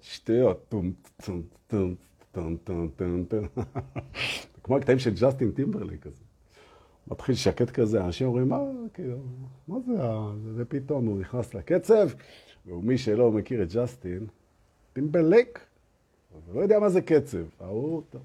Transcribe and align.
שטויות, 0.00 0.68
טום 0.68 0.92
טום 1.24 1.42
טום 1.66 1.94
טום 2.32 2.56
טום 2.56 2.88
טום 2.96 3.24
טום 3.24 3.46
כמו 4.62 4.76
הקטעים 4.76 4.98
של 4.98 5.14
ג'סטין 5.14 5.50
טימברלייק 5.50 5.98
כזה. 5.98 6.22
מתחיל 7.06 7.34
שקט 7.34 7.70
כזה, 7.70 8.04
אנשים 8.04 8.26
אומרים, 8.26 8.48
מה, 8.48 8.60
כאילו, 8.94 9.18
מה 9.68 9.76
זה, 9.86 9.92
ופתאום 10.56 11.06
הוא 11.06 11.18
נכנס 11.18 11.54
לקצב, 11.54 12.08
ומי 12.66 12.98
שלא 12.98 13.32
מכיר 13.32 13.62
את 13.62 13.72
ג'סטין, 13.72 14.26
טימברלייק, 14.92 15.58
לא 16.54 16.60
יודע 16.60 16.78
מה 16.78 16.88
זה 16.88 17.02
קצב, 17.02 17.44
ההוא, 17.60 18.02
טוב. 18.10 18.22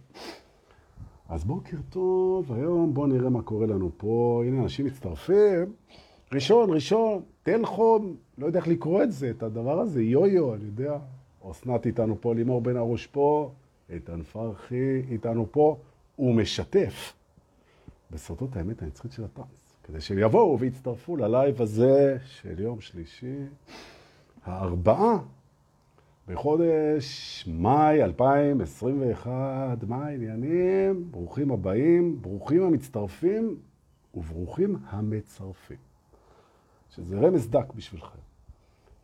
אז 1.29 1.43
בוקר 1.43 1.77
טוב, 1.89 2.53
היום 2.53 2.93
בואו 2.93 3.07
נראה 3.07 3.29
מה 3.29 3.41
קורה 3.41 3.65
לנו 3.65 3.91
פה. 3.97 4.43
הנה, 4.45 4.63
אנשים 4.63 4.85
מצטרפים. 4.85 5.73
ראשון, 6.33 6.73
ראשון, 6.73 7.21
תל 7.43 7.65
חום, 7.65 8.15
לא 8.37 8.45
יודע 8.45 8.59
איך 8.59 8.68
לקרוא 8.68 9.04
את 9.04 9.11
זה, 9.11 9.29
את 9.29 9.43
הדבר 9.43 9.79
הזה, 9.79 10.04
יו-יו, 10.04 10.54
אני 10.54 10.63
יודע. 10.65 10.97
אסנת 11.51 11.85
איתנו 11.85 12.21
פה, 12.21 12.33
לימור 12.33 12.61
בן 12.61 12.77
הראש 12.77 13.07
פה, 13.07 13.51
איתן 13.89 14.23
פרחי 14.23 15.01
איתנו 15.11 15.51
פה. 15.51 15.77
הוא 16.15 16.35
משתף 16.35 17.13
בסודות 18.11 18.55
האמת 18.55 18.82
הנצחית 18.82 19.11
של 19.11 19.23
הטרנס, 19.23 19.77
כדי 19.83 20.01
שהם 20.01 20.18
יבואו 20.19 20.59
ויצטרפו 20.59 21.18
ללייב 21.18 21.61
הזה 21.61 22.18
של 22.25 22.59
יום 22.59 22.82
שלישי, 22.82 23.35
הארבעה 24.46 25.18
בחודש 26.27 27.47
מאי 27.47 28.04
2021, 28.04 29.83
מה 29.87 30.05
העניינים? 30.05 31.11
ברוכים 31.11 31.51
הבאים, 31.51 32.22
ברוכים 32.22 32.63
המצטרפים 32.63 33.58
וברוכים 34.13 34.75
המצרפים. 34.89 35.77
שזה 36.89 37.19
רמז 37.19 37.49
דק 37.49 37.73
בשבילכם. 37.75 38.17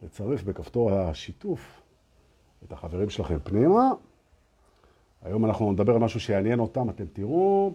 לצרף 0.03 0.43
בכפתור 0.43 0.91
השיתוף 0.91 1.81
את 2.63 2.71
החברים 2.71 3.09
שלכם 3.09 3.37
פנימה. 3.43 3.91
היום 5.21 5.45
אנחנו 5.45 5.71
נדבר 5.71 5.93
על 5.93 5.99
משהו 5.99 6.19
שיעניין 6.19 6.59
אותם, 6.59 6.89
אתם 6.89 7.05
תראו, 7.13 7.73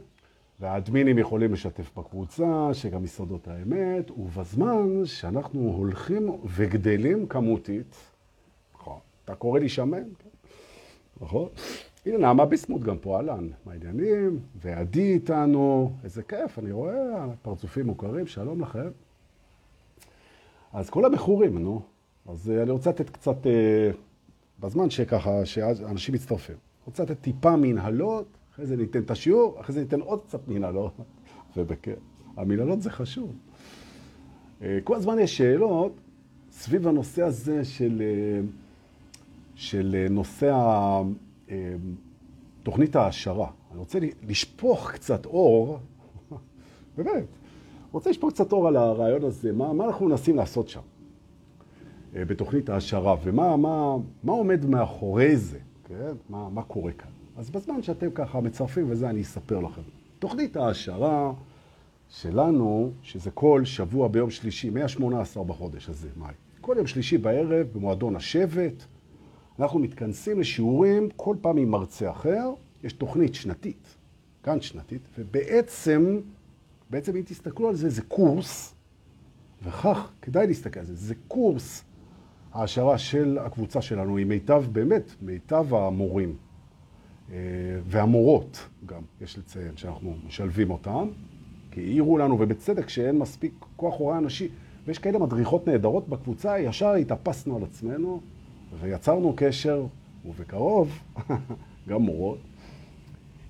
והאדמינים 0.60 1.18
יכולים 1.18 1.52
לשתף 1.52 1.98
בקבוצה, 1.98 2.68
שגם 2.72 3.04
יסודות 3.04 3.48
האמת, 3.48 4.10
ובזמן 4.10 5.04
שאנחנו 5.04 5.60
הולכים 5.60 6.28
וגדלים 6.44 7.26
כמותית, 7.26 7.96
אתה 9.28 9.36
קורא 9.36 9.60
לי 9.60 9.68
שמן? 9.68 10.02
נכון? 11.20 11.48
הנה, 12.06 12.18
נעמה 12.18 12.46
ביסמוט 12.46 12.82
גם 12.82 12.98
פה, 12.98 13.16
אהלן, 13.16 13.48
מה 13.66 13.72
העניינים? 13.72 14.38
ועדי 14.60 15.12
איתנו, 15.12 15.92
איזה 16.04 16.22
כיף, 16.22 16.58
אני 16.58 16.72
רואה 16.72 17.26
פרצופים 17.42 17.86
מוכרים, 17.86 18.26
שלום 18.26 18.60
לכם. 18.60 18.88
אז 20.72 20.90
כל 20.90 21.04
הבחורים, 21.04 21.58
נו. 21.58 21.82
אז 22.28 22.50
אני 22.50 22.70
רוצה 22.70 22.90
לתת 22.90 23.10
קצת, 23.10 23.36
בזמן 24.60 24.90
שככה, 24.90 25.46
שאנשים 25.46 26.14
מצטרפים. 26.14 26.56
רוצה 26.86 27.02
לתת 27.02 27.20
טיפה 27.20 27.56
מנהלות, 27.56 28.26
אחרי 28.54 28.66
זה 28.66 28.76
ניתן 28.76 29.00
את 29.00 29.10
השיעור, 29.10 29.60
אחרי 29.60 29.74
זה 29.74 29.80
ניתן 29.80 30.00
עוד 30.00 30.20
קצת 30.22 30.48
מנהלות, 30.48 30.92
ובכן, 31.56 31.94
המנהלות 32.36 32.82
זה 32.82 32.90
חשוב. 32.90 33.36
כל 34.84 34.94
הזמן 34.96 35.18
יש 35.18 35.36
שאלות 35.36 35.92
סביב 36.50 36.88
הנושא 36.88 37.22
הזה 37.22 37.64
של... 37.64 38.02
של 39.58 40.06
נושא 40.10 40.54
תוכנית 42.62 42.96
ההשערה. 42.96 43.50
אני 43.70 43.78
רוצה 43.78 43.98
לשפוך 44.28 44.90
קצת 44.90 45.26
אור, 45.26 45.78
באמת, 46.96 47.24
רוצה 47.92 48.10
לשפוך 48.10 48.32
קצת 48.32 48.52
אור 48.52 48.68
על 48.68 48.76
הרעיון 48.76 49.24
הזה, 49.24 49.52
מה, 49.52 49.72
מה 49.72 49.84
אנחנו 49.84 50.06
מנסים 50.08 50.36
לעשות 50.36 50.68
שם 50.68 50.80
בתוכנית 52.12 52.68
ההשערה, 52.68 53.16
ומה 53.24 53.56
מה, 53.56 53.96
מה 54.22 54.32
עומד 54.32 54.66
מאחורי 54.66 55.36
זה, 55.36 55.58
כן? 55.84 56.12
מה, 56.28 56.48
מה 56.48 56.62
קורה 56.62 56.92
כאן. 56.92 57.10
אז 57.36 57.50
בזמן 57.50 57.82
שאתם 57.82 58.10
ככה 58.14 58.40
מצרפים 58.40 58.86
וזה, 58.90 59.10
אני 59.10 59.22
אספר 59.22 59.60
לכם. 59.60 59.82
תוכנית 60.18 60.56
ההשערה 60.56 61.32
שלנו, 62.08 62.90
שזה 63.02 63.30
כל 63.30 63.64
שבוע 63.64 64.08
ביום 64.08 64.30
שלישי, 64.30 64.70
מה-18 64.70 65.42
בחודש 65.46 65.88
הזה, 65.88 66.08
מאי. 66.16 66.32
כל 66.60 66.74
יום 66.76 66.86
שלישי 66.86 67.18
בערב 67.18 67.66
במועדון 67.74 68.16
השבט, 68.16 68.84
אנחנו 69.60 69.78
מתכנסים 69.78 70.40
לשיעורים 70.40 71.08
כל 71.16 71.36
פעם 71.40 71.56
עם 71.56 71.70
מרצה 71.70 72.10
אחר, 72.10 72.50
יש 72.84 72.92
תוכנית 72.92 73.34
שנתית, 73.34 73.96
כאן 74.42 74.60
שנתית, 74.60 75.02
ובעצם, 75.18 76.20
בעצם 76.90 77.16
אם 77.16 77.22
תסתכלו 77.22 77.68
על 77.68 77.74
זה, 77.74 77.88
זה 77.88 78.02
קורס, 78.02 78.74
וכך 79.62 80.10
כדאי 80.22 80.46
להסתכל 80.46 80.80
על 80.80 80.86
זה, 80.86 80.94
זה 80.94 81.14
קורס 81.28 81.84
ההשערה 82.52 82.98
של 82.98 83.38
הקבוצה 83.40 83.82
שלנו, 83.82 84.16
היא 84.16 84.26
מיטב, 84.26 84.64
באמת, 84.72 85.10
מיטב 85.22 85.74
המורים 85.74 86.36
והמורות 87.86 88.68
גם, 88.86 89.02
יש 89.20 89.38
לציין, 89.38 89.76
שאנחנו 89.76 90.14
משלבים 90.26 90.70
אותם, 90.70 91.08
כי 91.70 91.80
העירו 91.80 92.18
לנו, 92.18 92.40
ובצדק, 92.40 92.88
שאין 92.88 93.18
מספיק 93.18 93.52
כוח 93.76 93.94
הוראה 93.98 94.18
אנשי, 94.18 94.48
ויש 94.86 94.98
כאלה 94.98 95.18
מדריכות 95.18 95.68
נהדרות 95.68 96.08
בקבוצה, 96.08 96.60
ישר 96.60 96.92
התאפסנו 96.92 97.56
על 97.56 97.62
עצמנו, 97.62 98.20
ויצרנו 98.80 99.34
קשר, 99.36 99.86
ובקרוב, 100.24 100.98
גם 101.88 102.02
מורות. 102.02 102.38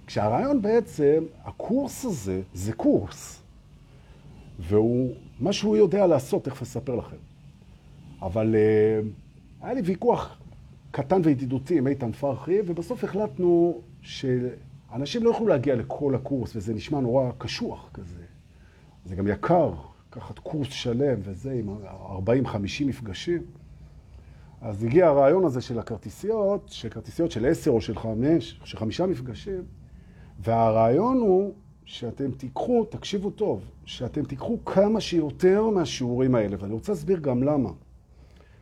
כשהרעיון 0.06 0.62
בעצם, 0.62 1.24
הקורס 1.44 2.04
הזה, 2.04 2.42
זה 2.54 2.72
קורס. 2.72 3.42
והוא, 4.60 5.14
מה 5.40 5.52
שהוא 5.52 5.76
יודע 5.76 6.06
לעשות, 6.06 6.44
תכף 6.44 6.62
אספר 6.62 6.94
לכם. 6.94 7.16
אבל 8.22 8.54
uh, 8.54 9.64
היה 9.64 9.74
לי 9.74 9.80
ויכוח 9.80 10.38
קטן 10.90 11.20
וידידותי 11.24 11.78
עם 11.78 11.86
איתן 11.86 12.12
פרחי, 12.12 12.58
ובסוף 12.66 13.04
החלטנו 13.04 13.80
שאנשים 14.02 15.24
לא 15.24 15.30
יכולו 15.30 15.48
להגיע 15.48 15.74
לכל 15.74 16.14
הקורס, 16.14 16.56
וזה 16.56 16.74
נשמע 16.74 17.00
נורא 17.00 17.30
קשוח 17.38 17.90
כזה. 17.94 18.22
זה 19.04 19.14
גם 19.14 19.28
יקר, 19.28 19.74
לקחת 20.08 20.38
קורס 20.38 20.68
שלם 20.68 21.20
וזה, 21.22 21.52
עם 21.52 21.76
40-50 22.46 22.84
מפגשים. 22.86 23.42
אז 24.60 24.84
הגיע 24.84 25.06
הרעיון 25.06 25.44
הזה 25.44 25.60
של 25.60 25.78
הכרטיסיות, 25.78 26.68
של 26.68 26.88
כרטיסיות 26.88 27.30
של 27.30 27.46
עשר 27.46 27.70
או 27.70 27.80
של 27.80 27.96
חמש, 27.98 28.60
של 28.64 28.78
חמישה 28.78 29.06
מפגשים, 29.06 29.62
והרעיון 30.40 31.18
הוא 31.18 31.54
שאתם 31.84 32.30
תיקחו, 32.30 32.84
תקשיבו 32.84 33.30
טוב, 33.30 33.70
שאתם 33.84 34.24
תיקחו 34.24 34.64
כמה 34.64 35.00
שיותר 35.00 35.70
מהשיעורים 35.70 36.34
האלה, 36.34 36.56
ואני 36.60 36.72
רוצה 36.72 36.92
להסביר 36.92 37.18
גם 37.18 37.42
למה. 37.42 37.70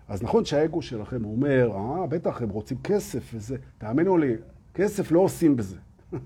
אז 0.08 0.22
נכון 0.22 0.44
שהאגו 0.44 0.82
שלכם 0.82 1.24
אומר, 1.24 1.70
אה, 1.74 2.06
בטח, 2.06 2.42
הם 2.42 2.48
רוצים 2.48 2.78
כסף 2.84 3.30
וזה, 3.34 3.56
תאמינו 3.78 4.18
לי, 4.18 4.34
כסף 4.74 5.12
לא 5.12 5.20
עושים 5.20 5.56
בזה. 5.56 5.76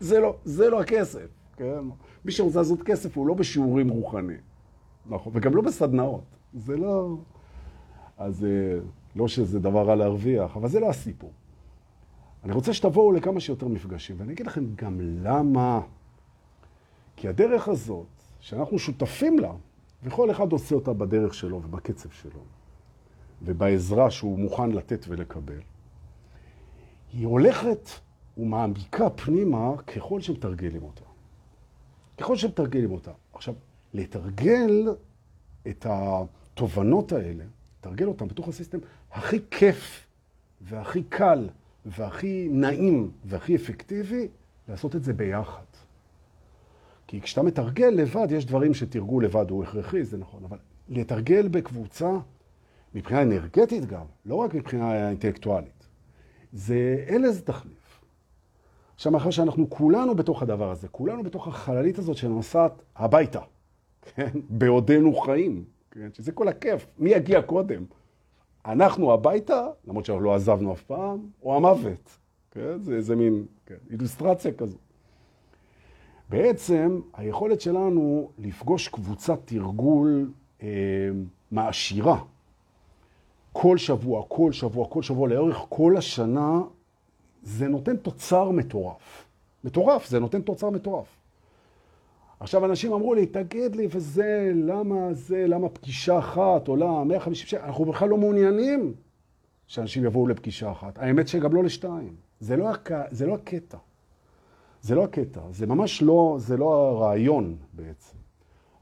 זה, 0.00 0.20
לא, 0.20 0.36
זה 0.44 0.70
לא 0.70 0.80
הכסף, 0.80 1.26
כן? 1.56 1.84
מי 2.24 2.32
שרוצה 2.32 2.58
לעשות 2.58 2.82
כסף 2.82 3.16
הוא 3.16 3.26
לא 3.26 3.34
בשיעורים 3.34 3.88
רוחניים, 3.88 4.40
נכון, 5.06 5.32
וגם 5.36 5.56
לא 5.56 5.62
בסדנאות, 5.62 6.24
זה 6.54 6.76
לא... 6.76 7.16
אז 8.22 8.46
לא 9.16 9.28
שזה 9.28 9.60
דבר 9.60 9.86
רע 9.86 9.94
להרוויח, 9.94 10.56
אבל 10.56 10.68
זה 10.68 10.80
לא 10.80 10.90
הסיפור. 10.90 11.32
אני 12.44 12.52
רוצה 12.52 12.74
שתבואו 12.74 13.12
לכמה 13.12 13.40
שיותר 13.40 13.68
מפגשים, 13.68 14.16
ואני 14.18 14.32
אגיד 14.32 14.46
לכם 14.46 14.64
גם 14.74 15.00
למה. 15.00 15.80
כי 17.16 17.28
הדרך 17.28 17.68
הזאת, 17.68 18.06
שאנחנו 18.40 18.78
שותפים 18.78 19.38
לה, 19.38 19.52
וכל 20.02 20.30
אחד 20.30 20.52
עושה 20.52 20.74
אותה 20.74 20.92
בדרך 20.92 21.34
שלו 21.34 21.62
ובקצב 21.64 22.10
שלו, 22.10 22.40
ובעזרה 23.42 24.10
שהוא 24.10 24.38
מוכן 24.38 24.70
לתת 24.70 25.04
ולקבל, 25.08 25.60
היא 27.12 27.26
הולכת 27.26 27.88
ומעמיקה 28.38 29.10
פנימה 29.10 29.76
ככל 29.76 30.20
שמתרגלים 30.20 30.82
אותה. 30.82 31.04
ככל 32.18 32.36
שמתרגלים 32.36 32.92
אותה. 32.92 33.10
עכשיו, 33.32 33.54
לתרגל 33.94 34.88
את 35.68 35.86
התובנות 35.88 37.12
האלה, 37.12 37.44
תרגל 37.82 38.06
אותם 38.06 38.28
בתוך 38.28 38.48
הסיסטם 38.48 38.78
הכי 39.12 39.40
כיף 39.50 40.06
והכי 40.60 41.02
קל 41.02 41.48
והכי 41.86 42.48
נעים 42.50 43.10
והכי 43.24 43.56
אפקטיבי, 43.56 44.28
לעשות 44.68 44.96
את 44.96 45.04
זה 45.04 45.12
ביחד. 45.12 45.62
כי 47.06 47.20
כשאתה 47.20 47.42
מתרגל 47.42 47.86
לבד, 47.86 48.26
יש 48.30 48.46
דברים 48.46 48.74
שתרגול 48.74 49.24
לבד 49.24 49.50
הוא 49.50 49.64
הכרחי, 49.64 50.04
זה 50.04 50.18
נכון, 50.18 50.44
אבל 50.44 50.58
לתרגל 50.88 51.48
בקבוצה, 51.48 52.10
מבחינה 52.94 53.22
אנרגטית 53.22 53.86
גם, 53.86 54.04
לא 54.26 54.34
רק 54.34 54.54
מבחינה 54.54 55.08
אינטלקטואלית, 55.08 55.86
זה, 56.52 57.04
אין 57.06 57.22
לזה 57.22 57.42
תחליף. 57.42 58.00
עכשיו, 58.94 59.12
מאחר 59.12 59.30
שאנחנו 59.30 59.70
כולנו 59.70 60.14
בתוך 60.14 60.42
הדבר 60.42 60.70
הזה, 60.70 60.88
כולנו 60.88 61.22
בתוך 61.22 61.48
החללית 61.48 61.98
הזאת 61.98 62.16
שנוסעת 62.16 62.82
הביתה, 62.96 63.40
כן? 64.02 64.30
בעודנו 64.50 65.14
חיים. 65.14 65.64
כן? 65.92 66.08
שזה 66.12 66.32
כל 66.32 66.48
הכיף. 66.48 66.86
מי 66.98 67.10
יגיע 67.10 67.42
קודם? 67.42 67.84
אנחנו 68.66 69.12
הביתה, 69.12 69.66
למרות 69.84 70.04
שאנחנו 70.04 70.24
לא 70.24 70.34
עזבנו 70.34 70.72
אף 70.72 70.82
פעם, 70.82 71.18
או 71.42 71.56
המוות. 71.56 72.18
כן? 72.50 72.82
זה 72.82 72.94
איזה 72.94 73.16
מין 73.16 73.46
כן, 73.66 73.74
אילוסטרציה 73.90 74.52
כזו. 74.52 74.78
בעצם 76.28 77.00
היכולת 77.14 77.60
שלנו 77.60 78.30
לפגוש 78.38 78.88
קבוצת 78.88 79.38
תרגול 79.44 80.30
אה, 80.62 80.68
מעשירה 81.50 82.18
כל 83.52 83.78
שבוע, 83.78 84.22
כל 84.28 84.52
שבוע, 84.52 84.86
כל 84.88 85.02
שבוע, 85.02 85.28
לאורך 85.28 85.66
כל 85.68 85.96
השנה, 85.96 86.60
זה 87.42 87.68
נותן 87.68 87.96
תוצר 87.96 88.50
מטורף. 88.50 89.26
מטורף, 89.64 90.08
זה 90.08 90.20
נותן 90.20 90.42
תוצר 90.42 90.70
מטורף. 90.70 91.21
עכשיו 92.42 92.64
אנשים 92.64 92.92
אמרו 92.92 93.14
לי, 93.14 93.26
תגיד 93.26 93.76
לי, 93.76 93.86
וזה, 93.90 94.52
למה 94.54 95.12
זה, 95.12 95.46
למה 95.46 95.68
פגישה 95.68 96.18
אחת 96.18 96.68
עולה 96.68 97.04
150 97.04 97.46
שקל? 97.46 97.64
אנחנו 97.64 97.84
בכלל 97.84 98.08
לא 98.08 98.16
מעוניינים 98.16 98.94
שאנשים 99.66 100.04
יבואו 100.04 100.26
לפגישה 100.26 100.72
אחת. 100.72 100.98
האמת 100.98 101.28
שגם 101.28 101.54
לא 101.54 101.64
לשתיים. 101.64 102.14
זה 102.40 102.56
לא, 102.56 102.70
הק... 102.70 102.90
זה 103.10 103.26
לא 103.26 103.34
הקטע. 103.34 103.78
זה 104.82 104.94
לא 104.94 105.04
הקטע. 105.04 105.40
זה 105.50 105.66
ממש 105.66 106.02
לא, 106.02 106.36
זה 106.38 106.56
לא 106.56 106.74
הרעיון 106.74 107.56
בעצם. 107.72 108.16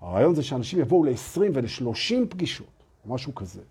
הרעיון 0.00 0.34
זה 0.34 0.42
שאנשים 0.42 0.80
יבואו 0.80 1.04
ל-20 1.04 1.40
ול-30 1.54 2.26
פגישות, 2.28 2.84
משהו 3.06 3.34
כזה. 3.34 3.62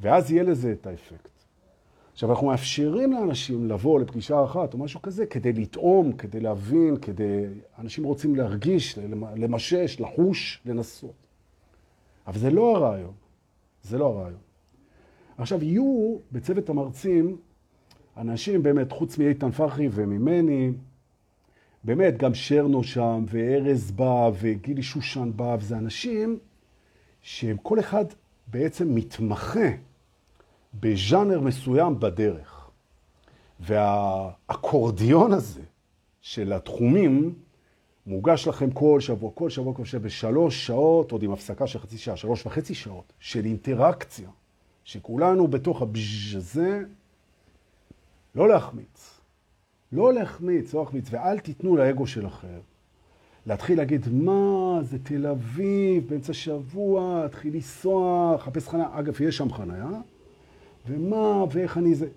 ואז 0.00 0.32
יהיה 0.32 0.42
לזה 0.42 0.72
את 0.72 0.86
האפקט. 0.86 1.35
עכשיו, 2.16 2.30
אנחנו 2.30 2.46
מאפשרים 2.46 3.12
לאנשים 3.12 3.68
לבוא 3.68 4.00
לפגישה 4.00 4.44
אחת 4.44 4.74
או 4.74 4.78
משהו 4.78 5.02
כזה 5.02 5.26
כדי 5.26 5.52
לטעום, 5.52 6.12
כדי 6.12 6.40
להבין, 6.40 6.96
כדי... 6.96 7.44
אנשים 7.78 8.04
רוצים 8.04 8.36
להרגיש, 8.36 8.98
למשש, 9.36 10.00
לחוש, 10.00 10.62
לנסות. 10.66 11.14
אבל 12.26 12.38
זה 12.38 12.50
לא 12.50 12.76
הרעיון. 12.76 13.12
זה 13.82 13.98
לא 13.98 14.06
הרעיון. 14.06 14.38
עכשיו, 15.38 15.64
יהיו 15.64 16.16
בצוות 16.32 16.68
המרצים 16.68 17.36
אנשים 18.16 18.62
באמת, 18.62 18.92
חוץ 18.92 19.18
מאיתן 19.18 19.50
פחי 19.50 19.88
וממני, 19.92 20.70
באמת, 21.84 22.16
גם 22.16 22.34
שרנו 22.34 22.84
שם, 22.84 23.24
וארז 23.28 23.90
בא, 23.90 24.30
וגילי 24.40 24.82
שושן 24.82 25.30
בא, 25.36 25.56
וזה 25.60 25.78
אנשים 25.78 26.38
שהם 27.22 27.56
כל 27.62 27.80
אחד 27.80 28.04
בעצם 28.46 28.94
מתמחה 28.94 29.68
בז'אנר 30.80 31.40
מסוים 31.40 32.00
בדרך. 32.00 32.70
והאקורדיון 33.60 35.32
הזה 35.32 35.62
של 36.20 36.52
התחומים 36.52 37.34
מוגש 38.06 38.48
לכם 38.48 38.70
כל 38.70 39.00
שבוע, 39.00 39.30
כל 39.34 39.50
שבוע, 39.50 39.74
כל 39.74 39.84
שבוע, 39.84 40.06
בשלוש 40.06 40.66
שעות, 40.66 41.12
עוד 41.12 41.22
עם 41.22 41.32
הפסקה 41.32 41.66
של 41.66 41.78
חצי 41.78 41.98
שעה, 41.98 42.16
שלוש 42.16 42.46
וחצי 42.46 42.74
שעות, 42.74 43.12
של 43.20 43.44
אינטראקציה, 43.44 44.28
שכולנו 44.84 45.48
בתוך 45.48 45.82
הבז' 45.82 46.36
הזה, 46.36 46.82
לא 48.34 48.48
להחמיץ. 48.48 49.20
לא 49.92 50.12
להחמיץ, 50.12 50.74
לא 50.74 50.80
להחמיץ, 50.80 51.08
ואל 51.10 51.38
תיתנו 51.38 51.76
לאגו 51.76 52.06
שלכם 52.06 52.58
להתחיל 53.46 53.78
להגיד, 53.78 54.08
מה, 54.12 54.78
זה 54.82 54.98
תל 54.98 55.26
אביב, 55.26 56.08
באמצע 56.08 56.32
שבוע, 56.32 57.28
תתחיל 57.28 57.54
לנסוע, 57.54 58.36
חפש 58.38 58.68
חניה. 58.68 58.86
אגב, 58.92 59.20
יש 59.20 59.36
שם 59.36 59.52
חניה, 59.52 59.86
ומה, 60.86 61.44
ואיך 61.50 61.78
אני 61.78 61.94
זה. 61.94 62.08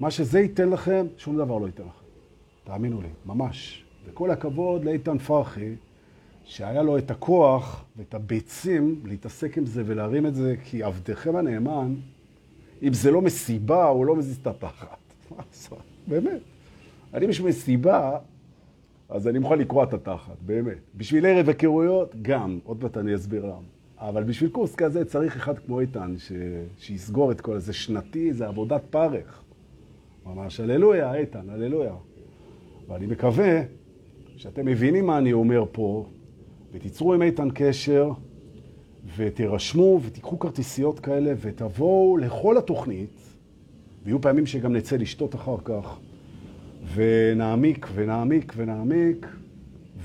מה 0.00 0.10
שזה 0.10 0.40
ייתן 0.40 0.68
לכם, 0.68 1.06
שום 1.16 1.36
דבר 1.36 1.58
לא 1.58 1.66
ייתן 1.66 1.82
לכם. 1.82 2.04
תאמינו 2.64 3.02
לי, 3.02 3.08
ממש. 3.26 3.84
וכל 4.06 4.30
הכבוד 4.30 4.84
לאיתן 4.84 5.18
פרחי, 5.18 5.74
שהיה 6.44 6.82
לו 6.82 6.98
את 6.98 7.10
הכוח 7.10 7.84
ואת 7.96 8.14
הביצים 8.14 9.00
להתעסק 9.04 9.58
עם 9.58 9.66
זה 9.66 9.82
ולהרים 9.86 10.26
את 10.26 10.34
זה, 10.34 10.54
כי 10.64 10.82
עבדכם 10.82 11.36
הנאמן, 11.36 11.94
אם 12.82 12.92
זה 12.92 13.10
לא 13.10 13.22
מסיבה, 13.22 13.84
הוא 13.88 14.06
לא 14.06 14.16
מזיז 14.16 14.36
את 14.36 14.46
התחת. 14.46 14.98
באמת. 16.08 16.40
אני 17.14 17.26
בשביל 17.26 17.48
מסיבה, 17.48 18.18
אז 19.08 19.28
אני 19.28 19.38
מוכן 19.38 19.58
לקרוע 19.58 19.84
את 19.84 19.94
התחת, 19.94 20.36
באמת. 20.46 20.78
בשביל 20.96 21.26
ערב 21.26 21.48
היכרויות, 21.48 22.14
גם. 22.22 22.58
עוד 22.64 22.82
מעט 22.82 22.96
אני 22.96 23.14
אסביר 23.14 23.44
למה. 23.44 23.79
אבל 24.00 24.24
בשביל 24.24 24.50
קורס 24.50 24.74
כזה 24.74 25.04
צריך 25.04 25.36
אחד 25.36 25.58
כמו 25.58 25.80
איתן, 25.80 26.14
ש... 26.18 26.32
שיסגור 26.78 27.32
את 27.32 27.40
כל 27.40 27.58
זה. 27.58 27.72
שנתי 27.72 28.32
זה 28.32 28.46
עבודת 28.46 28.82
פרך. 28.90 29.42
ממש, 30.26 30.60
הללויה, 30.60 31.14
איתן, 31.14 31.50
הללויה. 31.50 31.94
ואני 32.88 33.06
מקווה 33.06 33.62
שאתם 34.36 34.66
מבינים 34.66 35.06
מה 35.06 35.18
אני 35.18 35.32
אומר 35.32 35.64
פה, 35.72 36.06
ותיצרו 36.72 37.14
עם 37.14 37.22
איתן 37.22 37.48
קשר, 37.54 38.10
ותירשמו, 39.16 40.00
ותיקחו 40.04 40.38
כרטיסיות 40.38 41.00
כאלה, 41.00 41.32
ותבואו 41.40 42.16
לכל 42.16 42.58
התוכנית, 42.58 43.20
ויהיו 44.04 44.20
פעמים 44.20 44.46
שגם 44.46 44.72
נצא 44.72 44.96
לשתות 44.96 45.34
אחר 45.34 45.56
כך, 45.64 45.98
ונעמיק 46.94 47.88
ונעמיק 47.94 48.52
ונעמיק, 48.56 49.26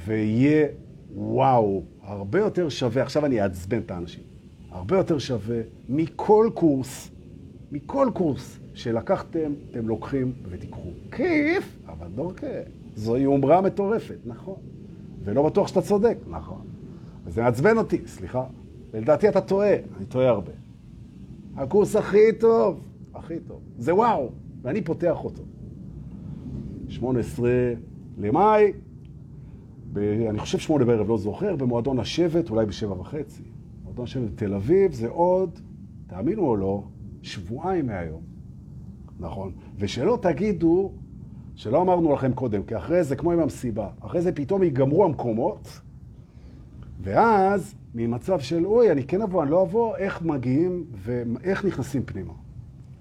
ויהיה 0.05 0.67
וואו, 1.15 1.83
הרבה 2.05 2.39
יותר 2.39 2.69
שווה, 2.69 3.01
עכשיו 3.01 3.25
אני 3.25 3.41
אעצבן 3.41 3.79
את 3.79 3.91
האנשים, 3.91 4.23
הרבה 4.71 4.97
יותר 4.97 5.17
שווה 5.19 5.61
מכל 5.89 6.49
קורס, 6.53 7.11
מכל 7.71 8.09
קורס 8.13 8.59
שלקחתם, 8.73 9.53
אתם 9.71 9.87
לוקחים 9.87 10.33
ותיקחו. 10.49 10.89
כיף, 11.11 11.77
אבל 11.87 12.07
דורקה, 12.15 12.47
זו 12.95 13.17
יומרה 13.17 13.61
מטורפת, 13.61 14.17
נכון. 14.25 14.55
ולא 15.23 15.49
בטוח 15.49 15.67
שאתה 15.67 15.81
צודק, 15.81 16.17
נכון. 16.27 16.61
וזה 17.25 17.41
מעצבן 17.41 17.77
אותי, 17.77 18.01
סליחה. 18.07 18.43
ולדעתי 18.91 19.29
אתה 19.29 19.41
טועה, 19.41 19.73
אני 19.97 20.05
טועה 20.05 20.29
הרבה. 20.29 20.51
הקורס 21.55 21.95
הכי 21.95 22.33
טוב, 22.39 22.79
הכי 23.13 23.39
טוב. 23.47 23.59
זה 23.77 23.95
וואו, 23.95 24.29
ואני 24.61 24.81
פותח 24.81 25.23
אותו. 25.23 25.43
18 26.89 27.49
למאי, 28.17 28.73
ב, 29.95 29.99
אני 30.29 30.39
חושב 30.39 30.59
שמונה 30.59 30.85
בערב, 30.85 31.09
לא 31.09 31.17
זוכר, 31.17 31.55
במועדון 31.55 31.99
השבט, 31.99 32.49
אולי 32.49 32.65
בשבע 32.65 32.93
וחצי. 32.99 33.43
מועדון 33.83 34.03
השבט 34.03 34.31
בתל 34.31 34.53
אביב 34.53 34.93
זה 34.93 35.07
עוד, 35.07 35.59
תאמינו 36.07 36.41
או 36.41 36.55
לא, 36.55 36.83
שבועיים 37.21 37.85
מהיום. 37.85 38.21
נכון. 39.19 39.51
ושלא 39.77 40.19
תגידו 40.21 40.91
שלא 41.55 41.81
אמרנו 41.81 42.13
לכם 42.13 42.33
קודם, 42.33 42.63
כי 42.63 42.77
אחרי 42.77 43.03
זה, 43.03 43.15
כמו 43.15 43.31
עם 43.31 43.39
המסיבה, 43.39 43.89
אחרי 43.99 44.21
זה 44.21 44.31
פתאום 44.31 44.63
ייגמרו 44.63 45.05
המקומות, 45.05 45.81
ואז 47.01 47.75
ממצב 47.95 48.39
של, 48.39 48.65
אוי, 48.65 48.91
אני 48.91 49.03
כן 49.03 49.21
אבוא, 49.21 49.43
אני 49.43 49.51
לא 49.51 49.61
אבוא, 49.63 49.97
איך 49.97 50.21
מגיעים 50.21 50.85
ואיך 50.91 51.65
נכנסים 51.65 52.03
פנימה. 52.05 52.33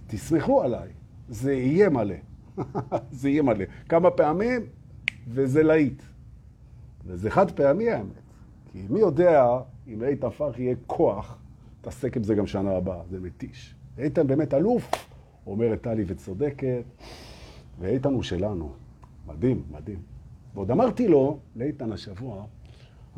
תסמכו 0.06 0.62
עליי, 0.62 0.88
זה 1.28 1.52
יהיה 1.52 1.88
מלא. 1.88 2.14
זה 3.10 3.28
יהיה 3.28 3.42
מלא. 3.42 3.64
כמה 3.88 4.10
פעמים, 4.10 4.60
וזה 5.28 5.62
להיט. 5.62 6.02
וזה 7.06 7.30
חד 7.30 7.50
פעמי 7.50 7.90
האמת. 7.90 8.24
כי 8.72 8.86
מי 8.90 9.00
יודע 9.00 9.46
אם 9.88 10.02
לאיתן 10.02 10.30
פרחי 10.30 10.62
יהיה 10.62 10.74
כוח, 10.86 11.38
תעסק 11.80 12.16
עם 12.16 12.22
זה 12.22 12.34
גם 12.34 12.46
שנה 12.46 12.76
הבאה, 12.76 13.02
זה 13.10 13.20
מתיש. 13.20 13.74
איתן 13.98 14.26
באמת 14.26 14.54
אלוף, 14.54 14.90
אומרת 15.46 15.82
טלי 15.82 16.04
וצודקת, 16.06 16.84
ואיתן 17.80 18.12
הוא 18.12 18.22
שלנו. 18.22 18.72
מדהים, 19.26 19.62
מדהים. 19.70 19.98
ועוד 20.54 20.70
אמרתי 20.70 21.08
לו, 21.08 21.38
לאיתן 21.56 21.92
השבוע, 21.92 22.44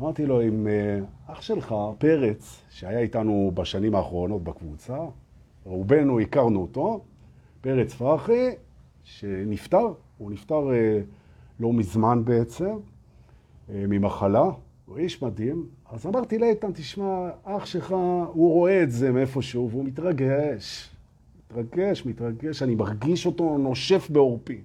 אמרתי 0.01 0.25
לו, 0.25 0.41
עם 0.41 0.67
אה, 0.67 0.99
אח 1.27 1.41
שלך, 1.41 1.75
פרץ, 1.97 2.61
שהיה 2.69 2.99
איתנו 2.99 3.51
בשנים 3.53 3.95
האחרונות 3.95 4.43
בקבוצה, 4.43 4.97
רובנו 5.63 6.19
הכרנו 6.19 6.61
אותו, 6.61 7.03
פרץ 7.61 7.93
פרחי, 7.93 8.49
שנפטר, 9.03 9.93
הוא 10.17 10.31
נפטר 10.31 10.71
אה, 10.73 11.01
לא 11.59 11.73
מזמן 11.73 12.25
בעצם, 12.25 12.75
ממחלה, 13.69 14.43
הוא 14.85 14.97
איש 14.97 15.21
מדהים. 15.21 15.65
אז 15.91 16.05
אמרתי 16.05 16.37
לאיתן, 16.37 16.71
תשמע, 16.73 17.29
אח 17.43 17.65
שלך, 17.65 17.91
הוא 18.27 18.53
רואה 18.53 18.83
את 18.83 18.91
זה 18.91 19.11
מאיפשהו, 19.11 19.69
והוא 19.71 19.85
מתרגש. 19.85 20.89
מתרגש, 21.51 22.05
מתרגש, 22.05 22.63
אני 22.63 22.75
מרגיש 22.75 23.25
אותו 23.25 23.57
נושף 23.57 24.09
בעורפי. 24.09 24.61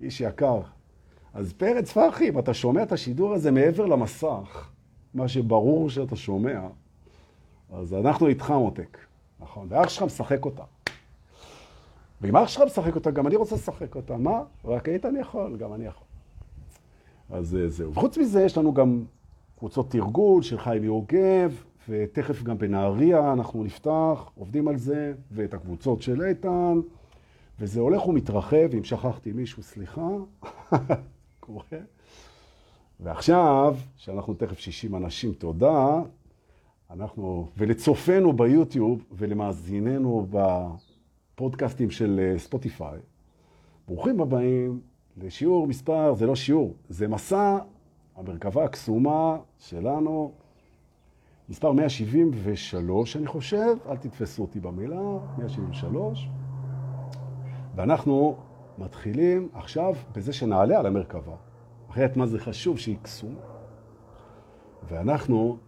איש 0.00 0.20
יקר. 0.20 0.60
אז 1.34 1.52
פרץ 1.52 1.92
פרחי, 1.92 2.28
אם 2.28 2.38
אתה 2.38 2.54
שומע 2.54 2.82
את 2.82 2.92
השידור 2.92 3.34
הזה 3.34 3.50
מעבר 3.50 3.86
למסך, 3.86 4.68
מה 5.14 5.28
שברור 5.28 5.90
שאתה 5.90 6.16
שומע, 6.16 6.60
אז 7.72 7.94
אנחנו 7.94 8.26
איתך 8.26 8.50
מותק, 8.50 8.98
נכון? 9.40 9.66
ואח 9.70 9.88
שלך 9.88 10.02
משחק 10.02 10.44
אותה. 10.44 10.62
ואם 12.20 12.36
אח 12.36 12.48
שלך 12.48 12.62
משחק 12.62 12.94
אותה, 12.94 13.10
גם 13.10 13.26
אני 13.26 13.36
רוצה 13.36 13.54
לשחק 13.54 13.96
אותה. 13.96 14.16
מה? 14.16 14.42
רק 14.64 14.88
איתן 14.88 15.14
יכול, 15.20 15.56
גם 15.56 15.72
אני 15.74 15.84
יכול. 15.84 16.05
אז 17.30 17.56
אה, 17.56 17.68
זהו. 17.68 17.92
וחוץ 17.92 18.18
מזה, 18.18 18.42
יש 18.42 18.58
לנו 18.58 18.74
גם 18.74 19.04
קבוצות 19.58 19.90
תרגול 19.90 20.42
של 20.42 20.58
חיים 20.58 20.84
יוגב, 20.84 21.62
ותכף 21.88 22.42
גם 22.42 22.58
בנהריה 22.58 23.32
אנחנו 23.32 23.64
נפתח, 23.64 24.30
עובדים 24.34 24.68
על 24.68 24.76
זה, 24.76 25.14
ואת 25.32 25.54
הקבוצות 25.54 26.02
של 26.02 26.22
איתן, 26.22 26.80
וזה 27.60 27.80
הולך 27.80 28.06
ומתרחב, 28.06 28.74
אם 28.74 28.84
שכחתי 28.84 29.32
מישהו, 29.32 29.62
סליחה, 29.62 30.08
קורה. 31.40 31.78
ועכשיו, 33.00 33.76
שאנחנו 33.96 34.34
תכף 34.34 34.58
60 34.58 34.96
אנשים, 34.96 35.32
תודה, 35.32 36.02
אנחנו, 36.90 37.48
ולצופינו 37.56 38.32
ביוטיוב 38.32 39.04
ולמאזיננו 39.12 40.26
בפודקאסטים 40.30 41.90
של 41.90 42.20
אה, 42.22 42.38
ספוטיפיי, 42.38 42.98
ברוכים 43.88 44.20
הבאים 44.20 44.80
לשיעור 45.16 45.66
מספר, 45.66 46.14
זה 46.14 46.26
לא 46.26 46.36
שיעור, 46.36 46.74
זה 46.88 47.08
מסע 47.08 47.58
המרכבה 48.16 48.64
הקסומה 48.64 49.38
שלנו, 49.58 50.32
מספר 51.48 51.72
173, 51.72 53.16
אני 53.16 53.26
חושב, 53.26 53.76
אל 53.88 53.96
תתפסו 53.96 54.42
אותי 54.42 54.60
במילה, 54.60 55.00
173, 55.38 56.28
ואנחנו 57.74 58.36
מתחילים 58.78 59.48
עכשיו 59.52 59.94
בזה 60.12 60.32
שנעלה 60.32 60.78
על 60.78 60.86
המרכבה. 60.86 61.36
אחרת 61.90 62.16
מה 62.16 62.26
זה 62.26 62.38
חשוב 62.38 62.78
שהיא 62.78 62.96
קסומה. 63.02 63.40
ואנחנו 64.88 65.58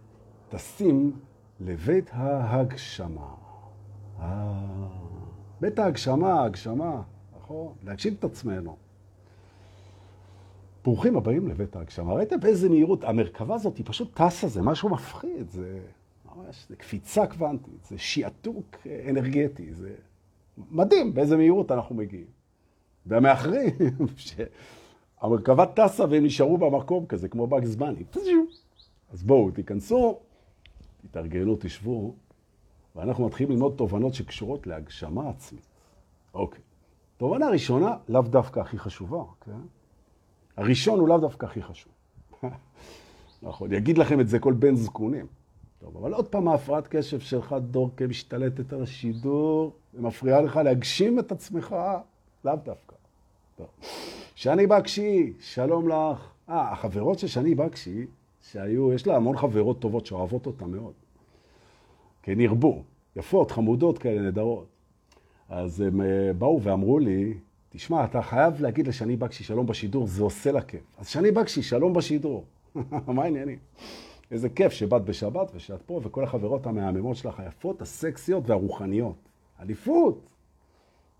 טסים 0.49 1.12
לבית 1.61 2.11
ההגשמה. 2.12 3.35
אה, 4.21 4.52
בית 5.61 5.78
ההגשמה, 5.78 6.45
הגשמה, 6.45 7.02
נכון? 7.37 7.73
להגשים 7.83 8.14
את 8.14 8.25
עצמנו. 8.25 8.76
ברוכים 10.88 11.16
הבאים 11.16 11.49
לבית 11.49 11.76
ההגשמה. 11.76 12.12
ראיתם 12.12 12.40
באיזה 12.40 12.68
מהירות? 12.68 13.04
המרכבה 13.04 13.54
הזאת 13.54 13.76
היא 13.76 13.87
פשוט 13.88 14.21
טסה, 14.21 14.49
זה 14.49 14.62
משהו 14.62 14.88
מפחיד, 14.88 15.50
זה 15.50 15.80
ממש, 16.25 16.66
זה 16.68 16.76
קפיצה 16.76 17.26
קוונטית, 17.26 17.85
זה 17.85 17.99
שיעתוק 17.99 18.76
אנרגטי, 19.09 19.75
זה 19.75 19.95
מדהים 20.71 21.14
באיזה 21.14 21.37
מהירות 21.37 21.73
אנחנו 21.73 21.95
מגיעים. 21.95 22.26
והמאחרים, 23.07 23.71
שהמרכבה 25.21 25.66
טסה 25.66 26.04
והם 26.11 26.25
נשארו 26.25 26.59
במקום 26.59 27.07
כזה, 27.07 27.28
כמו 27.28 27.47
באגס 27.47 27.75
בני. 27.75 28.04
אז 29.11 29.23
בואו, 29.23 29.50
תיכנסו, 29.50 30.18
תתארגנו, 31.02 31.57
תשבו, 31.61 32.14
ואנחנו 32.97 33.26
מתחילים 33.26 33.52
ללמוד 33.52 33.75
תובנות 33.76 34.14
שקשורות 34.14 34.66
להגשמה 34.66 35.28
עצמית. 35.28 35.66
אוקיי. 36.35 36.61
תובנה 37.16 37.49
ראשונה, 37.49 37.97
לאו 38.09 38.23
דווקא 38.23 38.61
הכי 38.61 38.78
חשובה, 38.78 39.23
כן? 39.40 39.77
הראשון 40.58 41.00
הוא 41.00 41.08
לאו 41.08 41.18
דווקא 41.18 41.46
הכי 41.46 41.62
חשוב. 41.62 41.92
נכון, 43.42 43.72
יגיד 43.72 43.98
לכם 43.98 44.20
את 44.20 44.28
זה 44.28 44.38
כל 44.38 44.52
בן 44.52 44.76
זקונים. 44.76 45.26
טוב, 45.78 45.96
אבל 45.96 46.14
עוד 46.14 46.28
פעם 46.28 46.48
ההפרעת 46.48 46.88
קשב 46.88 47.20
שלך, 47.20 47.56
דורקה, 47.70 48.06
משתלטת 48.06 48.72
על 48.72 48.82
השידור, 48.82 49.72
ומפריעה 49.94 50.40
לך 50.40 50.56
להגשים 50.56 51.18
את 51.18 51.32
עצמך, 51.32 51.76
לאו 52.44 52.56
דווקא. 52.64 52.96
טוב. 53.56 53.66
שני 54.34 54.66
בקשי, 54.66 55.32
שלום 55.40 55.88
לך. 55.88 56.28
אה, 56.48 56.72
החברות 56.72 57.18
של 57.18 57.26
שני 57.26 57.54
בקשי, 57.54 58.06
שהיו, 58.42 58.92
יש 58.92 59.06
לה 59.06 59.16
המון 59.16 59.36
חברות 59.36 59.80
טובות 59.80 60.06
שאוהבות 60.06 60.46
אותה 60.46 60.66
מאוד. 60.66 60.92
כן, 62.22 62.40
ירבו. 62.40 62.82
יפות, 63.16 63.50
חמודות 63.50 63.98
כאלה, 63.98 64.20
נדרות. 64.20 64.66
אז 65.48 65.80
הם 65.80 66.00
אה, 66.00 66.32
באו 66.38 66.62
ואמרו 66.62 66.98
לי, 66.98 67.34
תשמע, 67.68 68.04
אתה 68.04 68.22
חייב 68.22 68.60
להגיד 68.62 68.88
לשני 68.88 69.16
בקשי 69.16 69.44
שלום 69.44 69.66
בשידור, 69.66 70.06
זה 70.06 70.22
עושה 70.22 70.52
לה 70.52 70.62
כיף. 70.62 70.82
אז 70.98 71.08
שני 71.08 71.30
בקשי, 71.30 71.62
שלום 71.62 71.92
בשידור. 71.92 72.44
מה 73.06 73.22
העניינים? 73.22 73.58
איזה 74.30 74.48
כיף 74.48 74.72
שבאת 74.72 75.04
בשבת 75.04 75.50
ושאת 75.54 75.82
פה, 75.82 76.00
וכל 76.02 76.25
החברות 76.25 76.66
המהממות 76.66 77.16
שלך 77.16 77.40
היפות, 77.40 77.82
הסקסיות 77.82 78.50
והרוחניות. 78.50 79.16
אליפות! 79.60 80.28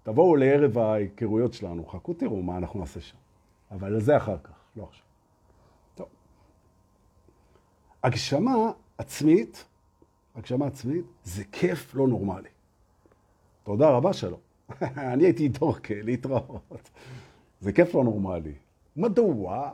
תבואו 0.03 0.37
לערב 0.37 0.79
ההיכרויות 0.79 1.53
שלנו, 1.53 1.87
חכו 1.87 2.15
תראו 2.15 2.43
מה 2.43 2.57
אנחנו 2.57 2.81
נעשה 2.81 3.01
שם. 3.01 3.17
אבל 3.71 4.01
זה 4.01 4.17
אחר 4.17 4.37
כך, 4.45 4.55
לא 4.77 4.83
עכשיו. 4.83 5.05
טוב. 5.95 6.07
הגשמה 8.03 8.71
עצמית, 8.99 9.65
הגשמה 10.35 10.67
עצמית, 10.67 11.05
זה 11.25 11.45
כיף 11.53 11.95
לא 11.95 12.09
נורמלי. 12.09 12.49
תודה 13.63 13.91
רבה, 13.91 14.13
שלום. 14.13 14.48
אני 15.13 15.25
הייתי 15.25 15.49
דורקה, 15.49 15.95
להתראות. 16.03 16.91
זה 17.61 17.73
כיף 17.73 17.95
לא 17.95 18.05
נורמלי. 18.05 18.55
מדוע? 18.97 19.71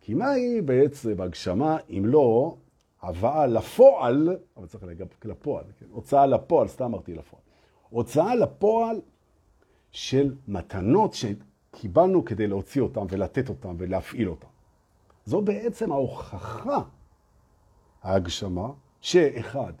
כי 0.00 0.14
מהי 0.14 0.60
בעצם 0.60 1.20
הגשמה 1.20 1.76
אם 1.90 2.02
לא 2.06 2.56
הבאה 3.02 3.46
לפועל, 3.46 4.36
אבל 4.56 4.66
צריך 4.66 4.84
להגיד 4.84 5.06
לפועל, 5.24 5.64
כן? 5.78 5.86
הוצאה 5.90 6.26
לפועל, 6.26 6.68
סתם 6.68 6.84
אמרתי 6.84 7.14
לפועל. 7.14 7.42
הוצאה 7.90 8.34
לפועל 8.34 9.00
של 9.90 10.34
מתנות 10.48 11.14
שקיבלנו 11.14 12.24
כדי 12.24 12.46
להוציא 12.46 12.82
אותם 12.82 13.06
ולתת 13.10 13.48
אותם 13.48 13.74
ולהפעיל 13.78 14.28
אותם. 14.28 14.48
זו 15.24 15.40
בעצם 15.40 15.92
ההוכחה, 15.92 16.82
ההגשמה, 18.02 18.68
שאחד, 19.00 19.72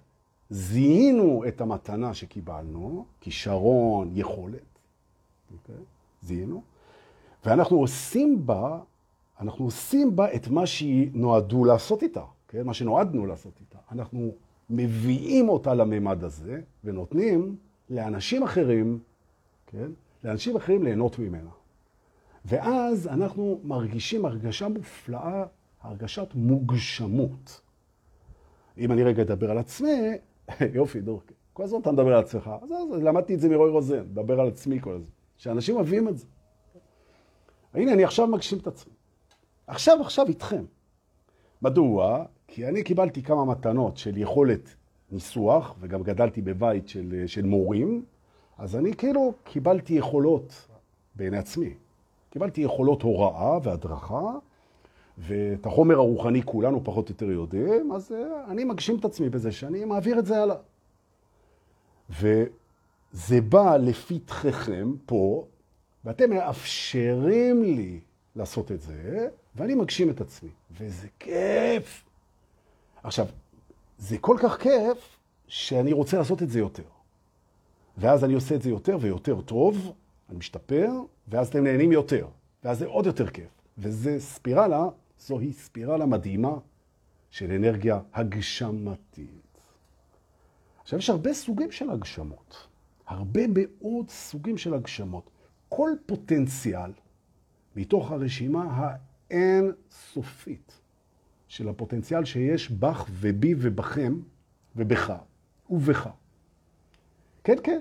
זיהינו 0.54 1.44
את 1.48 1.60
המתנה 1.60 2.14
שקיבלנו, 2.14 3.04
כישרון, 3.20 4.10
יכולת, 4.14 4.54
okay? 4.54 5.52
אוקיי? 5.52 5.84
זיהינו, 6.22 6.62
ואנחנו 7.44 7.78
עושים 7.78 8.46
בה, 8.46 8.80
אנחנו 9.40 9.64
עושים 9.64 10.16
בה 10.16 10.34
את 10.34 10.48
מה 10.48 10.66
שהיא 10.66 11.10
נועדו 11.14 11.64
לעשות 11.64 12.02
איתה, 12.02 12.24
כן? 12.48 12.62
מה 12.66 12.74
שנועדנו 12.74 13.26
לעשות 13.26 13.52
איתה. 13.60 13.78
אנחנו 13.92 14.30
מביאים 14.70 15.48
אותה 15.48 15.74
לממד 15.74 16.24
הזה 16.24 16.60
ונותנים 16.84 17.56
לאנשים 17.90 18.42
אחרים, 18.42 18.98
כן? 19.66 19.90
לאנשים 20.24 20.56
אחרים 20.56 20.82
ליהנות 20.82 21.18
ממנה. 21.18 21.50
ואז 22.44 23.08
אנחנו 23.08 23.60
מרגישים 23.64 24.24
הרגשה 24.24 24.68
מופלאה, 24.68 25.44
הרגשת 25.82 26.28
מוגשמות. 26.34 27.60
אם 28.78 28.92
אני 28.92 29.02
רגע 29.02 29.22
אדבר 29.22 29.50
על 29.50 29.58
עצמי, 29.58 30.18
יופי, 30.74 31.00
דורקי. 31.00 31.34
כל 31.52 31.62
הזמן 31.62 31.80
אתה 31.80 31.92
מדבר 31.92 32.14
על 32.14 32.20
עצמך. 32.20 32.50
אז, 32.62 32.70
אז 32.94 33.02
למדתי 33.02 33.34
את 33.34 33.40
זה 33.40 33.48
מרוי 33.48 33.70
רוזן, 33.70 34.00
מדבר 34.00 34.40
על 34.40 34.48
עצמי 34.48 34.80
כל 34.80 34.92
הזמן. 34.92 35.08
שאנשים 35.36 35.76
אוהבים 35.76 36.08
את 36.08 36.18
זה. 36.18 36.26
הנה, 37.74 37.92
אני 37.92 38.04
עכשיו 38.04 38.26
מגשים 38.26 38.58
את 38.58 38.66
עצמי. 38.66 38.92
עכשיו, 39.66 40.00
עכשיו 40.00 40.26
איתכם. 40.28 40.64
מדוע? 41.62 42.24
כי 42.48 42.68
אני 42.68 42.82
קיבלתי 42.82 43.22
כמה 43.22 43.44
מתנות 43.44 43.96
של 43.96 44.16
יכולת 44.16 44.74
ניסוח, 45.10 45.74
וגם 45.80 46.02
גדלתי 46.02 46.42
בבית 46.42 46.88
של, 46.88 47.22
של 47.26 47.46
מורים, 47.46 48.04
אז 48.58 48.76
אני 48.76 48.94
כאילו 48.94 49.32
קיבלתי 49.44 49.94
יכולות 49.94 50.68
בעיני 51.14 51.38
עצמי. 51.38 51.74
קיבלתי 52.30 52.60
יכולות 52.60 53.02
הוראה 53.02 53.58
והדרכה, 53.62 54.32
ואת 55.18 55.66
החומר 55.66 55.94
הרוחני 55.94 56.42
כולנו 56.42 56.84
פחות 56.84 57.08
או 57.08 57.12
יותר 57.12 57.30
יודעים, 57.30 57.92
אז 57.92 58.12
אה, 58.12 58.50
אני 58.50 58.64
מגשים 58.64 58.98
את 58.98 59.04
עצמי 59.04 59.28
בזה 59.28 59.52
שאני 59.52 59.84
מעביר 59.84 60.18
את 60.18 60.26
זה 60.26 60.42
הלאה. 60.42 60.56
וזה 62.10 63.40
בא 63.40 63.76
לפתחכם 63.76 64.92
פה, 65.06 65.46
ואתם 66.04 66.30
מאפשרים 66.30 67.62
לי 67.62 68.00
לעשות 68.36 68.72
את 68.72 68.82
זה, 68.82 69.28
ואני 69.56 69.74
מגשים 69.74 70.10
את 70.10 70.20
עצמי. 70.20 70.50
וזה 70.70 71.08
כיף. 71.18 72.04
עכשיו, 73.02 73.26
זה 73.98 74.18
כל 74.18 74.36
כך 74.42 74.58
כיף, 74.60 75.16
שאני 75.48 75.92
רוצה 75.92 76.18
לעשות 76.18 76.42
את 76.42 76.50
זה 76.50 76.58
יותר. 76.58 76.82
ואז 77.98 78.24
אני 78.24 78.34
עושה 78.34 78.54
את 78.54 78.62
זה 78.62 78.70
יותר 78.70 78.98
ויותר 79.00 79.40
טוב, 79.40 79.92
אני 80.28 80.38
משתפר, 80.38 80.90
ואז 81.28 81.48
אתם 81.48 81.64
נהנים 81.64 81.92
יותר. 81.92 82.26
ואז 82.64 82.78
זה 82.78 82.86
עוד 82.86 83.06
יותר 83.06 83.26
כיף. 83.26 83.48
וזה 83.78 84.20
ספירלה 84.20 84.88
זוהי 85.26 85.52
ספירלה 85.52 86.06
מדהימה 86.06 86.58
של 87.30 87.52
אנרגיה 87.52 88.00
הגשמתית. 88.14 89.58
עכשיו, 90.82 90.98
יש 90.98 91.10
הרבה 91.10 91.34
סוגים 91.34 91.70
של 91.70 91.90
הגשמות. 91.90 92.66
הרבה 93.06 93.40
מאוד 93.54 94.10
סוגים 94.10 94.58
של 94.58 94.74
הגשמות. 94.74 95.30
כל 95.68 95.90
פוטנציאל 96.06 96.90
מתוך 97.76 98.12
הרשימה 98.12 98.64
האין 99.30 99.72
סופית 99.90 100.80
של 101.48 101.68
הפוטנציאל 101.68 102.24
שיש 102.24 102.70
בך 102.70 103.06
ובי 103.10 103.54
ובכם 103.58 104.20
ובך 104.76 105.12
ובך. 105.70 106.08
כן, 107.44 107.56
כן. 107.62 107.80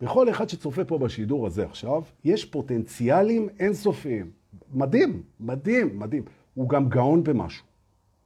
בכל 0.00 0.30
אחד 0.30 0.48
שצופה 0.48 0.84
פה 0.84 0.98
בשידור 0.98 1.46
הזה 1.46 1.64
עכשיו, 1.64 2.02
יש 2.24 2.44
פוטנציאלים 2.44 3.48
אינסופיים. 3.58 4.30
מדהים, 4.72 5.22
מדהים, 5.40 5.98
מדהים. 5.98 6.24
הוא 6.56 6.68
גם 6.68 6.88
גאון 6.88 7.24
במשהו, 7.24 7.66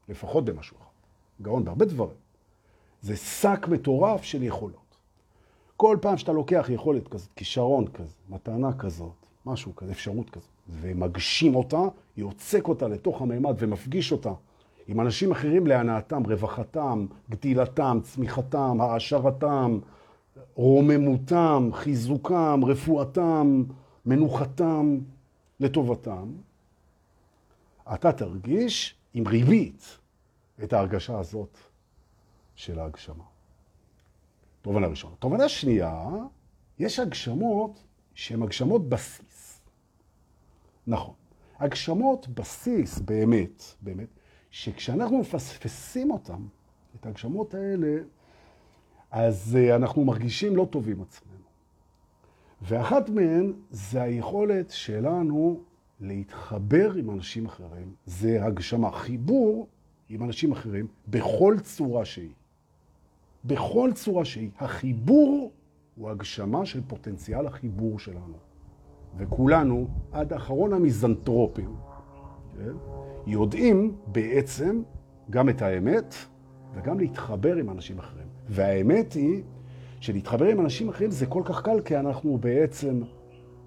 לפחות 0.08 0.44
במשהו 0.44 0.76
אחד. 0.76 0.90
גאון 1.42 1.64
בהרבה 1.64 1.84
דברים. 1.84 2.16
זה 3.02 3.16
שק 3.16 3.66
מטורף 3.70 4.22
של 4.22 4.42
יכולות. 4.42 4.96
כל 5.76 5.96
פעם 6.00 6.18
שאתה 6.18 6.32
לוקח 6.32 6.66
יכולת 6.68 7.08
כזאת, 7.08 7.32
כישרון 7.36 7.86
כזה, 7.86 8.14
מתנה 8.28 8.72
כזאת, 8.72 9.26
משהו 9.46 9.76
כזה, 9.76 9.92
אפשרות 9.92 10.30
כזאת, 10.30 10.48
ומגשים 10.68 11.54
אותה, 11.54 11.82
יוצק 12.16 12.68
אותה 12.68 12.88
לתוך 12.88 13.22
הממד 13.22 13.54
ומפגיש 13.58 14.12
אותה 14.12 14.32
עם 14.86 15.00
אנשים 15.00 15.30
אחרים 15.30 15.66
להנאתם, 15.66 16.22
רווחתם, 16.26 17.06
גדילתם, 17.30 17.98
צמיחתם, 18.02 18.80
העשרתם, 18.80 19.78
רוממותם, 20.54 21.70
חיזוקם, 21.72 22.60
רפואתם, 22.66 23.64
מנוחתם, 24.06 24.98
לטובתם, 25.60 26.28
אתה 27.94 28.12
תרגיש 28.12 28.96
עם 29.14 29.26
ריבית 29.26 29.98
את 30.64 30.72
ההרגשה 30.72 31.18
הזאת 31.18 31.58
של 32.54 32.78
ההגשמה. 32.78 33.24
תובנה 34.62 34.86
ראשונה. 34.86 35.14
תובנה 35.18 35.48
שנייה, 35.48 36.08
יש 36.78 36.98
הגשמות 36.98 37.84
שהן 38.14 38.42
הגשמות 38.42 38.88
בסיס. 38.88 39.60
נכון. 40.86 41.14
הגשמות 41.58 42.28
בסיס, 42.28 42.98
באמת, 42.98 43.62
באמת, 43.80 44.08
שכשאנחנו 44.50 45.18
מפספסים 45.18 46.10
אותם, 46.10 46.46
את 46.96 47.06
ההגשמות 47.06 47.54
האלה, 47.54 48.02
אז 49.10 49.56
אה, 49.60 49.76
אנחנו 49.76 50.04
מרגישים 50.04 50.56
לא 50.56 50.68
טובים 50.70 51.02
עצמנו. 51.02 51.34
ואחת 52.62 53.08
מהן 53.08 53.52
זה 53.70 54.02
היכולת 54.02 54.70
שלנו 54.70 55.60
להתחבר 56.00 56.92
עם 56.92 57.10
אנשים 57.10 57.46
אחרים. 57.46 57.94
זה 58.06 58.44
הגשמה, 58.44 58.92
חיבור 58.92 59.66
עם 60.08 60.22
אנשים 60.22 60.52
אחרים 60.52 60.86
בכל 61.08 61.56
צורה 61.62 62.04
שהיא. 62.04 62.30
בכל 63.44 63.90
צורה 63.94 64.24
שהיא. 64.24 64.50
החיבור 64.58 65.52
הוא 65.96 66.10
הגשמה 66.10 66.66
של 66.66 66.80
פוטנציאל 66.86 67.46
החיבור 67.46 67.98
שלנו. 67.98 68.34
וכולנו, 69.16 69.88
עד 70.12 70.32
אחרון 70.32 70.72
המיזנטרופים, 70.72 71.76
כן? 72.56 72.72
יודעים 73.26 73.96
בעצם 74.06 74.82
גם 75.30 75.48
את 75.48 75.62
האמת 75.62 76.14
וגם 76.74 77.00
להתחבר 77.00 77.56
עם 77.56 77.70
אנשים 77.70 77.98
אחרים. 77.98 78.26
והאמת 78.48 79.12
היא 79.12 79.42
שלהתחבר 80.00 80.44
עם 80.44 80.60
אנשים 80.60 80.88
אחרים 80.88 81.10
זה 81.10 81.26
כל 81.26 81.42
כך 81.44 81.62
קל, 81.62 81.80
כי 81.80 81.96
אנחנו 81.96 82.38
בעצם 82.38 83.02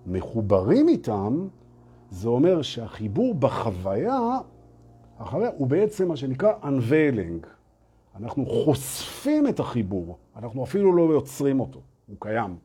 מחוברים 0.08 0.88
איתם, 0.88 1.48
זה 2.14 2.28
אומר 2.28 2.62
שהחיבור 2.62 3.36
בחוויה, 3.36 4.20
החוויה 5.20 5.50
הוא 5.58 5.68
בעצם 5.68 6.08
מה 6.08 6.18
שנקרא 6.18 6.54
unveiling. 6.62 7.48
אנחנו 8.16 8.46
חושפים 8.46 9.48
את 9.48 9.60
החיבור, 9.60 10.18
אנחנו 10.36 10.64
אפילו 10.64 10.96
לא 10.96 11.14
יוצרים 11.14 11.60
אותו, 11.60 11.82
הוא 12.08 12.16
קיים. 12.20 12.58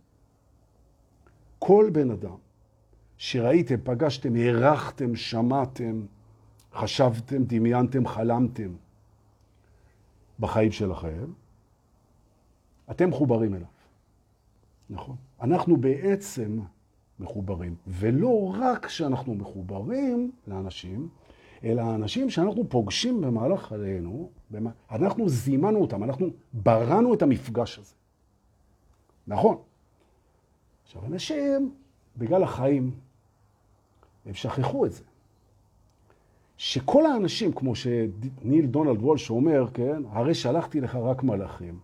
כל 1.59 1.91
בן 1.93 2.11
אדם 2.11 2.37
שראיתם, 3.17 3.77
פגשתם, 3.85 4.37
הערכתם, 4.37 5.17
שמעתם, 5.17 6.07
חשבתם, 6.75 7.45
דמיינתם, 7.45 8.07
חלמתם 8.07 8.73
בחיים 10.41 10.73
שלכם, 10.73 11.25
אתם 12.91 13.09
מחוברים 13.09 13.55
אליו. 13.55 13.67
נכון. 14.91 15.17
אנחנו 15.41 15.77
בעצם 15.77 16.59
מחוברים, 17.21 17.75
ולא 17.87 18.55
רק 18.61 18.89
שאנחנו 18.89 19.35
מחוברים 19.35 20.31
לאנשים, 20.47 21.09
אלא 21.65 21.83
האנשים 21.83 22.31
שאנחנו 22.31 22.69
פוגשים 22.69 23.21
במהלך 23.21 23.63
חיינו, 23.63 24.31
אנחנו 24.91 25.29
זימנו 25.29 25.81
אותם, 25.81 26.05
אנחנו 26.05 26.31
בראנו 26.53 27.15
את 27.15 27.23
המפגש 27.23 27.79
הזה. 27.79 27.95
נכון. 29.27 29.57
עכשיו, 30.85 31.07
אנשים, 31.07 31.75
בגלל 32.17 32.43
החיים, 32.43 32.91
הם 34.27 34.35
שכחו 34.35 34.87
את 34.87 34.93
זה. 34.93 35.05
שכל 36.57 37.07
האנשים, 37.07 37.53
כמו 37.53 37.75
שניל 37.75 38.67
דונלד 38.67 39.03
וולש 39.03 39.31
אומר, 39.31 39.67
כן, 39.75 40.03
הרי 40.11 40.35
שלחתי 40.35 40.81
לך 40.81 40.95
רק 40.95 41.23
מלאכים. 41.23 41.79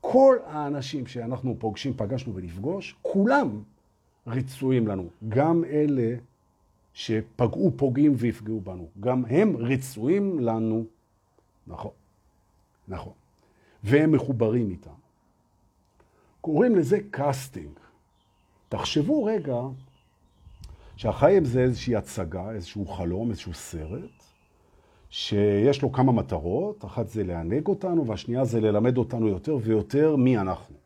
כל 0.00 0.36
האנשים 0.46 1.06
שאנחנו 1.06 1.56
פוגשים, 1.58 1.94
פגשנו 1.96 2.34
ונפגוש, 2.34 2.96
כולם 3.02 3.62
רצויים 4.30 4.86
לנו. 4.86 5.08
גם 5.28 5.64
אלה 5.64 6.14
שפגעו, 6.92 7.72
פוגעים 7.76 8.12
ויפגעו 8.16 8.60
בנו. 8.60 8.88
גם 9.00 9.24
הם 9.24 9.56
רצויים 9.56 10.40
לנו. 10.40 10.84
נכון, 11.66 11.92
נכון. 12.88 13.12
והם 13.84 14.12
מחוברים 14.12 14.70
איתם. 14.70 14.90
קוראים 16.40 16.76
לזה 16.76 16.98
casting. 17.10 17.78
תחשבו 18.68 19.24
רגע 19.24 19.60
שהחיים 20.96 21.44
זה 21.44 21.60
איזושהי 21.60 21.96
הצגה, 21.96 22.50
איזשהו 22.50 22.86
חלום, 22.86 23.30
איזשהו 23.30 23.54
סרט, 23.54 24.10
שיש 25.10 25.82
לו 25.82 25.92
כמה 25.92 26.12
מטרות, 26.12 26.84
אחת 26.84 27.08
זה 27.08 27.24
לענג 27.24 27.66
אותנו, 27.66 28.06
והשנייה 28.06 28.44
זה 28.44 28.60
ללמד 28.60 28.96
אותנו 28.96 29.28
יותר 29.28 29.56
ויותר 29.62 30.16
מי 30.16 30.38
אנחנו. 30.38 30.76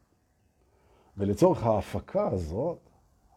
ולצורך 1.16 1.62
ההפקה 1.62 2.28
הזאת, 2.28 2.83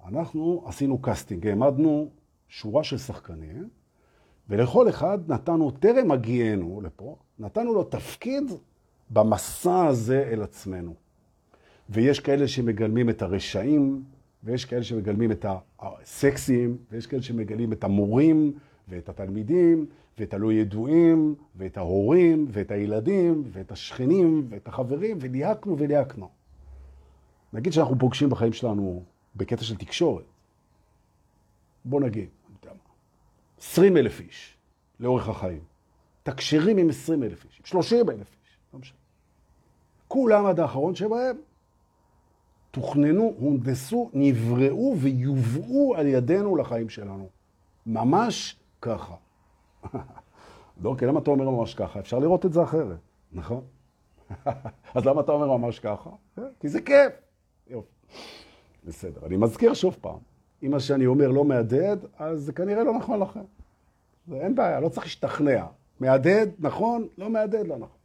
אנחנו 0.07 0.63
עשינו 0.65 0.97
casting, 0.97 1.47
העמדנו 1.47 2.09
שורה 2.47 2.83
של 2.83 2.97
שחקנים, 2.97 3.69
ולכל 4.49 4.89
אחד 4.89 5.31
נתנו, 5.31 5.71
טרם 5.71 6.11
הגיענו 6.11 6.81
לפה, 6.81 7.15
נתנו 7.39 7.73
לו 7.73 7.83
תפקיד 7.83 8.43
במסע 9.09 9.85
הזה 9.85 10.29
אל 10.31 10.41
עצמנו. 10.41 10.93
ויש 11.89 12.19
כאלה 12.19 12.47
שמגלמים 12.47 13.09
את 13.09 13.21
הרשעים, 13.21 14.03
ויש 14.43 14.65
כאלה 14.65 14.83
שמגלמים 14.83 15.31
את 15.31 15.45
הסקסים, 15.79 16.77
ויש 16.91 17.07
כאלה 17.07 17.21
שמגלמים 17.21 17.73
את 17.73 17.83
המורים 17.83 18.53
ואת 18.87 19.09
התלמידים, 19.09 19.85
ואת 20.19 20.33
הלא 20.33 20.53
ידועים, 20.53 21.35
ואת 21.55 21.77
ההורים, 21.77 22.45
ואת 22.49 22.71
הילדים, 22.71 23.43
ואת 23.51 23.71
השכנים, 23.71 24.47
ואת 24.49 24.67
החברים, 24.67 25.17
וליהקנו 25.21 25.77
וליהקנו. 25.77 26.29
נגיד 27.53 27.73
שאנחנו 27.73 27.99
פוגשים 27.99 28.29
בחיים 28.29 28.53
שלנו 28.53 29.03
בקטע 29.37 29.63
של 29.63 29.77
תקשורת. 29.77 30.25
בוא 31.85 32.01
נגיד, 32.01 32.29
20 33.59 33.97
אלף 33.97 34.19
איש 34.19 34.57
לאורך 34.99 35.29
החיים. 35.29 35.63
תקשרים 36.23 36.77
עם 36.77 36.89
20 36.89 37.23
אלף 37.23 37.45
איש, 37.45 37.59
עם 37.59 37.65
30 37.65 38.09
אלף 38.09 38.17
איש, 38.17 38.57
לא 38.73 38.79
משנה. 38.79 38.97
כולם 40.07 40.45
עד 40.45 40.59
האחרון 40.59 40.95
שבהם 40.95 41.37
תוכננו, 42.71 43.33
הונדסו, 43.39 44.09
נבראו 44.13 44.95
ויובאו 44.97 45.95
על 45.95 46.07
ידינו 46.07 46.55
לחיים 46.55 46.89
שלנו. 46.89 47.29
ממש 47.85 48.59
ככה. 48.81 49.15
לא, 50.83 50.95
כי 50.97 51.05
למה 51.05 51.19
אתה 51.19 51.31
אומר 51.31 51.49
ממש 51.49 51.73
ככה? 51.73 51.99
אפשר 51.99 52.19
לראות 52.19 52.45
את 52.45 52.53
זה 52.53 52.63
אחרת, 52.63 52.99
נכון? 53.31 53.61
אז 54.95 55.05
למה 55.05 55.21
אתה 55.21 55.31
אומר 55.31 55.57
ממש 55.57 55.79
ככה? 55.79 56.09
אה, 56.37 56.43
כי 56.59 56.69
זה 56.69 56.81
כיף. 56.81 57.13
יופי. 57.67 57.91
בסדר. 58.87 59.25
אני 59.25 59.37
מזכיר 59.37 59.73
שוב 59.73 59.97
פעם, 60.01 60.17
אם 60.63 60.71
מה 60.71 60.79
שאני 60.79 61.05
אומר 61.05 61.27
לא 61.27 61.45
מהדהד, 61.45 62.05
אז 62.17 62.41
זה 62.41 62.53
כנראה 62.53 62.83
לא 62.83 62.93
נכון 62.93 63.19
לכם. 63.19 63.43
אין 64.33 64.55
בעיה, 64.55 64.79
לא 64.79 64.89
צריך 64.89 65.05
להשתכנע. 65.05 65.65
מהדהד, 65.99 66.49
נכון, 66.59 67.07
לא 67.17 67.29
מהדהד, 67.29 67.67
לא 67.67 67.77
נכון. 67.77 67.97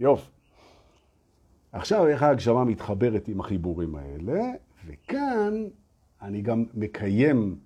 יופי. 0.00 0.30
עכשיו 1.72 2.06
איך 2.06 2.22
ההגשמה 2.22 2.64
מתחברת 2.64 3.28
עם 3.28 3.40
החיבורים 3.40 3.94
האלה, 3.94 4.42
וכאן 4.86 5.64
אני 6.22 6.42
גם 6.42 6.64
מקיים 6.74 7.56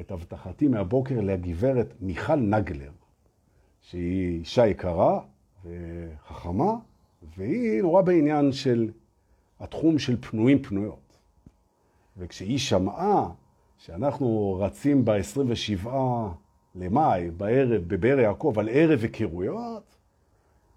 את 0.00 0.10
הבטחתי 0.10 0.68
מהבוקר 0.68 1.20
לגברת 1.20 1.94
מיכל 2.00 2.36
נגלר, 2.36 2.90
שהיא 3.80 4.38
אישה 4.38 4.66
יקרה 4.66 5.20
וחכמה, 5.64 6.72
והיא 7.36 7.82
נורא 7.82 8.02
בעניין 8.02 8.52
של 8.52 8.90
התחום 9.60 9.98
של 9.98 10.16
פנויים 10.20 10.62
פנויות. 10.62 11.07
וכשהיא 12.18 12.58
שמעה 12.58 13.28
שאנחנו 13.78 14.58
רצים 14.60 15.04
ב-27 15.04 15.88
למאי, 16.74 17.30
בערב, 17.30 17.82
בבאר 17.86 18.18
יעקב, 18.18 18.54
על 18.58 18.68
ערב 18.72 19.02
היכרויות, 19.02 19.96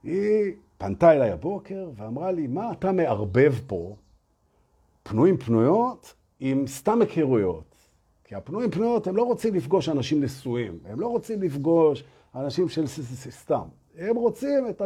היא 0.03 0.53
פנתה 0.77 1.11
אליי 1.11 1.31
הבוקר 1.31 1.89
ואמרה 1.95 2.31
לי, 2.31 2.47
מה 2.47 2.71
אתה 2.71 2.91
מערבב 2.91 3.53
פה 3.67 3.95
פנויים 5.03 5.37
פנויות 5.37 6.13
עם 6.39 6.67
סתם 6.67 7.01
היכרויות? 7.01 7.75
כי 8.23 8.35
הפנויים 8.35 8.71
פנויות, 8.71 9.07
הם 9.07 9.15
לא 9.15 9.23
רוצים 9.23 9.55
לפגוש 9.55 9.89
אנשים 9.89 10.23
נשואים, 10.23 10.79
הם 10.85 10.99
לא 10.99 11.07
רוצים 11.07 11.41
לפגוש 11.41 12.03
אנשים 12.35 12.69
של 12.69 12.87
סתם. 13.31 13.67
הם 13.97 14.15
רוצים, 14.15 14.69
את 14.69 14.81
ה... 14.81 14.85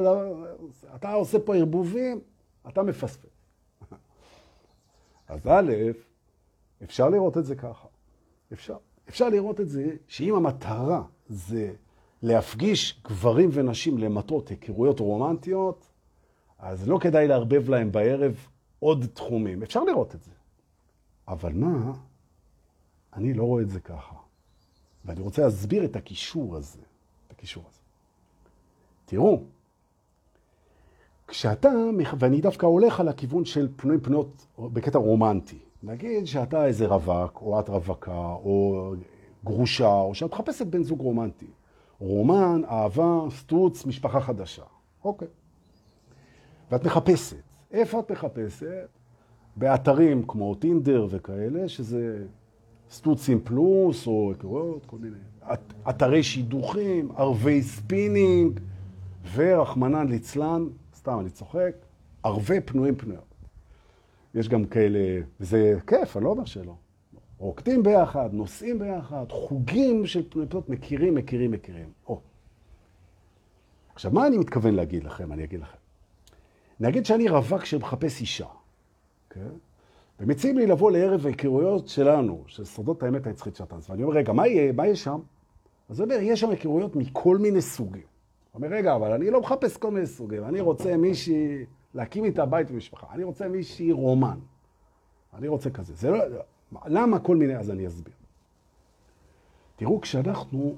אתה 0.95 1.13
עושה 1.13 1.39
פה 1.39 1.55
ערבובים, 1.55 2.19
אתה 2.67 2.83
מפספס. 2.83 3.29
אז 5.27 5.47
א', 5.47 5.71
אפשר 6.85 7.09
לראות 7.09 7.37
את 7.37 7.45
זה 7.45 7.55
ככה. 7.55 7.87
אפשר. 8.53 8.77
אפשר 9.09 9.29
לראות 9.29 9.61
את 9.61 9.69
זה 9.69 9.95
שאם 10.07 10.35
המטרה 10.35 11.03
זה 11.27 11.73
להפגיש 12.21 13.01
גברים 13.03 13.49
ונשים 13.53 13.97
למטרות 13.97 14.49
היכרויות 14.49 14.99
רומנטיות, 14.99 15.87
אז 16.59 16.89
לא 16.89 16.97
כדאי 17.01 17.27
לערבב 17.27 17.69
להם 17.69 17.91
בערב 17.91 18.47
עוד 18.79 19.05
תחומים. 19.13 19.63
אפשר 19.63 19.83
לראות 19.83 20.15
את 20.15 20.23
זה. 20.23 20.31
אבל 21.27 21.53
מה? 21.53 21.93
אני 23.13 23.33
לא 23.33 23.43
רואה 23.43 23.61
את 23.61 23.69
זה 23.69 23.79
ככה. 23.79 24.15
ואני 25.05 25.21
רוצה 25.21 25.41
להסביר 25.41 25.85
את 25.85 25.95
הקישור 25.95 26.55
הזה. 26.55 26.81
את 27.27 27.31
הקישור 27.31 27.63
הזה. 27.69 27.79
תראו, 29.05 29.43
כשאתה, 31.27 31.69
ואני 32.19 32.41
דווקא 32.41 32.65
הולך 32.65 32.99
על 32.99 33.07
הכיוון 33.07 33.45
של 33.45 33.67
פנויים 33.75 34.01
פנויות 34.01 34.47
בקטע 34.59 34.99
רומנטי. 34.99 35.59
נגיד 35.83 36.25
שאתה 36.25 36.65
איזה 36.65 36.87
רווק, 36.87 37.41
או 37.41 37.59
את 37.59 37.69
רווקה, 37.69 38.35
או 38.43 38.93
גרושה, 39.45 39.93
או 39.93 40.15
שאת 40.15 40.31
מחפשת 40.31 40.67
בן 40.67 40.83
זוג 40.83 41.01
רומנטי. 41.01 41.47
רומן, 41.99 42.61
אהבה, 42.69 43.19
סטוץ, 43.29 43.85
משפחה 43.85 44.21
חדשה. 44.21 44.63
אוקיי. 45.03 45.27
ואת 46.71 46.85
מחפשת. 46.85 47.37
איפה 47.71 47.99
את 47.99 48.11
מחפשת? 48.11 48.87
באתרים 49.55 50.23
כמו 50.27 50.55
טינדר 50.55 51.07
וכאלה, 51.09 51.69
שזה 51.69 52.25
סטוצים 52.89 53.39
פלוס, 53.43 54.07
או 54.07 54.31
היכרויות, 54.31 54.85
כל 54.85 54.97
מיני. 54.97 55.17
אתרי 55.89 56.23
שידוכים, 56.23 57.11
ערבי 57.17 57.61
ספינינג, 57.61 58.59
ורחמנן 59.33 60.07
ליצלן, 60.07 60.67
סתם 60.95 61.19
אני 61.19 61.29
צוחק, 61.29 61.75
ערבי 62.23 62.61
פנויים 62.61 62.95
פנויות. 62.95 63.34
יש 64.35 64.49
גם 64.49 64.65
כאלה, 64.65 64.99
וזה 65.39 65.79
כיף, 65.87 66.17
אני 66.17 66.25
לא 66.25 66.29
אומר 66.29 66.45
שלא. 66.45 66.75
רוקדים 67.37 67.83
ביחד, 67.83 68.29
נוסעים 68.33 68.79
ביחד, 68.79 69.25
חוגים 69.29 70.05
של 70.05 70.29
פנויות, 70.29 70.69
מכירים, 70.69 71.15
מכירים, 71.15 71.51
מכירים. 71.51 71.89
או. 72.07 72.21
עכשיו, 73.93 74.11
מה 74.11 74.27
אני 74.27 74.37
מתכוון 74.37 74.75
להגיד 74.75 75.03
לכם? 75.03 75.31
אני 75.31 75.43
אגיד 75.43 75.59
לכם. 75.59 75.77
נגיד 76.79 77.05
שאני 77.05 77.29
רווק 77.29 77.65
שמחפש 77.65 78.21
אישה, 78.21 78.47
כן? 79.29 79.49
ומציעים 80.19 80.57
לי 80.57 80.67
לבוא 80.67 80.91
לערב 80.91 81.25
ההיכרויות 81.25 81.87
שלנו, 81.87 82.43
של 82.47 82.65
שורדות 82.65 83.03
האמת 83.03 83.27
היצחית 83.27 83.55
של 83.55 83.63
הטנס. 83.63 83.89
ואני 83.89 84.03
אומר, 84.03 84.15
רגע, 84.15 84.33
מה 84.33 84.47
יהיה? 84.47 84.71
מה 84.71 84.87
יש 84.87 85.03
שם? 85.03 85.19
אז 85.89 85.99
הוא 85.99 86.05
אומר, 86.05 86.21
יש 86.21 86.39
שם 86.39 86.49
היכרויות 86.49 86.95
מכל 86.95 87.37
מיני 87.37 87.61
סוגים. 87.61 88.03
הוא 88.51 88.63
אומר, 88.63 88.75
רגע, 88.75 88.95
אבל 88.95 89.11
אני 89.11 89.31
לא 89.31 89.41
מחפש 89.41 89.77
כל 89.77 89.91
מיני 89.91 90.07
סוגים, 90.07 90.43
אני 90.43 90.61
רוצה 90.61 90.97
מישהי, 90.97 91.65
להקים 91.95 92.25
איתה 92.25 92.45
בית 92.45 92.71
ומשפחה, 92.71 93.07
אני 93.13 93.23
רוצה 93.23 93.47
מישהי 93.47 93.91
רומן. 93.91 94.39
אני 95.33 95.47
רוצה 95.47 95.69
כזה. 95.69 95.95
זה 95.95 96.09
לא... 96.09 96.19
למה 96.85 97.19
כל 97.19 97.35
מיני? 97.35 97.57
אז 97.57 97.71
אני 97.71 97.87
אסביר. 97.87 98.13
תראו, 99.75 100.01
כשאנחנו 100.01 100.77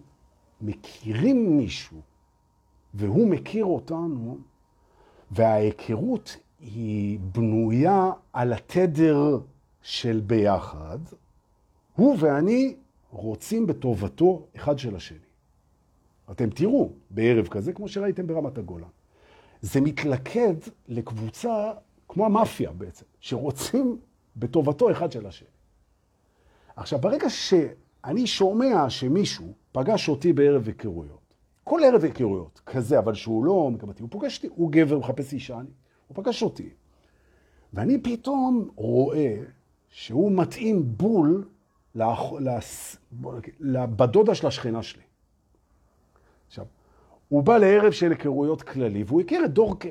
מכירים 0.62 1.58
מישהו, 1.58 2.02
והוא 2.94 3.28
מכיר 3.28 3.66
אותנו, 3.66 4.38
וההיכרות 5.32 6.38
היא 6.60 7.20
בנויה 7.20 8.12
על 8.34 8.54
התדר 8.54 9.40
של 9.82 10.22
ביחד, 10.28 11.00
הוא 11.96 12.18
ואני 12.20 12.76
רוצים 13.12 13.68
בטובתו 13.68 14.48
אחד 14.56 14.80
של 14.80 14.96
השני. 14.96 15.18
אתם 16.32 16.50
תראו 16.50 16.92
בערב 17.10 17.48
כזה, 17.48 17.74
כמו 17.74 17.88
שראיתם 17.88 18.28
ברמת 18.28 18.58
הגולן. 18.58 18.88
זה 19.62 19.82
מתלכד 19.82 20.54
לקבוצה 20.88 21.72
כמו 22.08 22.26
המאפיה 22.26 22.72
בעצם, 22.72 23.06
שרוצים 23.20 23.98
בטובתו 24.36 24.92
אחד 24.92 25.12
של 25.12 25.26
השני. 25.26 25.48
עכשיו, 26.76 27.00
ברגע 27.00 27.30
שאני 27.30 28.28
שומע 28.28 28.90
שמישהו 28.90 29.54
פגש 29.72 30.10
אותי 30.10 30.34
בערב 30.34 30.68
היכרויות, 30.68 31.34
כל 31.64 31.82
ערב 31.84 32.04
היכרויות 32.04 32.62
כזה, 32.66 33.00
אבל 33.00 33.14
שהוא 33.14 33.46
לא 33.46 33.70
מקבלתי, 33.72 34.02
הוא 34.02 34.10
פוגש 34.12 34.38
אותי, 34.38 34.48
הוא 34.56 34.72
גבר, 34.72 35.00
מחפש 35.00 35.34
אישה, 35.34 35.60
אני, 35.60 35.70
הוא 36.08 36.24
פגש 36.24 36.44
אותי. 36.44 36.70
ואני 37.74 38.02
פתאום 38.02 38.70
רואה 38.76 39.36
שהוא 39.90 40.32
מתאים 40.32 40.84
בול 40.98 41.48
לבדודה 43.60 44.36
של 44.36 44.48
השכנה 44.48 44.84
שלי. 44.84 45.02
הוא 47.30 47.44
בא 47.44 47.58
לערב 47.58 47.92
של 47.92 48.12
היכרויות 48.12 48.62
כללי, 48.62 49.04
והוא 49.04 49.22
הכיר 49.22 49.46
את 49.46 49.54
דורקה. 49.54 49.90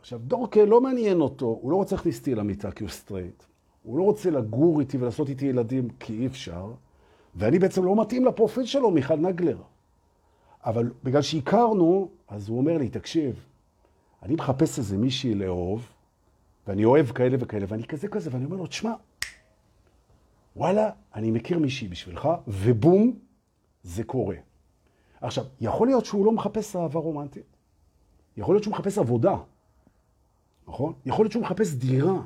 עכשיו, 0.00 0.18
דורקה 0.18 0.64
לא 0.64 0.80
מעניין 0.80 1.20
אותו, 1.20 1.46
הוא 1.46 1.70
לא 1.70 1.76
רוצה 1.76 1.96
להכניס 1.96 2.18
אותי 2.18 2.34
למיטה 2.34 2.70
כי 2.70 2.84
הוא 2.84 2.90
סטרייט. 2.90 3.42
הוא 3.82 3.98
לא 3.98 4.02
רוצה 4.02 4.30
לגור 4.30 4.80
איתי 4.80 4.98
ולעשות 4.98 5.28
איתי 5.28 5.46
ילדים 5.46 5.88
כי 6.00 6.12
אי 6.12 6.26
אפשר, 6.26 6.72
ואני 7.34 7.58
בעצם 7.58 7.84
לא 7.84 8.00
מתאים 8.00 8.24
לפרופיל 8.24 8.64
שלו, 8.64 8.90
מיכל 8.90 9.16
נגלר. 9.16 9.58
אבל 10.64 10.90
בגלל 11.04 11.22
שהכרנו, 11.22 12.10
אז 12.28 12.48
הוא 12.48 12.58
אומר 12.58 12.78
לי, 12.78 12.88
תקשיב, 12.88 13.44
אני 14.22 14.34
מחפש 14.34 14.78
איזה 14.78 14.98
מישהי 14.98 15.34
לאהוב, 15.34 15.88
ואני 16.66 16.84
אוהב 16.84 17.06
כאלה 17.06 17.36
וכאלה, 17.40 17.66
ואני 17.68 17.84
כזה 17.84 18.08
כזה, 18.08 18.30
ואני 18.32 18.44
אומר 18.44 18.56
לו, 18.56 18.66
תשמע, 18.66 18.92
וואלה, 20.56 20.90
אני 21.14 21.30
מכיר 21.30 21.58
מישהי 21.58 21.88
בשבילך, 21.88 22.28
ובום, 22.46 23.18
זה 23.82 24.04
קורה. 24.04 24.36
עכשיו, 25.20 25.44
יכול 25.60 25.86
להיות 25.86 26.04
שהוא 26.04 26.26
לא 26.26 26.32
מחפש 26.32 26.76
אהבה 26.76 27.00
רומנטית. 27.00 27.56
יכול 28.36 28.54
להיות 28.54 28.64
שהוא 28.64 28.72
מחפש 28.72 28.98
עבודה, 28.98 29.36
נכון? 30.68 30.92
יכול 31.06 31.24
להיות 31.24 31.32
שהוא 31.32 31.42
מחפש 31.42 31.74
דירה. 31.74 32.22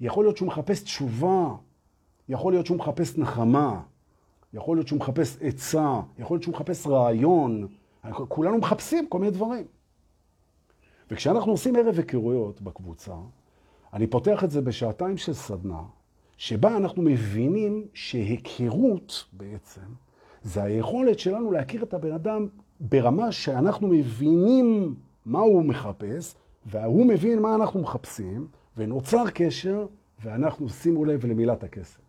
יכול 0.00 0.24
להיות 0.24 0.36
שהוא 0.36 0.46
מחפש 0.46 0.82
תשובה. 0.82 1.54
יכול 2.28 2.52
להיות 2.52 2.66
שהוא 2.66 2.78
מחפש 2.78 3.18
נחמה. 3.18 3.82
יכול 4.52 4.76
להיות 4.76 4.88
שהוא 4.88 4.98
מחפש 4.98 5.36
עצה. 5.40 6.00
יכול 6.18 6.34
להיות 6.34 6.42
שהוא 6.42 6.54
מחפש 6.54 6.86
רעיון. 6.86 7.68
כולנו 8.28 8.58
מחפשים 8.58 9.08
כל 9.08 9.18
מיני 9.18 9.32
דברים. 9.32 9.66
וכשאנחנו 11.10 11.52
עושים 11.52 11.76
ערב 11.76 11.96
היכרויות 11.96 12.60
בקבוצה, 12.60 13.14
אני 13.92 14.06
פותח 14.06 14.44
את 14.44 14.50
זה 14.50 14.60
בשעתיים 14.60 15.16
של 15.16 15.32
סדנה, 15.32 15.82
שבה 16.36 16.76
אנחנו 16.76 17.02
מבינים 17.02 17.86
שהיכרות 17.94 19.24
בעצם 19.32 19.80
זה 20.46 20.62
היכולת 20.62 21.18
שלנו 21.18 21.52
להכיר 21.52 21.82
את 21.82 21.94
הבן 21.94 22.12
אדם 22.12 22.46
ברמה 22.80 23.32
שאנחנו 23.32 23.88
מבינים 23.88 24.94
מה 25.24 25.38
הוא 25.38 25.64
מחפש, 25.64 26.34
והוא 26.66 27.06
מבין 27.06 27.42
מה 27.42 27.54
אנחנו 27.54 27.80
מחפשים, 27.80 28.46
ונוצר 28.76 29.24
קשר, 29.34 29.86
ואנחנו, 30.22 30.68
שימו 30.68 31.04
לב 31.04 31.26
למילת 31.26 31.64
הכסף, 31.64 32.00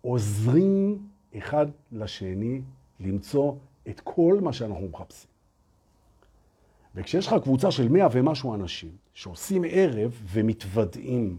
עוזרים 0.00 0.98
אחד 1.38 1.66
לשני 1.92 2.60
למצוא 3.00 3.52
את 3.88 4.00
כל 4.00 4.38
מה 4.42 4.52
שאנחנו 4.52 4.88
מחפשים. 4.88 5.30
וכשיש 6.94 7.26
לך 7.26 7.34
קבוצה 7.42 7.70
של 7.70 7.88
מאה 7.88 8.08
ומשהו 8.12 8.54
אנשים 8.54 8.90
שעושים 9.14 9.64
ערב 9.68 10.20
ומתוודעים 10.32 11.38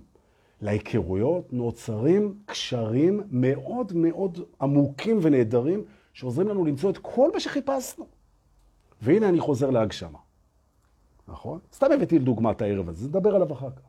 להיכרויות, 0.61 1.53
נוצרים 1.53 2.39
קשרים 2.45 3.21
מאוד 3.31 3.93
מאוד 3.95 4.39
עמוקים 4.61 5.19
ונהדרים, 5.21 5.83
שעוזרים 6.13 6.47
לנו 6.47 6.65
למצוא 6.65 6.89
את 6.89 6.97
כל 6.97 7.29
מה 7.33 7.39
שחיפשנו. 7.39 8.07
והנה 9.01 9.29
אני 9.29 9.39
חוזר 9.39 9.69
להגשמה. 9.69 10.19
נכון? 11.27 11.59
סתם 11.73 11.87
הבאתי 11.91 12.19
לדוגמה 12.19 12.51
את 12.51 12.61
הערב 12.61 12.89
הזה, 12.89 13.07
נדבר 13.07 13.35
עליו 13.35 13.53
אחר 13.53 13.69
כך. 13.69 13.81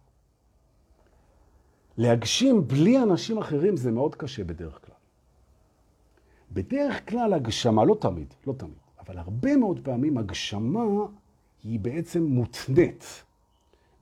להגשים 1.98 2.68
בלי 2.68 2.98
אנשים 2.98 3.38
אחרים 3.38 3.76
זה 3.76 3.90
מאוד 3.90 4.14
קשה 4.14 4.44
בדרך 4.44 4.86
כלל. 4.86 4.94
בדרך 6.52 7.08
כלל 7.08 7.34
הגשמה, 7.34 7.84
לא 7.84 7.96
תמיד, 8.00 8.34
לא 8.46 8.52
תמיד, 8.52 8.78
אבל 8.98 9.18
הרבה 9.18 9.56
מאוד 9.56 9.80
פעמים 9.82 10.18
הגשמה 10.18 10.84
היא 11.64 11.80
בעצם 11.80 12.22
מותנית 12.22 13.24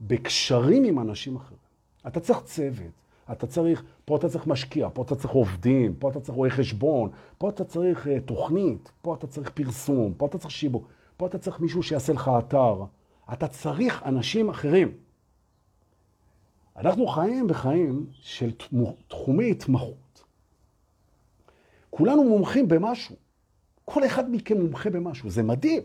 בקשרים 0.01 0.83
עם 0.83 0.99
אנשים 0.99 1.35
אחרים. 1.35 1.66
אתה 2.07 2.19
צריך 2.19 2.41
צוות, 2.41 2.91
אתה 3.31 3.47
צריך, 3.47 3.83
פה 4.05 4.15
אתה 4.15 4.29
צריך 4.29 4.47
משקיע, 4.47 4.89
פה 4.93 5.01
אתה 5.01 5.15
צריך 5.15 5.33
עובדים, 5.33 5.95
פה 5.95 6.09
אתה 6.09 6.19
צריך 6.19 6.35
רואה 6.35 6.49
חשבון, 6.49 7.09
פה 7.37 7.49
אתה 7.49 7.63
צריך 7.63 8.07
uh, 8.07 8.09
תוכנית, 8.25 8.91
פה 9.01 9.15
אתה 9.15 9.27
צריך 9.27 9.49
פרסום, 9.49 10.13
פה 10.17 10.25
אתה 10.25 10.37
צריך 10.37 10.51
שיבוק, 10.51 10.87
פה 11.17 11.27
אתה 11.27 11.37
צריך 11.37 11.59
מישהו 11.59 11.83
שיעשה 11.83 12.13
לך 12.13 12.31
אתר. 12.39 12.83
אתה 13.33 13.47
צריך 13.47 14.03
אנשים 14.05 14.49
אחרים. 14.49 14.91
אנחנו 16.75 17.07
חיים 17.07 17.47
בחיים 17.47 18.05
של 18.11 18.51
תחומי 19.07 19.51
התמחות. 19.51 20.23
כולנו 21.89 22.23
מומחים 22.23 22.67
במשהו. 22.67 23.15
כל 23.85 24.05
אחד 24.05 24.31
מכם 24.31 24.61
מומחה 24.61 24.89
במשהו, 24.89 25.29
זה 25.29 25.43
מדהים. 25.43 25.83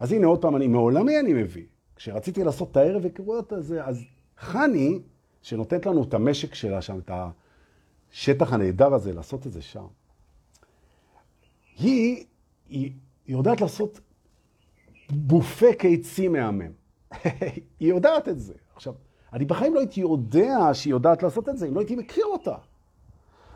אז 0.00 0.12
הנה 0.12 0.26
עוד 0.26 0.42
פעם, 0.42 0.56
אני 0.56 0.66
מעולמי 0.66 1.20
אני 1.20 1.32
מביא. 1.32 1.64
כשרציתי 1.96 2.44
לעשות 2.44 2.70
את 2.70 2.76
הערב 2.76 3.04
היכרויות 3.04 3.52
הזה, 3.52 3.84
אז 3.84 4.04
חני, 4.38 4.98
שנותנת 5.42 5.86
לנו 5.86 6.02
את 6.02 6.14
המשק 6.14 6.54
שלה 6.54 6.82
שם, 6.82 6.98
את 6.98 7.10
השטח 8.12 8.52
הנהדר 8.52 8.94
הזה, 8.94 9.12
לעשות 9.12 9.46
את 9.46 9.52
זה 9.52 9.62
שם, 9.62 9.86
היא, 11.78 12.24
היא, 12.68 12.92
יודעת 13.26 13.60
לעשות 13.60 14.00
בופה 15.10 15.74
קיצים 15.78 16.32
מהמם. 16.32 16.72
היא 17.80 17.88
יודעת 17.88 18.28
את 18.28 18.40
זה. 18.40 18.54
עכשיו, 18.74 18.94
אני 19.32 19.44
בחיים 19.44 19.74
לא 19.74 19.80
הייתי 19.80 20.00
יודע 20.00 20.56
שהיא 20.72 20.90
יודעת 20.90 21.22
לעשות 21.22 21.48
את 21.48 21.58
זה, 21.58 21.68
אם 21.68 21.74
לא 21.74 21.80
הייתי 21.80 21.96
מכיר 21.96 22.24
אותה. 22.24 22.54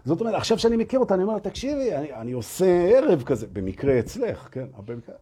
זאת 0.04 0.20
אומרת, 0.20 0.34
עכשיו 0.34 0.58
שאני 0.58 0.76
מכיר 0.76 1.00
אותה, 1.00 1.14
אני 1.14 1.22
אומר 1.22 1.34
לה, 1.34 1.40
תקשיבי, 1.40 1.94
אני, 1.94 2.14
אני 2.14 2.32
עושה 2.32 2.88
ערב 2.88 3.22
כזה, 3.22 3.46
במקרה 3.52 3.98
אצלך, 3.98 4.48
כן? 4.52 4.66
במקרה, 4.84 5.14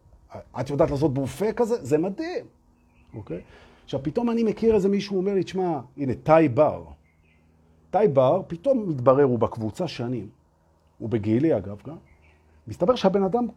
את 0.59 0.69
יודעת 0.69 0.91
לעשות 0.91 1.13
בופה 1.13 1.53
כזה? 1.53 1.85
זה 1.85 1.97
מדהים, 1.97 2.45
אוקיי? 3.13 3.41
עכשיו, 3.83 4.03
פתאום 4.03 4.29
אני 4.29 4.43
מכיר 4.43 4.75
איזה 4.75 4.89
מישהו, 4.89 5.17
אומר 5.17 5.33
לי, 5.33 5.43
תשמע, 5.43 5.79
הנה, 5.97 6.13
טאי 6.23 6.49
בר. 6.49 6.83
טאי 7.89 8.07
בר, 8.07 8.41
פתאום 8.47 8.89
מתברר, 8.89 9.23
הוא 9.23 9.39
בקבוצה 9.39 9.87
שנים. 9.87 10.27
הוא 10.97 11.09
בגילי, 11.09 11.57
אגב, 11.57 11.81
גם. 11.87 11.95
מסתבר 12.67 12.95
שהבן 12.95 13.23
אדם 13.23 13.47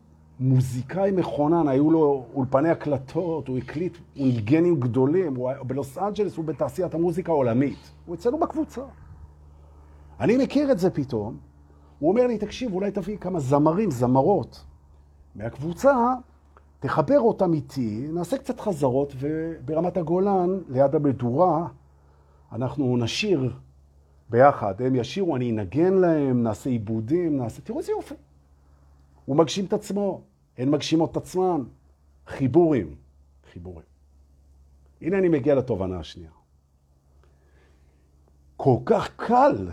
מוזיקאי 0.41 1.11
מכונן, 1.11 1.69
היו 1.69 1.91
לו 1.91 2.27
אולפני 2.35 2.69
הקלטות, 2.69 3.49
הוא 3.49 3.59
הקליט, 3.59 3.97
הוא 4.17 4.27
ניגן 4.27 4.65
עם 4.65 4.81
גדולים, 4.81 5.37
הוא, 5.37 5.53
בלוס 5.67 5.99
אנג'לס 5.99 6.37
הוא 6.37 6.45
בתעשיית 6.45 6.95
המוזיקה 6.95 7.33
העולמית. 7.33 7.79
הוא 8.07 8.15
אצלנו 8.15 8.39
בקבוצה. 8.39 8.83
אני 10.21 10.37
מכיר 10.37 10.73
את 10.73 10.79
זה 10.79 10.91
פתאום. 10.91 11.37
הוא 11.99 12.11
אומר 12.11 12.27
לי, 12.27 12.39
תקשיב, 12.39 12.73
אולי 12.73 12.91
תביא 12.91 13.17
כמה 13.19 13.41
זמרים, 13.41 13.91
זמרות 13.91 14.65
מהקבוצה, 15.35 16.15
תחבר 16.87 17.20
אותם 17.20 17.53
איתי, 17.53 18.09
נעשה 18.12 18.38
קצת 18.38 18.61
חזרות, 18.61 19.12
וברמת 19.18 19.96
הגולן, 19.96 20.61
ליד 20.68 20.94
המדורה, 20.94 21.68
אנחנו 22.53 22.96
נשיר 22.96 23.53
ביחד. 24.31 24.83
הם 24.83 24.94
ישירו, 24.94 25.37
אני 25.37 25.51
אנגן 25.51 25.94
להם, 25.94 26.42
נעשה 26.42 26.70
עיבודים, 26.70 27.37
נעשה... 27.37 27.62
תראו 27.62 27.79
איזה 27.79 27.92
יופי. 27.92 28.14
הוא 29.25 29.37
מגשים 29.37 29.64
את 29.64 29.72
עצמו, 29.72 30.20
הן 30.59 30.70
מגשימות 30.70 31.11
את 31.11 31.16
עצמן. 31.16 31.62
חיבורים, 32.27 32.94
חיבורים. 33.53 33.87
הנה 35.01 35.18
אני 35.18 35.29
מגיע 35.29 35.55
לתובנה 35.55 35.99
השנייה. 35.99 36.31
כל 38.57 38.77
כך 38.85 39.11
קל 39.16 39.68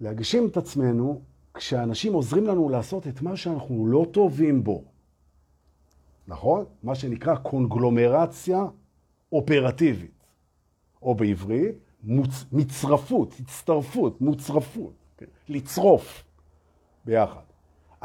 להגשים 0.00 0.46
את 0.46 0.56
עצמנו 0.56 1.20
כשאנשים 1.54 2.12
עוזרים 2.12 2.46
לנו 2.46 2.68
לעשות 2.68 3.08
את 3.08 3.22
מה 3.22 3.36
שאנחנו 3.36 3.86
לא 3.86 4.06
טובים 4.12 4.64
בו. 4.64 4.91
נכון? 6.28 6.64
מה 6.82 6.94
שנקרא 6.94 7.34
קונגלומרציה 7.36 8.64
אופרטיבית. 9.32 10.22
או 11.02 11.14
בעברית, 11.14 11.74
מוצ... 12.04 12.44
מצרפות, 12.52 13.34
הצטרפות, 13.40 14.20
מוצרפות, 14.20 14.92
כן? 15.16 15.26
לצרוף 15.48 16.24
ביחד. 17.04 17.40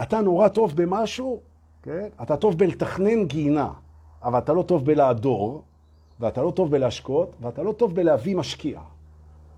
אתה 0.02 0.22
נורא 0.22 0.48
טוב 0.48 0.76
במשהו, 0.76 1.42
כן? 1.84 2.08
אתה 2.22 2.38
טוב 2.38 2.58
בלתכנן 2.58 3.26
גינה, 3.26 3.74
אבל 4.24 4.40
אתה 4.40 4.54
לא 4.54 4.64
טוב 4.64 4.86
בלעדור, 4.86 5.64
ואתה 6.20 6.42
לא 6.42 6.52
טוב 6.52 6.72
בלהשקות, 6.72 7.36
ואתה 7.42 7.64
לא 7.64 7.72
טוב 7.72 7.96
בלהביא 7.96 8.36
משקיע. 8.36 8.82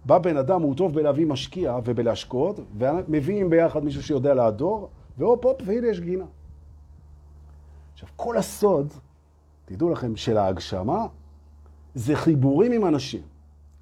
בא 0.05 0.17
בן 0.17 0.37
אדם, 0.37 0.61
הוא 0.61 0.75
טוב 0.75 0.93
בלהביא 0.93 1.27
משקיע 1.27 1.77
ובלהשקות, 1.85 2.59
ומביאים 2.77 3.49
ביחד 3.49 3.83
מישהו 3.83 4.03
שיודע 4.03 4.33
לעדור, 4.33 4.89
והופ 5.17 5.45
הופ, 5.45 5.61
והנה 5.65 5.87
יש 5.87 5.99
גינה. 5.99 6.25
עכשיו, 8.01 8.09
כל 8.15 8.37
הסוד, 8.37 8.93
תדעו 9.65 9.89
לכם, 9.89 10.15
של 10.15 10.37
ההגשמה, 10.37 11.07
זה 11.95 12.15
חיבורים 12.15 12.71
עם 12.71 12.85
אנשים. 12.85 13.21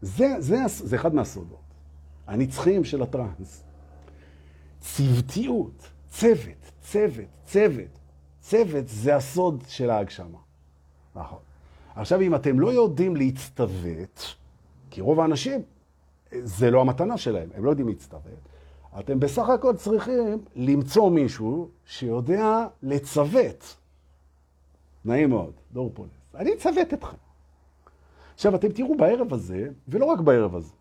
זה, 0.02 0.36
זה, 0.40 0.58
זה 0.68 0.96
אחד 0.96 1.16
מהסודות. 1.16 1.60
הנצחיים 2.28 2.84
של 2.84 3.02
הטרנס. 3.02 3.64
צוותיות, 4.80 5.90
צוות, 6.10 6.72
צוות, 6.82 7.26
צוות. 7.46 8.00
צוות 8.40 8.88
זה 8.88 9.16
הסוד 9.16 9.64
של 9.68 9.90
ההגשמה. 9.90 10.40
נכון. 11.16 11.40
עכשיו, 11.96 12.22
אם 12.22 12.36
אתם 12.36 12.60
לא 12.60 12.74
יודעים 12.74 13.16
להצטוות, 13.16 14.36
כי 14.90 15.02
רוב 15.02 15.20
האנשים, 15.20 15.62
זה 16.32 16.72
לא 16.72 16.82
המתנה 16.82 17.18
שלהם, 17.18 17.50
הם 17.56 17.66
לא 17.66 17.70
יודעים 17.70 17.88
להצטוות, 17.88 18.40
אתם 19.00 19.20
בסך 19.20 19.50
הכל 19.50 19.76
צריכים 19.76 20.44
למצוא 20.56 21.10
מישהו 21.10 21.70
שיודע 21.86 22.68
לצוות. 22.84 23.78
נעים 25.08 25.30
מאוד, 25.30 25.52
דור 25.74 25.92
פולס. 25.94 26.12
אני 26.36 26.54
אצוות 26.54 26.94
אתכם. 26.94 27.18
עכשיו, 28.34 28.56
אתם 28.56 28.72
תראו 28.72 28.98
בערב 28.98 29.34
הזה, 29.34 29.70
ולא 29.88 30.06
רק 30.06 30.20
בערב 30.20 30.56
הזה, 30.56 30.74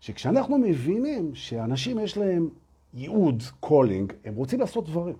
שכשאנחנו 0.00 0.58
מבינים 0.58 1.34
שאנשים 1.34 1.98
יש 1.98 2.18
להם 2.18 2.48
ייעוד, 2.94 3.42
calling, 3.60 4.12
הם 4.24 4.34
רוצים 4.34 4.60
לעשות 4.60 4.86
דברים. 4.86 5.16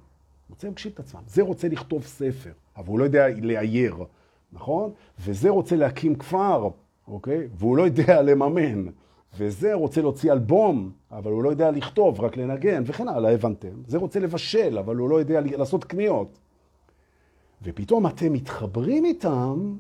רוצים 0.51 0.71
להקשיב 0.71 0.93
את 0.95 1.01
עצמם. 1.01 1.21
זה 1.27 1.43
רוצה 1.43 1.69
לכתוב 1.69 2.05
ספר, 2.05 2.53
אבל 2.77 2.89
הוא 2.89 2.99
לא 2.99 3.05
יודע 3.05 3.29
לאייר, 3.29 3.97
נכון? 4.53 4.93
וזה 5.21 5.49
רוצה 5.49 5.77
להקים 5.77 6.15
כפר, 6.15 6.69
אוקיי? 7.09 7.49
והוא 7.55 7.77
לא 7.77 7.83
יודע 7.83 8.23
לממן. 8.27 8.87
וזה 9.39 9.75
רוצה 9.75 10.01
להוציא 10.01 10.33
אלבום, 10.33 10.91
אבל 11.11 11.33
הוא 11.33 11.43
לא 11.43 11.49
יודע 11.49 11.71
לכתוב, 11.71 12.21
רק 12.21 12.37
לנגן, 12.37 12.83
וכן 12.87 13.09
הלאה, 13.09 13.33
הבנתם? 13.33 13.83
זה 13.87 13.99
רוצה 13.99 14.21
לבשל, 14.21 14.79
אבל 14.79 14.97
הוא 14.97 15.11
לא 15.11 15.19
יודע 15.21 15.41
לעשות 15.41 15.85
קניות. 15.85 16.39
ופתאום 17.63 18.07
אתם 18.07 18.33
מתחברים 18.33 19.05
איתם, 19.05 19.77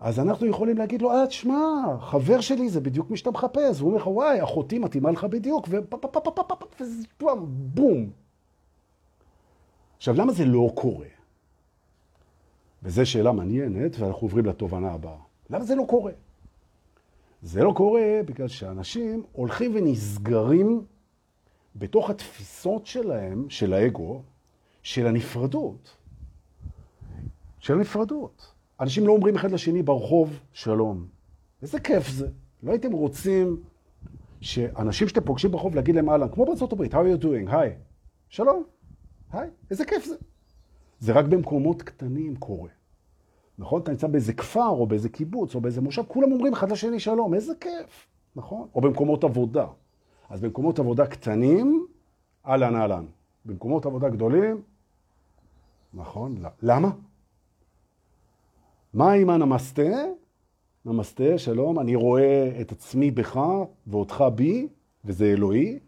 אז 0.00 0.18
אנחנו 0.18 0.46
יכולים 0.46 0.78
להגיד 0.78 1.02
לו, 1.02 1.10
אה, 1.10 1.26
תשמע, 1.26 1.82
חבר 2.00 2.40
שלי 2.40 2.68
זה 2.68 2.80
בדיוק 2.80 3.10
מי 3.10 3.16
שאתה 3.16 3.30
מחפש. 3.30 3.80
והוא 3.80 3.90
אומר 3.90 4.00
לך, 4.00 4.06
וואי, 4.06 4.42
אחותי 4.42 4.78
מתאימה 4.78 5.10
לך 5.10 5.24
בדיוק, 5.24 5.68
ובום. 7.20 8.10
עכשיו, 9.96 10.14
למה 10.14 10.32
זה 10.32 10.44
לא 10.44 10.72
קורה? 10.74 11.06
וזו 12.82 13.06
שאלה 13.06 13.32
מעניינת, 13.32 13.98
ואנחנו 13.98 14.22
עוברים 14.22 14.46
לתובנה 14.46 14.92
הבאה. 14.92 15.18
למה 15.50 15.64
זה 15.64 15.74
לא 15.74 15.84
קורה? 15.88 16.12
זה 17.42 17.64
לא 17.64 17.72
קורה 17.76 18.20
בגלל 18.26 18.48
שאנשים 18.48 19.22
הולכים 19.32 19.72
ונסגרים 19.74 20.84
בתוך 21.76 22.10
התפיסות 22.10 22.86
שלהם, 22.86 23.50
של 23.50 23.72
האגו, 23.72 24.22
של 24.82 25.06
הנפרדות. 25.06 25.96
של 27.66 27.74
הנפרדות. 27.74 28.52
אנשים 28.80 29.06
לא 29.06 29.12
אומרים 29.12 29.36
אחד 29.36 29.50
לשני 29.50 29.82
ברחוב 29.82 30.40
שלום. 30.52 31.06
איזה 31.62 31.80
כיף 31.80 32.08
זה. 32.08 32.28
לא 32.62 32.70
הייתם 32.70 32.92
רוצים 32.92 33.62
שאנשים 34.40 35.08
שאתם 35.08 35.20
פוגשים 35.24 35.50
ברחוב 35.50 35.74
להגיד 35.74 35.94
להם 35.94 36.10
אהלן, 36.10 36.28
כמו 36.28 36.46
בארצות 36.46 36.72
הברית, 36.72 36.94
how 36.94 36.96
are 36.96 37.20
you 37.20 37.24
doing? 37.24 37.56
היי. 37.56 37.76
שלום. 38.28 38.62
היי. 39.32 39.50
איזה 39.70 39.84
כיף 39.84 40.04
זה. 40.04 40.14
זה 40.98 41.12
רק 41.12 41.24
במקומות 41.24 41.82
קטנים 41.82 42.36
קורה. 42.36 42.68
נכון? 43.58 43.82
אתה 43.82 43.90
נמצא 43.90 44.06
באיזה 44.06 44.32
כפר 44.32 44.68
או 44.68 44.86
באיזה 44.86 45.08
קיבוץ 45.08 45.54
או 45.54 45.60
באיזה 45.60 45.80
מושב, 45.80 46.02
כולם 46.08 46.32
אומרים 46.32 46.52
אחד 46.52 46.72
לשני 46.72 47.00
שלום, 47.00 47.34
איזה 47.34 47.52
כיף, 47.60 48.06
נכון? 48.36 48.68
או 48.74 48.80
במקומות 48.80 49.24
עבודה. 49.24 49.66
אז 50.28 50.40
במקומות 50.40 50.78
עבודה 50.78 51.06
קטנים, 51.06 51.86
אהלן 52.46 52.76
אהלן. 52.76 53.04
במקומות 53.44 53.86
עבודה 53.86 54.08
גדולים, 54.08 54.62
נכון? 55.94 56.36
למה? 56.62 56.90
מה 58.96 59.12
עם 59.12 59.30
הנמסטה? 59.30 60.04
נמסטה, 60.84 61.38
שלום, 61.38 61.78
אני 61.78 61.94
רואה 61.94 62.60
את 62.60 62.72
עצמי 62.72 63.10
בך 63.10 63.40
ואותך 63.86 64.24
בי, 64.34 64.68
וזה 65.04 65.24
אלוהי, 65.24 65.78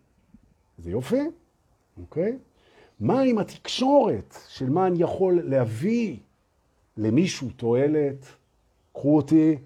זה 0.79 0.91
יופי, 0.91 1.21
אוקיי? 2.01 2.39
מה 3.01 3.21
עם 3.21 3.39
התקשורת 3.39 4.37
של 4.49 4.71
מה 4.71 4.87
אני 4.87 5.03
יכול 5.03 5.41
להביא 5.45 6.17
למישהו 6.97 7.49
תועלת? 7.57 8.27
קחו 8.93 9.17
אותי, 9.17 9.57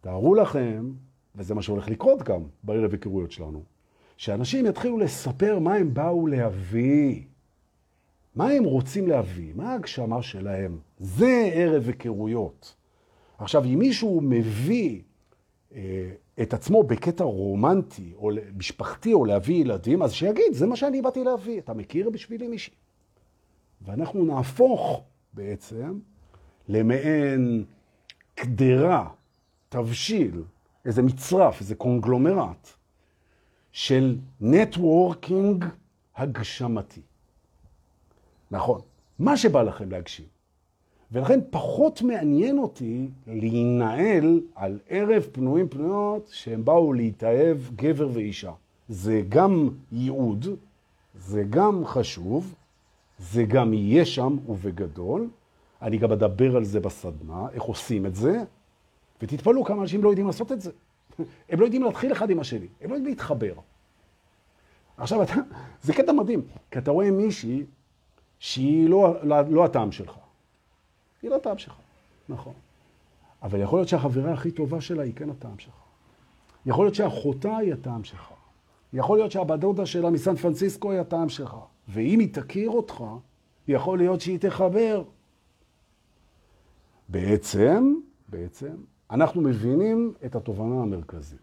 תארו 0.00 0.34
לכם, 0.34 0.92
וזה 1.34 1.54
מה 1.54 1.62
שהולך 1.62 1.88
לקרות 1.88 2.22
גם 2.22 2.42
בערב 2.62 2.92
היכרויות 2.92 3.32
שלנו, 3.32 3.62
שאנשים 4.16 4.66
יתחילו 4.66 4.98
לספר 4.98 5.58
מה 5.58 5.74
הם 5.74 5.94
באו 5.94 6.26
להביא. 6.26 7.22
מה 8.34 8.48
הם 8.48 8.64
רוצים 8.64 9.08
להביא? 9.08 9.52
מה 9.54 9.72
ההגשמה 9.72 10.22
שלהם? 10.22 10.78
זה 10.98 11.50
ערב 11.54 11.86
היכרויות. 11.86 12.74
עכשיו, 13.38 13.64
אם 13.64 13.78
מישהו 13.78 14.20
מביא 14.20 15.02
אה, 15.74 16.10
את 16.42 16.54
עצמו 16.54 16.82
בקטע 16.82 17.24
רומנטי 17.24 18.12
או 18.16 18.30
משפחתי 18.56 19.12
או 19.12 19.24
להביא 19.24 19.60
ילדים, 19.60 20.02
אז 20.02 20.12
שיגיד, 20.12 20.52
זה 20.52 20.66
מה 20.66 20.76
שאני 20.76 21.02
באתי 21.02 21.24
להביא. 21.24 21.58
אתה 21.58 21.74
מכיר 21.74 22.10
בשבילי 22.10 22.48
מישהי? 22.48 22.74
ואנחנו 23.82 24.24
נהפוך 24.24 25.04
בעצם 25.32 25.98
למעין 26.68 27.64
קדרה, 28.34 29.08
תבשיל, 29.68 30.42
איזה 30.84 31.02
מצרף, 31.02 31.60
איזה 31.60 31.74
קונגלומרט 31.74 32.68
של 33.72 34.18
נטוורקינג 34.40 35.64
הגשמתי. 36.16 37.00
נכון, 38.52 38.80
מה 39.18 39.36
שבא 39.36 39.62
לכם 39.62 39.90
להגשים. 39.90 40.24
ולכן 41.12 41.40
פחות 41.50 42.02
מעניין 42.02 42.58
אותי 42.58 43.08
להינעל 43.26 44.40
על 44.54 44.78
ערב 44.88 45.22
פנויים 45.32 45.68
פנויות 45.68 46.28
שהם 46.32 46.64
באו 46.64 46.92
להתאהב 46.92 47.58
גבר 47.76 48.08
ואישה. 48.12 48.52
זה 48.88 49.22
גם 49.28 49.68
ייעוד, 49.92 50.46
זה 51.14 51.44
גם 51.50 51.86
חשוב, 51.86 52.54
זה 53.18 53.44
גם 53.44 53.72
יהיה 53.72 54.04
שם 54.04 54.36
ובגדול. 54.48 55.28
אני 55.82 55.98
גם 55.98 56.12
אדבר 56.12 56.56
על 56.56 56.64
זה 56.64 56.80
בסדנה, 56.80 57.46
איך 57.52 57.62
עושים 57.62 58.06
את 58.06 58.14
זה, 58.14 58.44
ותתפלאו 59.22 59.64
כמה 59.64 59.82
אנשים 59.82 60.04
לא 60.04 60.08
יודעים 60.08 60.26
לעשות 60.26 60.52
את 60.52 60.60
זה. 60.60 60.70
הם 61.50 61.60
לא 61.60 61.64
יודעים 61.64 61.82
להתחיל 61.82 62.12
אחד 62.12 62.30
עם 62.30 62.40
השני, 62.40 62.66
הם 62.80 62.90
לא 62.90 62.94
יודעים 62.94 63.14
להתחבר. 63.14 63.54
עכשיו, 64.96 65.22
אתה, 65.22 65.34
זה 65.82 65.92
קטע 65.92 66.12
מדהים, 66.12 66.42
כי 66.70 66.78
אתה 66.78 66.90
רואה 66.90 67.10
מישהי 67.10 67.64
שהיא 68.42 68.88
לא, 68.88 69.14
לא, 69.22 69.40
לא 69.40 69.64
הטעם 69.64 69.92
שלך. 69.92 70.14
היא 71.22 71.30
לא 71.30 71.36
הטעם 71.36 71.58
שלך, 71.58 71.74
נכון. 72.28 72.52
אבל 73.42 73.60
יכול 73.60 73.78
להיות 73.78 73.88
שהחברה 73.88 74.32
הכי 74.32 74.50
טובה 74.50 74.80
שלה 74.80 75.02
היא 75.02 75.14
כן 75.14 75.30
הטעם 75.30 75.58
שלך. 75.58 75.74
יכול 76.66 76.84
להיות 76.84 76.94
שאחותה 76.94 77.56
היא 77.56 77.72
הטעם 77.72 78.04
שלך. 78.04 78.32
יכול 78.92 79.18
להיות 79.18 79.32
שהבדודה 79.32 79.86
שלה 79.86 80.10
מסן 80.10 80.36
פרנסיסקו 80.36 80.90
היא 80.90 81.00
הטעם 81.00 81.28
שלך. 81.28 81.56
ואם 81.88 82.18
היא 82.20 82.34
תכיר 82.34 82.70
אותך, 82.70 83.04
יכול 83.68 83.98
להיות 83.98 84.20
שהיא 84.20 84.38
תחבר. 84.38 85.02
בעצם, 87.08 87.94
בעצם, 88.28 88.74
אנחנו 89.10 89.40
מבינים 89.40 90.14
את 90.24 90.36
התובנה 90.36 90.82
המרכזית. 90.82 91.38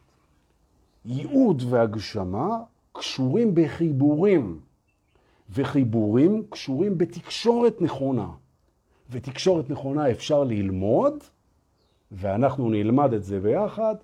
ייעוד 1.06 1.64
והגשמה 1.70 2.58
קשורים 2.92 3.52
בחיבורים. 3.56 4.60
וחיבורים 5.54 6.44
קשורים 6.50 6.98
בתקשורת 6.98 7.82
נכונה. 7.82 8.30
ותקשורת 9.10 9.70
נכונה 9.70 10.12
אפשר 10.12 10.44
ללמוד, 10.44 11.24
ואנחנו 12.12 12.70
נלמד 12.70 13.14
את 13.14 13.24
זה 13.24 13.40
ביחד, 13.40 13.96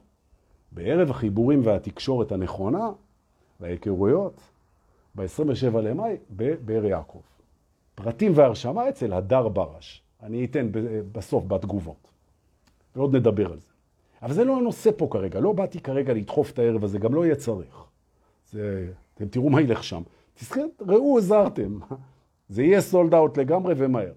בערב 0.71 1.09
החיבורים 1.09 1.61
והתקשורת 1.63 2.31
הנכונה 2.31 2.89
וההיכרויות, 3.59 4.41
ב-27 5.15 5.77
למאי 5.77 6.17
בבאר 6.29 6.85
יעקב. 6.85 7.21
פרטים 7.95 8.31
והרשמה 8.35 8.89
אצל 8.89 9.13
הדר 9.13 9.47
ברש. 9.47 10.01
אני 10.23 10.45
אתן 10.45 10.69
בסוף 11.11 11.43
בתגובות. 11.45 12.11
ועוד 12.95 13.15
נדבר 13.15 13.51
על 13.51 13.59
זה. 13.59 13.71
אבל 14.21 14.33
זה 14.33 14.43
לא 14.43 14.57
הנושא 14.57 14.89
פה 14.97 15.07
כרגע. 15.11 15.39
לא 15.39 15.53
באתי 15.53 15.79
כרגע 15.79 16.13
לדחוף 16.13 16.51
את 16.51 16.59
הערב 16.59 16.83
הזה, 16.83 16.99
גם 16.99 17.13
לא 17.13 17.25
יהיה 17.25 17.35
צריך. 17.35 17.83
זה, 18.51 18.91
אתם 19.13 19.27
תראו 19.27 19.49
מה 19.49 19.61
ילך 19.61 19.83
שם. 19.83 20.01
ראו, 20.81 21.17
עזרתם. 21.17 21.79
זה 22.49 22.63
יהיה 22.63 22.81
סולד 22.81 23.13
אאוט 23.13 23.37
לגמרי 23.37 23.73
ומהר. 23.77 24.13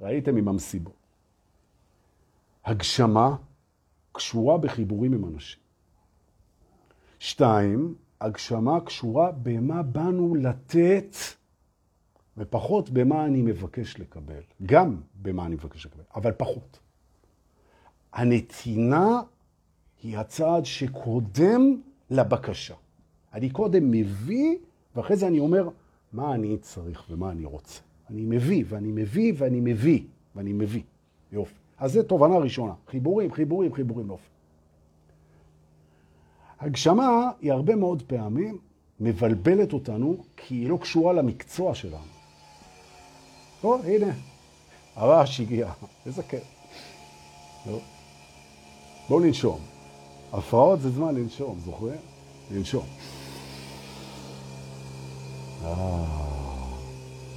ראיתם 0.00 0.36
עם 0.36 0.48
המסיבות. 0.48 0.92
הגשמה 2.64 3.36
קשורה 4.12 4.58
בחיבורים 4.58 5.12
עם 5.12 5.24
אנשים. 5.24 5.58
שתיים, 7.18 7.94
הגשמה 8.20 8.80
קשורה 8.80 9.32
במה 9.32 9.82
באנו 9.82 10.34
לתת, 10.34 11.16
ופחות 12.36 12.90
במה 12.90 13.24
אני 13.24 13.42
מבקש 13.42 14.00
לקבל. 14.00 14.40
גם 14.66 15.00
במה 15.22 15.46
אני 15.46 15.54
מבקש 15.54 15.86
לקבל, 15.86 16.02
אבל 16.14 16.32
פחות. 16.32 16.78
הנתינה 18.12 19.20
היא 20.02 20.18
הצעד 20.18 20.64
שקודם 20.64 21.80
לבקשה. 22.10 22.74
אני 23.32 23.50
קודם 23.50 23.90
מביא, 23.90 24.58
ואחרי 24.96 25.16
זה 25.16 25.26
אני 25.26 25.38
אומר 25.38 25.68
מה 26.12 26.34
אני 26.34 26.58
צריך 26.58 27.04
ומה 27.10 27.30
אני 27.30 27.44
רוצה. 27.44 27.80
אני 28.10 28.24
מביא, 28.24 28.64
ואני 28.68 28.92
מביא, 28.92 29.32
ואני 29.36 29.60
מביא, 29.60 30.02
ואני 30.36 30.52
מביא. 30.52 30.82
יופי. 31.32 31.54
אז 31.78 31.92
זו 31.92 32.02
תובנה 32.02 32.38
ראשונה. 32.38 32.72
חיבורים, 32.90 33.32
חיבורים, 33.32 33.74
חיבורים, 33.74 34.08
יופי. 34.08 34.28
הגשמה 36.60 37.30
היא 37.40 37.52
הרבה 37.52 37.76
מאוד 37.76 38.02
פעמים 38.06 38.58
מבלבלת 39.00 39.72
אותנו, 39.72 40.16
כי 40.36 40.54
היא 40.54 40.68
לא 40.68 40.76
קשורה 40.76 41.12
למקצוע 41.12 41.74
שלנו. 41.74 42.04
או, 43.64 43.78
הנה, 43.84 44.12
הרעש 44.94 45.40
הגיע, 45.40 45.72
איזה 46.06 46.22
כיף. 46.22 46.44
בואו 49.08 49.20
לנשום. 49.20 49.60
הפרעות 50.32 50.80
זה 50.80 50.90
זמן 50.90 51.14
לנשום, 51.14 51.58
זוכרים? 51.64 51.98
לנשום. 52.50 52.86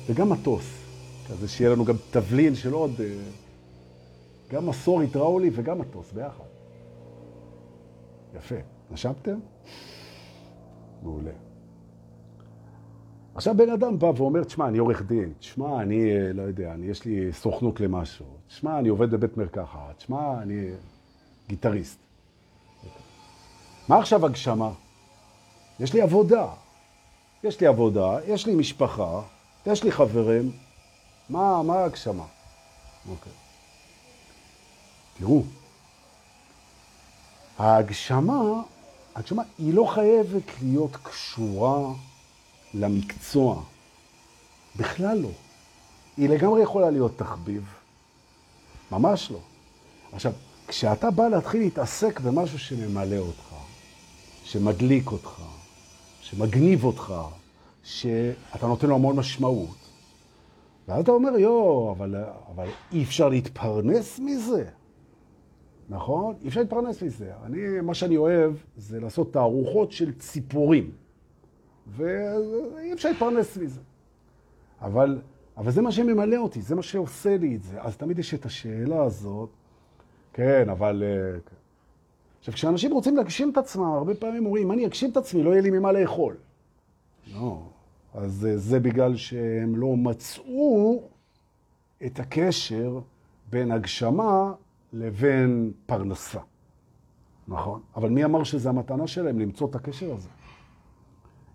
וגם 0.08 0.30
מטוס, 0.30 0.66
כזה 1.28 1.48
שיהיה 1.48 1.70
לנו 1.70 1.86
גם 1.86 1.96
תבלין 2.12 2.56
של 2.56 2.74
עוד, 2.74 2.92
אה, 3.00 3.06
גם 4.52 4.70
מסור 4.70 5.02
הידראולי 5.02 5.50
וגם 5.54 5.80
מטוס 5.80 6.12
ביחד. 6.12 6.44
יפה. 8.38 8.56
נשמתם? 8.92 9.40
מעולה. 11.04 11.32
עכשיו 13.36 13.58
בן 13.58 13.70
אדם 13.70 14.00
בא 14.00 14.06
ואומר, 14.06 14.44
תשמע, 14.44 14.68
אני 14.68 14.78
עורך 14.78 15.02
דין, 15.02 15.34
תשמע, 15.40 15.82
אני, 15.82 16.12
אה, 16.12 16.34
לא 16.34 16.42
יודע, 16.42 16.74
אני, 16.74 16.86
יש 16.86 17.06
לי 17.06 17.34
סוכנות 17.34 17.80
למשהו, 17.80 18.26
תשמע, 18.48 18.80
אני 18.80 18.90
עובד 18.90 19.12
בבית 19.12 19.38
מרקחת, 19.38 19.98
תשמע, 19.98 20.42
אני 20.42 20.70
גיטריסט. 21.48 22.00
מה 23.88 24.00
עכשיו 24.00 24.26
הגשמה? 24.26 24.72
יש 25.80 25.94
לי 25.94 26.02
עבודה. 26.02 26.48
יש 27.44 27.60
לי 27.62 27.68
עבודה, 27.68 28.18
יש 28.28 28.46
לי 28.46 28.56
משפחה, 28.56 29.22
יש 29.66 29.84
לי 29.84 29.92
חברים. 29.92 30.52
מה, 31.30 31.64
מה 31.64 31.84
הגשמה? 31.84 32.26
אוקיי. 33.10 33.34
תראו, 35.20 35.44
ההגשמה, 37.58 38.42
הגשמה 39.16 39.44
היא 39.58 39.74
לא 39.74 39.92
חייבת 39.94 40.62
להיות 40.62 40.96
קשורה 41.04 41.94
למקצוע. 42.74 43.62
בכלל 44.76 45.18
לא. 45.18 45.30
היא 46.18 46.30
לגמרי 46.30 46.64
יכולה 46.64 46.90
להיות 46.90 47.18
תחביב. 47.18 47.74
ממש 48.92 49.32
לא. 49.32 49.40
עכשיו, 50.14 50.34
כשאתה 50.68 51.12
בא 51.12 51.28
להתחיל 51.28 51.62
להתעסק 51.62 52.20
במשהו 52.20 52.60
שממלא 52.60 53.18
אותך, 53.18 53.56
שמדליק 54.44 55.12
אותך, 55.12 55.42
שמגניב 56.22 56.84
אותך, 56.84 57.14
שאתה 57.84 58.68
נותן 58.68 58.88
לו 58.88 58.96
המון 58.96 59.16
משמעות, 59.16 59.78
ואז 60.88 61.04
אתה 61.04 61.12
אומר, 61.12 61.38
יו, 61.38 61.92
אבל, 61.92 62.16
אבל 62.56 62.68
אי 62.92 63.04
אפשר 63.04 63.30
להתפרנס 63.30 64.20
מזה. 64.20 64.66
נכון? 65.90 66.36
אי 66.42 66.48
אפשר 66.48 66.60
להתפרנס 66.60 67.04
מזה. 67.04 67.32
אני, 67.44 67.82
מה 67.82 67.94
שאני 67.94 68.18
אוהב 68.18 68.54
זה 68.78 69.00
לעשות 69.00 69.34
תערוכות 69.34 69.92
של 69.92 70.12
ציפורים. 70.14 70.92
ואי 71.88 72.94
אפשר 72.94 73.10
להתפרנס 73.10 73.58
מזה. 73.58 73.82
אבל, 74.82 75.22
אבל 75.58 75.72
זה 75.72 75.82
מה 75.82 75.92
שממלא 75.92 76.38
אותי, 76.38 76.62
זה 76.62 76.76
מה 76.76 76.82
שעושה 76.82 77.38
לי 77.38 77.56
את 77.56 77.64
זה. 77.64 77.82
אז 77.82 77.98
תמיד 77.98 78.20
יש 78.20 78.34
את 78.34 78.46
השאלה 78.46 79.04
הזאת, 79.04 79.50
כן, 80.34 80.70
אבל... 80.70 81.04
עכשיו, 82.40 82.54
כשאנשים 82.54 82.92
רוצים 82.92 83.18
להגשים 83.18 83.52
את 83.52 83.58
עצמם, 83.58 83.84
הרבה 83.84 84.16
פעמים 84.16 84.46
אומרים, 84.46 84.64
אם 84.66 84.72
אני 84.72 84.86
אגשים 84.86 85.12
את 85.12 85.18
עצמי, 85.18 85.44
לא 85.44 85.50
יהיה 85.50 85.62
לי 85.62 85.70
ממה 85.70 85.92
לאכול. 85.92 86.36
לא. 87.34 87.62
אז 88.14 88.46
אה, 88.46 88.58
זה 88.58 88.80
בגלל 88.80 89.16
שהם 89.16 89.76
לא 89.76 89.98
מצאו 89.98 91.04
את 92.06 92.20
הקשר 92.20 93.00
בין 93.50 93.72
הגשמה 93.72 94.54
לבין 94.94 95.72
פרנסה. 95.86 96.40
נכון? 97.48 97.82
אבל 97.96 98.10
מי 98.10 98.26
אמר 98.26 98.44
שזה 98.44 98.70
המתנה 98.70 99.08
שלהם 99.08 99.40
למצוא 99.40 99.70
את 99.70 99.76
הקשר 99.76 100.14
הזה? 100.14 100.30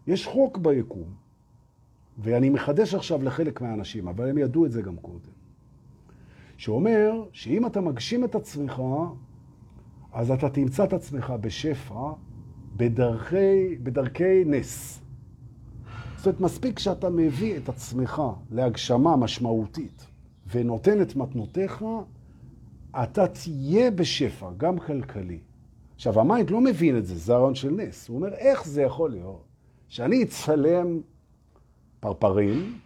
יש 0.06 0.26
חוק 0.26 0.58
ביקום, 0.58 1.08
ואני 2.18 2.50
מחדש 2.50 2.94
עכשיו 2.94 3.22
לחלק 3.22 3.60
מהאנשים, 3.60 4.08
אבל 4.08 4.28
הם 4.28 4.38
ידעו 4.38 4.66
את 4.66 4.72
זה 4.72 4.82
גם 4.82 4.96
קודם, 4.96 5.32
שאומר 6.56 7.24
שאם 7.32 7.66
אתה 7.66 7.80
מגשים 7.80 8.24
את 8.24 8.34
עצמך, 8.34 8.82
אז 10.14 10.30
אתה 10.30 10.50
תמצא 10.50 10.84
את 10.84 10.92
עצמך 10.92 11.32
בשפע 11.40 12.12
בדרכי, 12.76 13.76
בדרכי 13.82 14.44
נס. 14.46 15.00
זאת 16.16 16.26
אומרת, 16.26 16.40
מספיק 16.40 16.78
שאתה 16.78 17.10
מביא 17.10 17.56
את 17.56 17.68
עצמך 17.68 18.22
להגשמה 18.50 19.16
משמעותית 19.16 20.06
ונותן 20.52 21.02
את 21.02 21.16
מתנותיך, 21.16 21.84
אתה 23.02 23.26
תהיה 23.26 23.90
בשפע, 23.90 24.50
גם 24.56 24.78
כלכלי. 24.78 25.38
עכשיו, 25.94 26.20
ה 26.20 26.26
mind 26.26 26.50
לא 26.50 26.60
מבין 26.60 26.98
את 26.98 27.06
זה, 27.06 27.14
זה 27.14 27.34
הרעיון 27.34 27.54
של 27.54 27.70
נס. 27.70 28.08
הוא 28.08 28.16
אומר, 28.16 28.34
איך 28.34 28.66
זה 28.66 28.82
יכול 28.82 29.10
להיות 29.10 29.44
שאני 29.88 30.22
אצלם 30.22 31.00
פרפרים, 32.00 32.78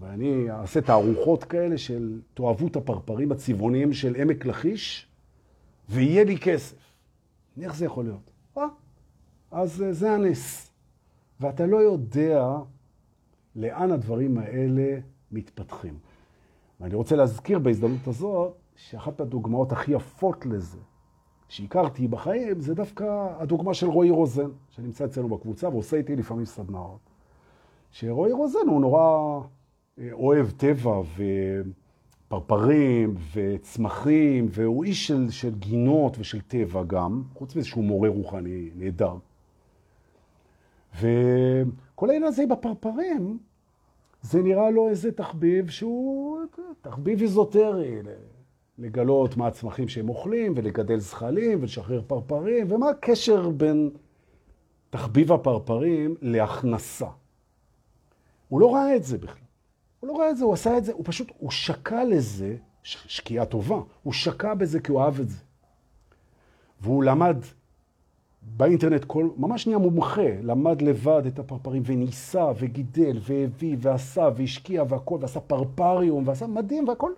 ואני 0.00 0.50
אעשה 0.50 0.80
תערוכות 0.80 1.44
כאלה 1.44 1.78
של 1.78 2.20
תאהבות 2.34 2.76
הפרפרים 2.76 3.32
הצבעוניים 3.32 3.92
של 3.92 4.14
עמק 4.14 4.46
לכיש, 4.46 5.13
ויהיה 5.88 6.24
לי 6.24 6.38
כסף. 6.38 6.76
איך 7.62 7.74
זה 7.74 7.84
יכול 7.84 8.04
להיות? 8.04 8.30
אה, 8.58 8.64
אז 9.50 9.82
אה, 9.82 9.92
זה 9.92 10.12
הנס. 10.12 10.70
ואתה 11.40 11.66
לא 11.66 11.76
יודע 11.76 12.48
לאן 13.56 13.92
הדברים 13.92 14.38
האלה 14.38 15.00
מתפתחים. 15.32 15.98
ואני 16.80 16.94
רוצה 16.94 17.16
להזכיר 17.16 17.58
בהזדמנות 17.58 18.06
הזאת, 18.06 18.54
שאחת 18.76 19.20
הדוגמאות 19.20 19.72
הכי 19.72 19.92
יפות 19.92 20.46
לזה, 20.46 20.78
שהכרתי 21.48 22.08
בחיים, 22.08 22.60
זה 22.60 22.74
דווקא 22.74 23.28
הדוגמה 23.38 23.74
של 23.74 23.86
רועי 23.86 24.10
רוזן, 24.10 24.50
שנמצא 24.70 25.04
אצלנו 25.04 25.28
בקבוצה 25.28 25.68
ועושה 25.68 25.96
איתי 25.96 26.16
לפעמים 26.16 26.44
סדנאות. 26.44 27.00
שרועי 27.90 28.32
רוזן 28.32 28.66
הוא 28.66 28.80
נורא 28.80 29.40
אה, 29.98 30.08
אוהב 30.12 30.50
טבע 30.50 31.00
ופרפרים 32.36 33.14
וצמחים, 33.34 34.46
והוא 34.50 34.84
איש 34.84 35.06
של, 35.06 35.30
של 35.30 35.54
גינות 35.54 36.16
ושל 36.18 36.40
טבע 36.40 36.82
גם, 36.82 37.22
חוץ 37.34 37.56
מזה 37.56 37.68
שהוא 37.68 37.84
מורה 37.84 38.08
רוחני 38.08 38.70
נהדר. 38.76 39.14
וכל 40.94 42.10
העניין 42.10 42.24
הזה 42.24 42.46
בפרפרים, 42.46 43.38
זה 44.22 44.42
נראה 44.42 44.70
לו 44.70 44.88
איזה 44.88 45.12
תחביב 45.12 45.70
שהוא 45.70 46.38
תחביב 46.80 47.20
איזוטרי, 47.20 47.98
לגלות 48.78 49.36
מה 49.36 49.46
הצמחים 49.46 49.88
שהם 49.88 50.08
אוכלים, 50.08 50.52
ולגדל 50.56 50.98
זחלים, 50.98 51.60
ולשחרר 51.60 52.02
פרפרים, 52.06 52.72
ומה 52.72 52.88
הקשר 52.88 53.50
בין 53.50 53.90
תחביב 54.90 55.32
הפרפרים 55.32 56.14
להכנסה. 56.22 57.06
הוא 58.48 58.60
לא 58.60 58.74
ראה 58.74 58.96
את 58.96 59.04
זה 59.04 59.18
בכלל. 59.18 59.43
הוא 60.04 60.08
לא 60.08 60.18
ראה 60.18 60.30
את 60.30 60.36
זה, 60.36 60.44
הוא 60.44 60.52
עשה 60.52 60.78
את 60.78 60.84
זה, 60.84 60.92
הוא 60.92 61.04
פשוט, 61.04 61.32
הוא 61.38 61.50
שקע 61.50 62.04
לזה, 62.04 62.56
שקיעה 62.82 63.46
טובה, 63.46 63.80
הוא 64.02 64.12
שקע 64.12 64.54
בזה 64.54 64.80
כי 64.80 64.92
הוא 64.92 65.02
אהב 65.02 65.20
את 65.20 65.28
זה. 65.28 65.38
והוא 66.80 67.04
למד 67.04 67.36
באינטרנט, 68.42 69.04
כל, 69.04 69.28
ממש 69.36 69.66
נהיה 69.66 69.78
מומחה, 69.78 70.40
למד 70.42 70.82
לבד 70.82 71.26
את 71.26 71.38
הפרפרים 71.38 71.82
וניסה 71.86 72.52
וגידל 72.58 73.18
והביא 73.20 73.76
ועשה 73.80 74.28
והשקיע 74.36 74.84
והכל, 74.88 75.18
ועשה 75.20 75.40
פרפריום 75.40 76.28
ועשה 76.28 76.46
מדהים 76.46 76.88
והכל 76.88 77.12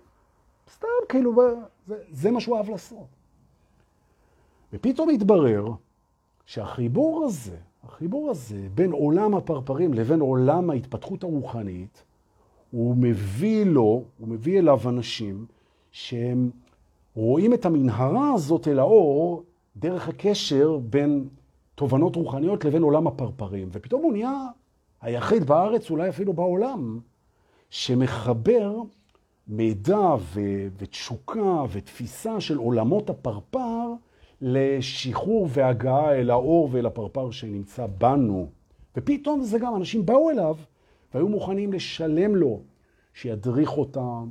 סתם, 0.73 0.87
כאילו, 1.09 1.33
זה, 1.85 1.95
זה 2.11 2.31
מה 2.31 2.39
שהוא 2.39 2.57
אהב 2.57 2.69
לעשות. 2.69 3.07
ופתאום 4.73 5.09
התברר 5.09 5.65
שהחיבור 6.45 7.25
הזה, 7.25 7.57
החיבור 7.83 8.29
הזה 8.29 8.67
בין 8.75 8.91
עולם 8.91 9.35
הפרפרים 9.35 9.93
לבין 9.93 10.19
עולם 10.19 10.69
ההתפתחות 10.69 11.23
הרוחנית, 11.23 12.03
הוא 12.71 12.95
מביא 12.97 13.65
לו, 13.65 14.03
הוא 14.17 14.27
מביא 14.27 14.59
אליו 14.59 14.79
אנשים 14.89 15.45
שהם 15.91 16.49
רואים 17.15 17.53
את 17.53 17.65
המנהרה 17.65 18.33
הזאת 18.33 18.67
אל 18.67 18.79
האור 18.79 19.43
דרך 19.77 20.07
הקשר 20.07 20.79
בין 20.89 21.27
תובנות 21.75 22.15
רוחניות 22.15 22.65
לבין 22.65 22.81
עולם 22.81 23.07
הפרפרים. 23.07 23.69
ופתאום 23.71 24.03
הוא 24.03 24.11
נהיה 24.11 24.45
היחיד 25.01 25.43
בארץ, 25.43 25.91
אולי 25.91 26.09
אפילו 26.09 26.33
בעולם, 26.33 26.99
שמחבר 27.69 28.75
מידע 29.47 30.15
ו- 30.19 30.67
ותשוקה 30.77 31.63
ותפיסה 31.71 32.41
של 32.41 32.57
עולמות 32.57 33.09
הפרפר 33.09 33.93
לשחרור 34.41 35.47
והגעה 35.49 36.15
אל 36.15 36.29
האור 36.29 36.69
ואל 36.71 36.85
הפרפר 36.85 37.31
שנמצא 37.31 37.85
בנו. 37.97 38.47
ופתאום 38.97 39.41
זה 39.41 39.59
גם, 39.59 39.75
אנשים 39.75 40.05
באו 40.05 40.29
אליו 40.29 40.55
והיו 41.13 41.27
מוכנים 41.27 41.73
לשלם 41.73 42.35
לו 42.35 42.61
שידריך 43.13 43.77
אותם 43.77 44.29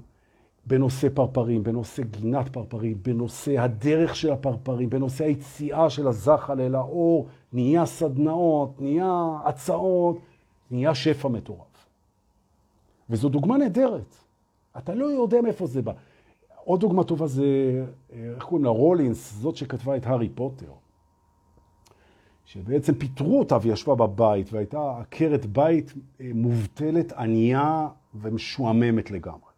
בנושא 0.66 1.08
פרפרים, 1.14 1.62
בנושא 1.62 2.02
גינת 2.02 2.48
פרפרים, 2.48 2.98
בנושא 3.02 3.60
הדרך 3.60 4.16
של 4.16 4.32
הפרפרים, 4.32 4.90
בנושא 4.90 5.24
היציאה 5.24 5.90
של 5.90 6.08
הזחל 6.08 6.60
אל 6.60 6.74
האור, 6.74 7.26
נהיה 7.52 7.86
סדנאות, 7.86 8.80
נהיה 8.80 9.38
הצעות, 9.44 10.18
נהיה 10.70 10.94
שפע 10.94 11.28
מטורף. 11.28 11.86
וזו 13.10 13.28
דוגמה 13.28 13.56
נהדרת. 13.56 14.16
אתה 14.78 14.94
לא 14.94 15.04
יודע 15.04 15.40
מאיפה 15.40 15.66
זה 15.66 15.82
בא. 15.82 15.92
עוד 16.64 16.80
דוגמה 16.80 17.04
טובה 17.04 17.26
זה, 17.26 17.44
איך 18.12 18.44
קוראים 18.44 18.64
לה? 18.64 18.70
רולינג, 18.70 19.32
זאת 19.32 19.56
שכתבה 19.56 19.96
את 19.96 20.06
הארי 20.06 20.28
פוטר. 20.28 20.72
שבעצם 22.46 22.94
פיטרו 22.94 23.38
אותה 23.38 23.58
וישבה 23.62 23.94
בבית, 23.94 24.52
והייתה 24.52 24.98
עקרת 25.00 25.46
בית 25.46 25.92
אה, 26.20 26.30
מובטלת, 26.34 27.12
ענייה 27.12 27.88
ומשועממת 28.14 29.10
לגמרי. 29.10 29.50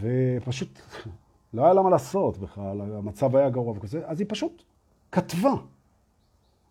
ופשוט 0.00 0.78
לא 1.54 1.64
היה 1.64 1.72
לה 1.72 1.82
מה 1.82 1.90
לעשות 1.90 2.38
בכלל, 2.38 2.80
המצב 2.80 3.36
היה 3.36 3.50
גרוע 3.50 3.74
וכזה, 3.76 4.02
אז 4.06 4.20
היא 4.20 4.26
פשוט 4.28 4.62
כתבה. 5.12 5.52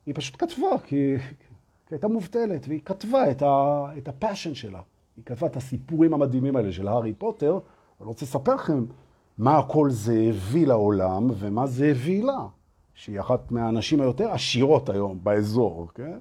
היא 0.06 0.16
פשוט 0.16 0.36
כתבה, 0.44 0.80
כי, 0.84 1.16
כי 1.88 1.96
הייתה 1.96 2.08
מובטלת, 2.08 2.68
והיא 2.68 2.82
כתבה 2.86 3.32
את, 3.32 3.42
ה, 3.42 3.86
את 3.98 4.08
ה 4.08 4.14
passion 4.14 4.56
שלה. 4.56 4.82
היא 5.18 5.26
כתבה 5.26 5.48
את 5.48 5.56
הסיפורים 5.56 6.14
המדהימים 6.14 6.56
האלה 6.56 6.72
של 6.72 6.88
הארי 6.88 7.14
פוטר, 7.14 7.60
אני 8.00 8.08
רוצה 8.08 8.26
לספר 8.26 8.56
לכם 8.56 8.86
מה 9.38 9.58
הכל 9.58 9.90
זה 9.90 10.26
הביא 10.30 10.68
לעולם 10.68 11.28
ומה 11.40 11.68
זה 11.68 11.86
הביא 11.86 12.24
לה, 12.24 12.48
שהיא 13.00 13.20
אחת 13.20 13.52
מהאנשים 13.52 14.02
היותר 14.02 14.32
עשירות 14.32 14.90
היום 14.90 15.20
באזור, 15.24 15.88
כן? 15.96 16.18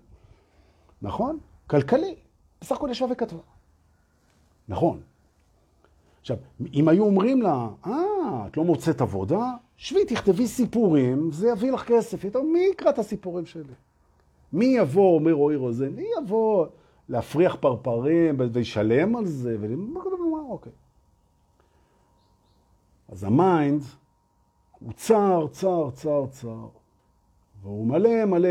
נכון? 1.03 1.39
כלכלי. 1.67 2.15
בסך 2.61 2.77
הכל 2.77 2.89
ישבה 2.91 3.09
וכתבה. 3.13 3.41
נכון. 4.69 5.01
עכשיו, 6.21 6.37
אם 6.75 6.89
היו 6.89 7.05
אומרים 7.05 7.43
לה, 7.43 7.69
אה, 7.87 8.47
את 8.47 8.57
לא 8.57 8.65
מוצאת 8.65 9.01
עבודה? 9.01 9.51
שבי, 9.77 10.05
תכתבי 10.05 10.47
סיפורים, 10.47 11.31
זה 11.33 11.49
יביא 11.49 11.73
לך 11.73 11.85
כסף. 11.85 12.25
היא 12.25 12.43
מי 12.53 12.69
יקרא 12.73 12.91
את 12.91 12.99
הסיפורים 12.99 13.47
שלי? 13.47 13.75
מי 14.53 14.65
יבוא, 14.65 15.15
אומר 15.15 15.33
רועי 15.33 15.57
רוזן, 15.57 15.89
מי 15.89 16.05
יבוא 16.23 16.67
להפריח 17.09 17.57
פרפרים 17.61 18.37
וישלם 18.53 19.17
על 19.17 19.27
זה? 19.27 19.57
ומה, 19.61 20.01
אוקיי. 20.49 20.73
אז 23.09 23.25
ה 23.25 23.36
mind 23.36 23.83
הוא 24.79 24.93
צר, 24.93 25.47
צר, 25.51 25.91
צר, 25.91 26.27
צר, 26.27 26.67
והוא 27.63 27.87
מלא 27.87 28.25
מלא 28.25 28.49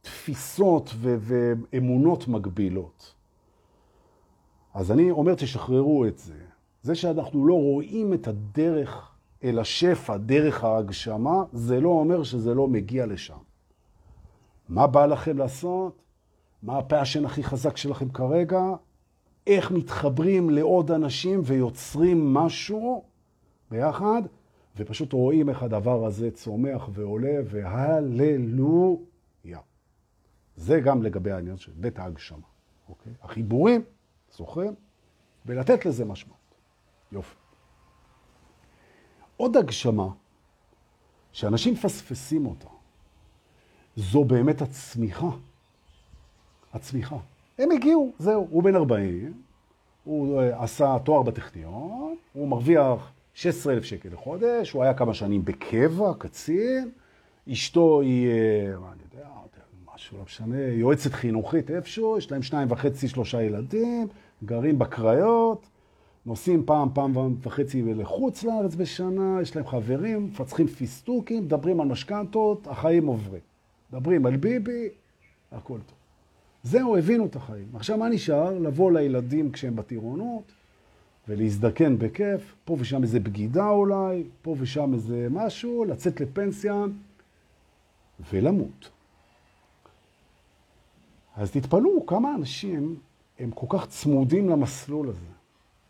תפיסות 0.00 0.90
ו- 0.96 1.16
ואמונות 1.20 2.28
מגבילות. 2.28 3.14
אז 4.74 4.92
אני 4.92 5.10
אומר, 5.10 5.34
תשחררו 5.34 6.06
את 6.06 6.18
זה. 6.18 6.34
זה 6.82 6.94
שאנחנו 6.94 7.46
לא 7.46 7.54
רואים 7.54 8.14
את 8.14 8.28
הדרך 8.28 9.10
אל 9.44 9.58
השפע, 9.58 10.16
דרך 10.16 10.64
ההגשמה, 10.64 11.44
זה 11.52 11.80
לא 11.80 11.88
אומר 11.88 12.22
שזה 12.22 12.54
לא 12.54 12.68
מגיע 12.68 13.06
לשם. 13.06 13.38
מה 14.68 14.86
בא 14.86 15.06
לכם 15.06 15.38
לעשות? 15.38 16.02
מה 16.62 16.78
הפאשן 16.78 17.24
הכי 17.24 17.44
חזק 17.44 17.76
שלכם 17.76 18.08
כרגע? 18.08 18.62
איך 19.46 19.70
מתחברים 19.70 20.50
לעוד 20.50 20.90
אנשים 20.90 21.40
ויוצרים 21.44 22.34
משהו 22.34 23.04
ביחד, 23.70 24.22
ופשוט 24.76 25.12
רואים 25.12 25.48
איך 25.48 25.62
הדבר 25.62 26.06
הזה 26.06 26.30
צומח 26.30 26.88
ועולה, 26.92 27.36
והללויה. 27.44 29.06
זה 30.56 30.80
גם 30.80 31.02
לגבי 31.02 31.30
העניין 31.32 31.56
של 31.56 31.72
בית 31.76 31.98
ההגשמה. 31.98 32.46
אוקיי? 32.88 33.12
החיבורים, 33.22 33.84
זוכרים? 34.36 34.74
ולתת 35.46 35.86
לזה 35.86 36.04
משמעות. 36.04 36.54
יופי. 37.12 37.36
עוד 39.36 39.56
הגשמה, 39.56 40.08
שאנשים 41.32 41.74
מפספסים 41.74 42.46
אותה, 42.46 42.68
זו 43.96 44.24
באמת 44.24 44.62
הצמיחה. 44.62 45.30
הצמיחה. 46.72 47.16
הם 47.58 47.70
הגיעו, 47.70 48.12
זהו, 48.18 48.46
הוא 48.50 48.62
בן 48.62 48.76
40, 48.76 49.42
הוא 50.04 50.40
אה, 50.40 50.62
עשה 50.62 50.96
תואר 51.04 51.22
בטכניון, 51.22 52.16
הוא 52.32 52.48
מרוויח 52.48 53.12
16,000 53.36 53.84
שקל 53.84 54.08
לחודש, 54.12 54.70
הוא 54.70 54.82
היה 54.82 54.94
כמה 54.94 55.14
שנים 55.14 55.44
בקבע, 55.44 56.12
קצין, 56.18 56.90
אשתו 57.52 58.00
היא, 58.00 58.28
אה, 58.28 58.78
מה 58.78 58.92
אני 58.92 59.02
יודע, 59.12 59.28
משהו, 59.94 60.18
לא 60.18 60.24
משנה, 60.24 60.60
יועצת 60.60 61.12
חינוכית 61.12 61.70
איפשהו, 61.70 62.18
יש 62.18 62.32
להם 62.32 62.42
שניים 62.42 62.70
וחצי, 62.70 63.08
שלושה 63.08 63.42
ילדים, 63.42 64.08
גרים 64.44 64.78
בקריות, 64.78 65.66
נוסעים 66.26 66.62
פעם, 66.66 66.88
פעם 66.94 67.36
וחצי 67.42 67.82
לחוץ 67.82 68.44
לארץ 68.44 68.74
בשנה, 68.74 69.38
יש 69.42 69.56
להם 69.56 69.66
חברים, 69.66 70.26
מפצחים 70.26 70.66
פיסטוקים, 70.66 71.44
מדברים 71.44 71.80
על 71.80 71.88
משכנתות, 71.88 72.66
החיים 72.66 73.06
עוברים. 73.06 73.42
מדברים 73.92 74.26
על 74.26 74.36
ביבי, 74.36 74.88
הכל 75.52 75.78
טוב. 75.86 75.96
זהו, 76.62 76.96
הבינו 76.96 77.26
את 77.26 77.36
החיים. 77.36 77.68
עכשיו 77.74 77.98
מה 77.98 78.08
נשאר? 78.08 78.58
לבוא 78.58 78.92
לילדים 78.92 79.52
כשהם 79.52 79.76
בטירונות, 79.76 80.52
ולהזדקן 81.28 81.98
בכיף, 81.98 82.54
פה 82.64 82.76
ושם 82.78 83.02
איזה 83.02 83.20
בגידה 83.20 83.68
אולי, 83.68 84.24
פה 84.42 84.54
ושם 84.58 84.94
איזה 84.94 85.26
משהו, 85.30 85.84
לצאת 85.84 86.20
לפנסיה 86.20 86.84
ולמות. 88.32 88.90
אז 91.36 91.50
תתפלאו 91.50 92.06
כמה 92.06 92.34
אנשים 92.34 92.96
הם 93.38 93.50
כל 93.50 93.66
כך 93.68 93.86
צמודים 93.86 94.48
למסלול 94.48 95.08
הזה. 95.08 95.26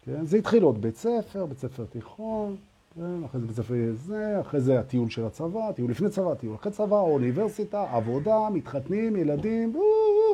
כן? 0.04 0.26
זה 0.26 0.36
התחיל 0.36 0.62
עוד 0.62 0.80
בית 0.80 0.96
ספר, 0.96 1.46
בית 1.46 1.58
ספר 1.58 1.84
תיכון, 1.84 2.56
כן? 2.94 3.24
אחרי 3.24 3.40
זה 3.40 3.46
בית 3.46 3.56
ספר 3.56 3.74
זה, 3.94 4.40
אחרי 4.40 4.60
זה 4.60 4.80
הטיול 4.80 5.10
של 5.10 5.24
הצבא, 5.24 5.72
טיול 5.72 5.90
לפני 5.90 6.08
צבא, 6.10 6.34
טיול 6.34 6.54
אחרי 6.54 6.72
צבא, 6.72 7.00
אוניברסיטה, 7.00 7.86
עבודה, 7.92 8.48
מתחתנים, 8.52 9.16
ילדים, 9.16 9.76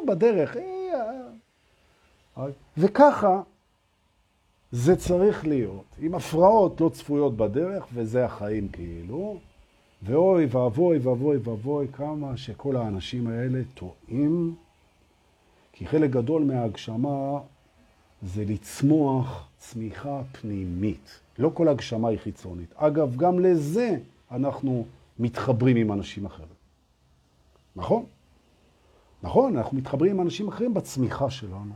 בדרך. 0.07 0.57
וככה 2.79 3.43
זה 4.73 4.97
צריך 4.97 5.47
להיות, 5.47 5.85
עם 5.99 6.15
הפרעות 6.15 6.81
לא 6.81 6.89
צפויות 6.89 7.37
בדרך, 7.37 7.87
וזה 7.95 8.25
החיים 8.25 8.69
כאילו. 8.69 9.39
ואוי 10.03 10.47
ואבוי 10.47 10.99
ואבוי 10.99 11.37
ואבוי 11.37 11.87
כמה 11.93 12.37
שכל 12.37 12.77
האנשים 12.77 13.27
האלה 13.27 13.61
טועים, 13.75 14.55
כי 15.73 15.87
חלק 15.87 16.11
גדול 16.11 16.45
מההגשמה 16.45 17.41
זה 18.23 18.45
לצמוח 18.45 19.49
צמיחה 19.59 20.23
פנימית. 20.33 21.21
לא 21.39 21.51
כל 21.55 21.69
הגשמה 21.69 22.09
היא 22.09 22.19
חיצונית. 22.19 22.73
אגב, 22.77 23.17
גם 23.17 23.41
לזה 23.41 23.97
אנחנו 24.31 24.87
מתחברים 25.19 25.77
עם 25.77 25.93
אנשים 25.93 26.27
אחרים. 26.27 26.49
נכון? 27.77 28.05
נכון, 29.23 29.57
אנחנו 29.57 29.77
מתחברים 29.77 30.11
עם 30.11 30.21
אנשים 30.21 30.49
אחרים 30.49 30.75
בצמיחה 30.75 31.31
שלנו. 31.31 31.73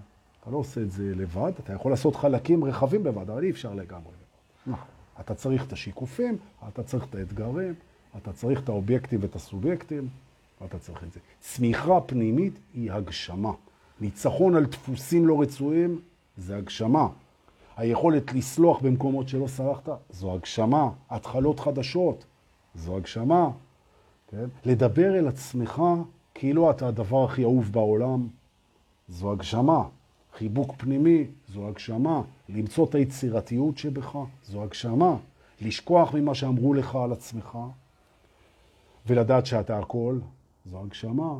אתה 0.47 0.55
לא 0.55 0.59
עושה 0.59 0.81
את 0.81 0.91
זה 0.91 1.13
לבד, 1.17 1.53
אתה 1.65 1.73
יכול 1.73 1.93
לעשות 1.93 2.17
חלקים 2.17 2.65
רחבים 2.65 3.07
לבד, 3.07 3.31
אבל 3.31 3.45
אי 3.45 3.51
אפשר 3.51 3.75
לגמרי 3.75 4.13
לבד. 4.67 4.77
אתה 5.21 5.35
צריך 5.35 5.67
את 5.67 5.73
השיקופים, 5.73 6.37
אתה 6.69 6.83
צריך 6.83 7.05
את 7.05 7.15
האתגרים, 7.15 7.75
אתה 8.17 8.33
צריך 8.33 8.61
את 8.61 8.69
האובייקטים 8.69 9.19
ואת 9.23 9.37
הסובייקטים, 9.37 10.09
אתה 10.65 10.79
צריך 10.79 11.05
את 11.05 11.13
זה. 11.13 11.21
צמיחה 11.41 12.01
פנימית 12.01 12.59
היא 12.75 12.93
הגשמה. 12.93 13.53
ניצחון 14.01 14.57
על 14.57 14.65
דפוסים 14.65 15.27
לא 15.27 15.41
רצויים 15.41 16.01
זה 16.37 16.57
הגשמה. 16.57 17.09
היכולת 17.77 18.33
לסלוח 18.33 18.81
במקומות 18.81 19.29
שלא 19.29 19.47
סלחת, 19.47 19.89
זו 20.11 20.35
הגשמה. 20.35 20.91
התחלות 21.11 21.61
חדשות, 21.61 22.25
זו 22.75 22.97
הגשמה. 22.97 23.51
כן? 24.29 24.47
לדבר 24.65 25.19
אל 25.19 25.29
עצמך 25.29 25.83
כאילו 26.35 26.71
אתה 26.71 26.89
הדבר 26.89 27.25
הכי 27.25 27.45
אהוב 27.45 27.73
בעולם, 27.73 28.29
זו 29.09 29.33
הגשמה. 29.33 29.83
חיבוק 30.39 30.75
פנימי, 30.79 31.25
זו 31.55 31.69
הגשמה. 31.69 32.23
למצוא 32.49 32.87
את 32.87 32.95
היצירתיות 32.95 33.79
שבך, 33.79 34.17
זו 34.45 34.63
הגשמה. 34.63 35.17
לשכוח 35.61 36.15
ממה 36.15 36.35
שאמרו 36.35 36.75
לך 36.75 36.97
על 36.97 37.13
עצמך, 37.13 37.59
ולדעת 39.07 39.47
שאתה 39.47 39.79
הכל, 39.79 40.19
זו 40.71 40.81
הגשמה. 40.81 41.33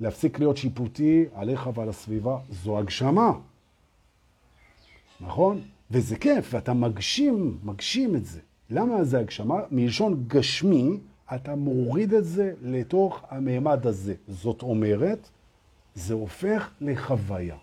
להפסיק 0.00 0.38
להיות 0.38 0.56
שיפוטי 0.56 1.24
עליך 1.34 1.70
ועל 1.74 1.88
הסביבה, 1.88 2.38
זו 2.50 2.78
הגשמה. 2.78 3.32
נכון? 5.20 5.60
וזה 5.90 6.16
כיף, 6.16 6.54
ואתה 6.54 6.74
מגשים, 6.74 7.58
מגשים 7.62 8.16
את 8.16 8.24
זה. 8.24 8.40
למה 8.70 9.04
זה 9.04 9.18
הגשמה? 9.18 9.60
מלשון 9.70 10.24
גשמי, 10.26 10.98
אתה 11.34 11.54
מוריד 11.54 12.14
את 12.14 12.24
זה 12.24 12.52
לתוך 12.62 13.20
המעמד 13.30 13.86
הזה. 13.86 14.14
זאת 14.28 14.62
אומרת, 14.62 15.28
זה 15.94 16.14
הופך 16.14 16.70
לחוויה. 16.80 17.56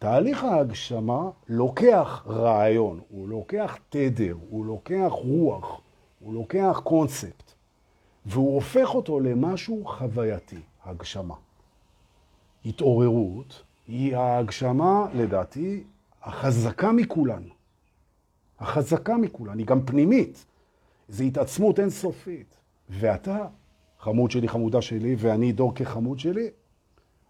תהליך 0.00 0.44
ההגשמה 0.44 1.30
לוקח 1.48 2.24
רעיון, 2.26 3.00
הוא 3.08 3.28
לוקח 3.28 3.78
תדר, 3.88 4.36
הוא 4.50 4.66
לוקח 4.66 5.10
רוח, 5.10 5.80
הוא 6.20 6.34
לוקח 6.34 6.80
קונספט, 6.84 7.52
והוא 8.26 8.54
הופך 8.54 8.94
אותו 8.94 9.20
למשהו 9.20 9.84
חווייתי, 9.84 10.56
הגשמה. 10.84 11.34
התעוררות 12.64 13.62
היא 13.88 14.16
ההגשמה, 14.16 15.06
לדעתי, 15.14 15.84
החזקה 16.22 16.92
מכולן. 16.92 17.42
החזקה 18.60 19.16
מכולן, 19.16 19.58
היא 19.58 19.66
גם 19.66 19.86
פנימית. 19.86 20.44
זו 21.08 21.24
התעצמות 21.24 21.80
אינסופית. 21.80 22.56
ואתה, 22.88 23.46
חמוד 23.98 24.30
שלי, 24.30 24.48
חמודה 24.48 24.82
שלי, 24.82 25.16
ואני 25.18 25.52
דור 25.52 25.74
כחמוד 25.74 26.18
שלי, 26.18 26.48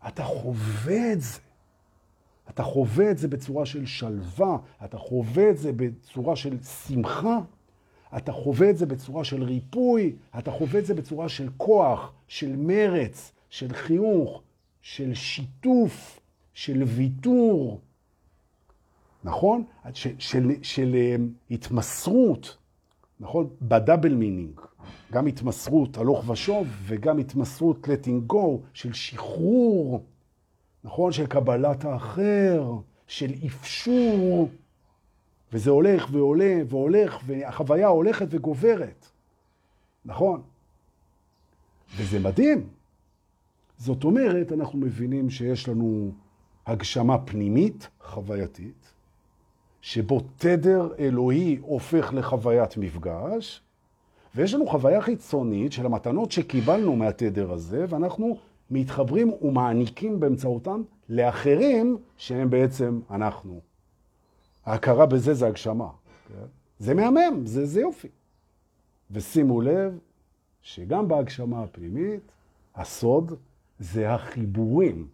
אתה 0.09 0.25
חווה 0.25 1.13
את 1.13 1.21
זה. 1.21 1.39
אתה 2.51 2.63
חווה 2.63 3.11
את 3.11 3.19
זה 3.19 3.29
בצורה 3.29 3.67
של 3.67 3.87
שלווה, 3.87 4.57
אתה 4.85 4.99
חווה 4.99 5.51
את 5.51 5.59
זה 5.59 5.73
בצורה 5.73 6.37
של 6.37 6.63
שמחה, 6.63 7.39
אתה 8.17 8.33
חווה 8.33 8.71
את 8.71 8.79
זה 8.79 8.87
בצורה 8.87 9.25
של 9.25 9.43
ריפוי, 9.43 10.17
אתה 10.39 10.51
חווה 10.51 10.81
את 10.81 10.87
זה 10.87 10.95
בצורה 10.95 11.29
של 11.29 11.49
כוח, 11.57 12.13
של 12.29 12.57
מרץ, 12.57 13.33
של 13.51 13.73
חיוך, 13.73 14.43
של 14.83 15.15
שיתוף, 15.15 16.21
של 16.55 16.83
ויתור, 16.83 17.81
נכון? 19.25 19.65
של, 19.95 20.11
של, 20.19 20.51
של 20.63 20.95
אמ, 20.95 21.29
התמסרות, 21.51 22.57
נכון? 23.21 23.49
ב 23.63 23.70
double 23.70 24.15
meaning. 24.15 24.61
גם 25.13 25.27
התמסרות 25.27 25.99
הלוך 25.99 26.29
ושוב 26.29 26.67
וגם 26.83 27.19
התמסרות 27.19 27.89
letting 27.89 28.33
go 28.33 28.59
של 28.75 28.93
שחרור, 28.93 30.03
נכון? 30.85 31.13
של 31.13 31.27
קבלת 31.27 31.85
האחר, 31.85 32.73
של 33.07 33.31
אפשור, 33.47 34.51
וזה 35.53 35.71
הולך 35.71 36.09
ועולה 36.13 36.61
והולך, 36.69 37.19
והחוויה 37.27 37.89
הולכת 37.89 38.27
וגוברת, 38.31 39.07
נכון? 40.05 40.43
וזה 41.97 42.19
מדהים. 42.19 42.69
זאת 43.79 44.05
אומרת, 44.05 44.53
אנחנו 44.53 44.79
מבינים 44.79 45.31
שיש 45.31 45.69
לנו 45.69 46.13
הגשמה 46.67 47.19
פנימית, 47.19 47.89
חווייתית, 48.01 48.93
שבו 49.81 50.21
תדר 50.37 50.89
אלוהי 50.99 51.59
הופך 51.61 52.13
לחוויית 52.15 52.77
מפגש, 52.77 53.63
ויש 54.35 54.55
לנו 54.55 54.67
חוויה 54.67 55.03
חיצונית 55.03 55.73
של 55.73 55.87
המתנות 55.87 56.33
שקיבלנו 56.33 56.97
מהתדר 56.97 57.53
הזה, 57.53 57.85
ואנחנו 57.89 58.39
מתחברים 58.71 59.33
ומעניקים 59.43 60.21
באמצעותם 60.21 60.83
לאחרים 61.09 61.99
שהם 62.17 62.51
בעצם 62.51 63.01
אנחנו. 63.11 63.61
ההכרה 64.67 65.07
בזה 65.07 65.35
זה 65.35 65.47
הגשמה. 65.47 65.89
כן? 66.29 66.35
זה 66.79 66.95
מהמם, 66.95 67.47
זה, 67.47 67.67
זה 67.67 67.81
יופי. 67.81 68.09
ושימו 69.11 69.61
לב 69.61 69.99
שגם 70.63 71.09
בהגשמה 71.09 71.63
הפנימית, 71.63 72.33
הסוד 72.75 73.33
זה 73.79 74.15
החיבורים. 74.15 75.09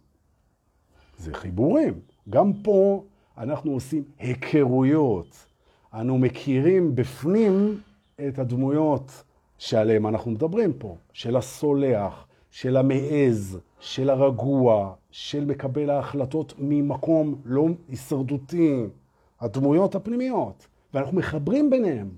זה 1.17 1.33
חיבורים. 1.33 1.99
גם 2.29 2.51
פה 2.63 3.03
אנחנו 3.37 3.71
עושים 3.71 4.03
היכרויות. 4.19 5.45
אנו 5.93 6.17
מכירים 6.17 6.95
בפנים 6.95 7.81
את 8.27 8.39
הדמויות 8.39 9.23
שעליהן 9.57 10.05
אנחנו 10.05 10.31
מדברים 10.31 10.73
פה, 10.73 10.95
של 11.13 11.35
הסולח, 11.35 12.26
של 12.57 12.77
המעז, 12.77 13.59
של 13.79 14.09
הרגוע, 14.09 14.93
של 15.11 15.45
מקבל 15.45 15.89
ההחלטות 15.89 16.53
ממקום 16.57 17.41
לא 17.45 17.67
הישרדותי, 17.89 18.83
הדמויות 19.39 19.95
הפנימיות, 19.95 20.67
ואנחנו 20.93 21.17
מחברים 21.17 21.69
ביניהם, 21.69 22.09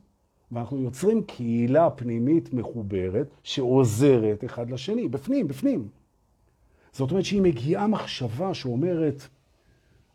ואנחנו 0.52 0.82
יוצרים 0.82 1.24
קהילה 1.24 1.90
פנימית 1.90 2.54
מחוברת 2.54 3.28
שעוזרת 3.44 4.46
אחד 4.46 4.70
לשני, 4.70 5.08
בפנים, 5.08 5.48
בפנים. 5.48 5.88
זאת 6.92 7.12
אומרת 7.12 7.26
שהיא 7.26 7.42
מגיעה 7.42 7.88
מחשבה 7.88 8.54
שאומרת, 8.54 9.28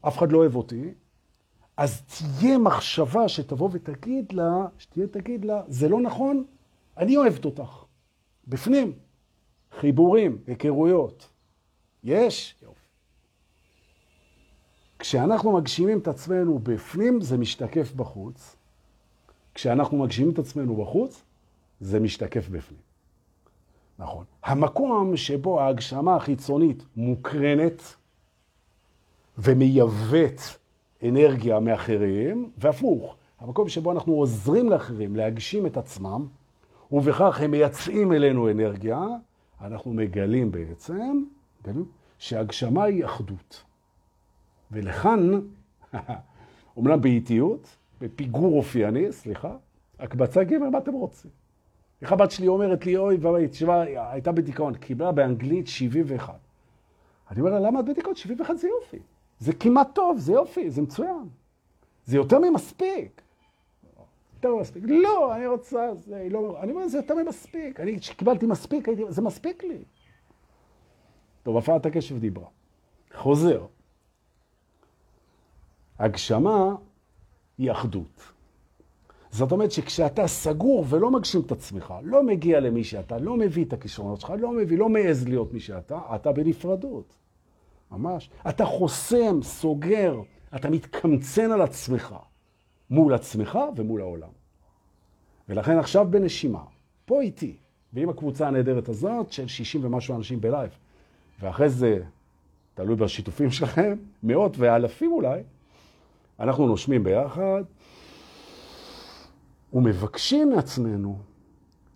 אף 0.00 0.18
אחד 0.18 0.32
לא 0.32 0.38
אוהב 0.38 0.56
אותי, 0.56 0.94
אז 1.76 2.02
תהיה 2.02 2.58
מחשבה 2.58 3.28
שתבוא 3.28 3.68
ותגיד 3.72 4.32
לה, 4.32 4.66
שתהיה 4.78 5.06
תגיד 5.06 5.44
לה, 5.44 5.62
זה 5.68 5.88
לא 5.88 6.00
נכון, 6.00 6.44
אני 6.96 7.16
אוהבת 7.16 7.44
אותך. 7.44 7.84
בפנים. 8.48 9.03
חיבורים, 9.80 10.38
היכרויות. 10.46 11.28
יש? 12.04 12.54
כשאנחנו 14.98 15.52
מגשימים 15.52 15.98
את 15.98 16.08
עצמנו 16.08 16.58
בפנים, 16.58 17.20
זה 17.20 17.38
משתקף 17.38 17.92
בחוץ. 17.92 18.56
כשאנחנו 19.54 19.98
מגשימים 19.98 20.32
את 20.32 20.38
עצמנו 20.38 20.76
בחוץ, 20.76 21.22
זה 21.80 22.00
משתקף 22.00 22.48
בפנים. 22.48 22.80
נכון. 23.98 24.24
המקום 24.42 25.16
שבו 25.16 25.60
ההגשמה 25.60 26.16
החיצונית 26.16 26.84
מוקרנת 26.96 27.82
ומייבאת 29.38 30.40
אנרגיה 31.02 31.60
מאחרים, 31.60 32.50
והפוך, 32.58 33.16
המקום 33.40 33.68
שבו 33.68 33.92
אנחנו 33.92 34.12
עוזרים 34.12 34.70
לאחרים 34.70 35.16
להגשים 35.16 35.66
את 35.66 35.76
עצמם, 35.76 36.26
ובכך 36.92 37.40
הם 37.40 37.50
מייצאים 37.50 38.12
אלינו 38.12 38.50
אנרגיה, 38.50 39.06
אנחנו 39.60 39.92
מגלים 39.92 40.52
בעצם 40.52 41.24
שהגשמה 42.18 42.84
היא 42.84 43.04
אחדות. 43.04 43.62
ולכאן, 44.70 45.30
אומנם 46.76 47.00
באיטיות, 47.00 47.76
בפיגור 48.00 48.56
אופייני, 48.56 49.12
סליחה, 49.12 49.56
הקבצה 49.98 50.44
ג', 50.44 50.54
מה 50.54 50.78
אתם 50.78 50.92
רוצים? 50.92 51.30
איך 52.02 52.12
הבת 52.12 52.30
שלי 52.30 52.48
אומרת 52.48 52.86
לי, 52.86 52.96
אוי 52.96 53.48
תשמע, 53.50 53.80
הייתה 54.10 54.32
בדיכאון, 54.32 54.74
קיבלה 54.74 55.12
באנגלית 55.12 55.66
71. 55.66 56.34
אני 57.30 57.40
אומר 57.40 57.50
לה, 57.50 57.60
למה 57.60 57.80
את 57.80 57.84
בדיכאון? 57.84 58.14
71 58.14 58.56
זה 58.56 58.68
יופי. 58.68 58.98
זה 59.38 59.52
כמעט 59.52 59.88
טוב, 59.94 60.18
זה 60.18 60.32
יופי, 60.32 60.70
זה 60.70 60.82
מצוין. 60.82 61.28
זה 62.04 62.16
יותר 62.16 62.38
ממספיק. 62.38 63.22
יותר 64.44 64.56
ממספיק. 64.56 64.84
לא, 64.86 65.36
אני 65.36 65.46
רוצה, 65.46 65.94
זה 65.94 66.26
לא... 66.30 66.62
אני 66.62 66.72
אומר, 66.72 66.88
זה 66.88 66.98
יותר 66.98 67.14
ממספיק. 67.14 67.80
אני, 67.80 68.00
כשקיבלתי 68.00 68.46
מספיק, 68.46 68.88
הייתי, 68.88 69.02
זה 69.08 69.22
מספיק 69.22 69.64
לי. 69.64 69.84
טוב, 71.42 71.56
הפרעת 71.56 71.86
הקשב 71.86 72.18
דיברה. 72.18 72.46
חוזר. 73.14 73.66
הגשמה 75.98 76.74
היא 77.58 77.72
אחדות. 77.72 78.32
זאת 79.30 79.52
אומרת 79.52 79.70
שכשאתה 79.70 80.26
סגור 80.26 80.84
ולא 80.88 81.10
מגשים 81.10 81.40
את 81.40 81.52
עצמך, 81.52 81.94
לא 82.02 82.22
מגיע 82.22 82.60
למי 82.60 82.84
שאתה, 82.84 83.18
לא 83.18 83.36
מביא 83.36 83.64
את 83.64 83.72
הכישרונות 83.72 84.20
שלך, 84.20 84.32
לא 84.38 84.52
מביא, 84.52 84.78
לא 84.78 84.88
מעז 84.88 85.28
להיות 85.28 85.52
מי 85.52 85.60
שאתה, 85.60 85.98
אתה 86.14 86.32
בנפרדות. 86.32 87.14
ממש. 87.90 88.30
אתה 88.48 88.64
חוסם, 88.64 89.42
סוגר, 89.42 90.20
אתה 90.56 90.70
מתקמצן 90.70 91.52
על 91.52 91.62
עצמך, 91.62 92.14
מול 92.94 93.14
עצמך 93.14 93.58
ומול 93.76 94.00
העולם. 94.00 94.28
ולכן 95.48 95.78
עכשיו 95.78 96.06
בנשימה, 96.10 96.62
פה 97.04 97.20
איתי, 97.20 97.56
ועם 97.92 98.08
הקבוצה 98.08 98.48
הנהדרת 98.48 98.88
הזאת 98.88 99.32
של 99.32 99.46
60 99.46 99.84
ומשהו 99.84 100.16
אנשים 100.16 100.40
בלייב, 100.40 100.70
ואחרי 101.40 101.68
זה, 101.68 102.02
תלוי 102.74 102.96
בשיתופים 102.96 103.50
שלכם, 103.50 103.96
מאות 104.22 104.58
ואלפים 104.58 105.12
אולי, 105.12 105.42
אנחנו 106.40 106.66
נושמים 106.66 107.04
ביחד 107.04 107.62
ומבקשים 109.72 110.50
מעצמנו 110.50 111.18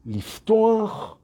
לפתוח 0.06 1.16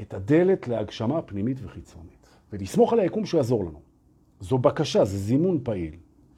את 0.00 0.14
הדלת 0.14 0.68
להגשמה 0.68 1.22
פנימית 1.22 1.58
וחיצונית, 1.62 2.26
ולסמוך 2.52 2.92
על 2.92 3.00
היקום 3.00 3.26
שהוא 3.26 3.38
יעזור 3.38 3.64
לנו. 3.64 3.80
זו 4.40 4.58
בקשה, 4.58 5.04
זה 5.04 5.18
זימון 5.18 5.60
פעיל. 5.62 5.94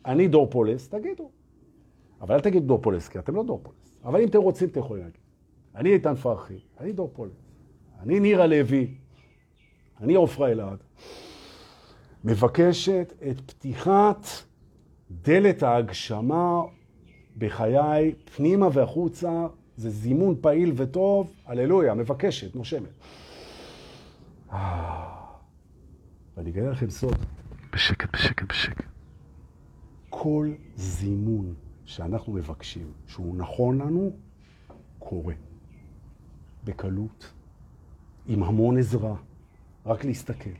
אני 0.06 0.28
דור 0.28 0.50
פולס, 0.50 0.88
תגידו. 0.88 1.30
אבל 2.20 2.34
אל 2.34 2.40
תגידו 2.40 2.66
דור 2.66 2.82
פולס, 2.82 3.08
כי 3.08 3.18
אתם 3.18 3.34
לא 3.34 3.42
דור 3.42 3.60
פולס. 3.62 3.94
אבל 4.04 4.20
אם 4.20 4.28
אתם 4.28 4.38
רוצים, 4.38 4.68
אתם 4.68 4.80
יכולים 4.80 5.02
להגיד. 5.02 5.20
אני 5.74 5.92
איתן 5.92 6.14
פרחי, 6.14 6.58
אני 6.80 6.92
דור 6.92 7.10
פולס. 7.14 7.32
אני 8.00 8.20
נירה 8.20 8.46
לוי, 8.46 8.94
אני 10.00 10.14
עופרה 10.14 10.50
אלעד. 10.50 10.78
מבקשת 12.24 13.12
את 13.30 13.40
פתיחת 13.40 14.26
דלת 15.10 15.62
ההגשמה 15.62 16.62
בחיי, 17.38 18.14
פנימה 18.36 18.68
והחוצה, 18.72 19.46
זה 19.76 19.90
זימון 19.90 20.34
פעיל 20.40 20.72
וטוב, 20.76 21.32
הללויה, 21.46 21.94
מבקשת, 21.94 22.56
נושמת. 22.56 22.90
ואני 26.36 26.50
אגלה 26.50 26.70
לכם 26.70 26.90
סוד. 26.90 27.16
בשקט, 27.72 28.08
בשקט, 28.12 28.48
בשקט. 28.48 28.84
כל 30.10 30.50
זימון 30.76 31.54
שאנחנו 31.90 32.32
מבקשים, 32.32 32.92
שהוא 33.06 33.36
נכון 33.36 33.80
לנו, 33.80 34.10
קורה. 34.98 35.34
בקלות, 36.64 37.32
עם 38.26 38.42
המון 38.42 38.78
עזרה, 38.78 39.14
רק 39.86 40.04
להסתכל. 40.04 40.50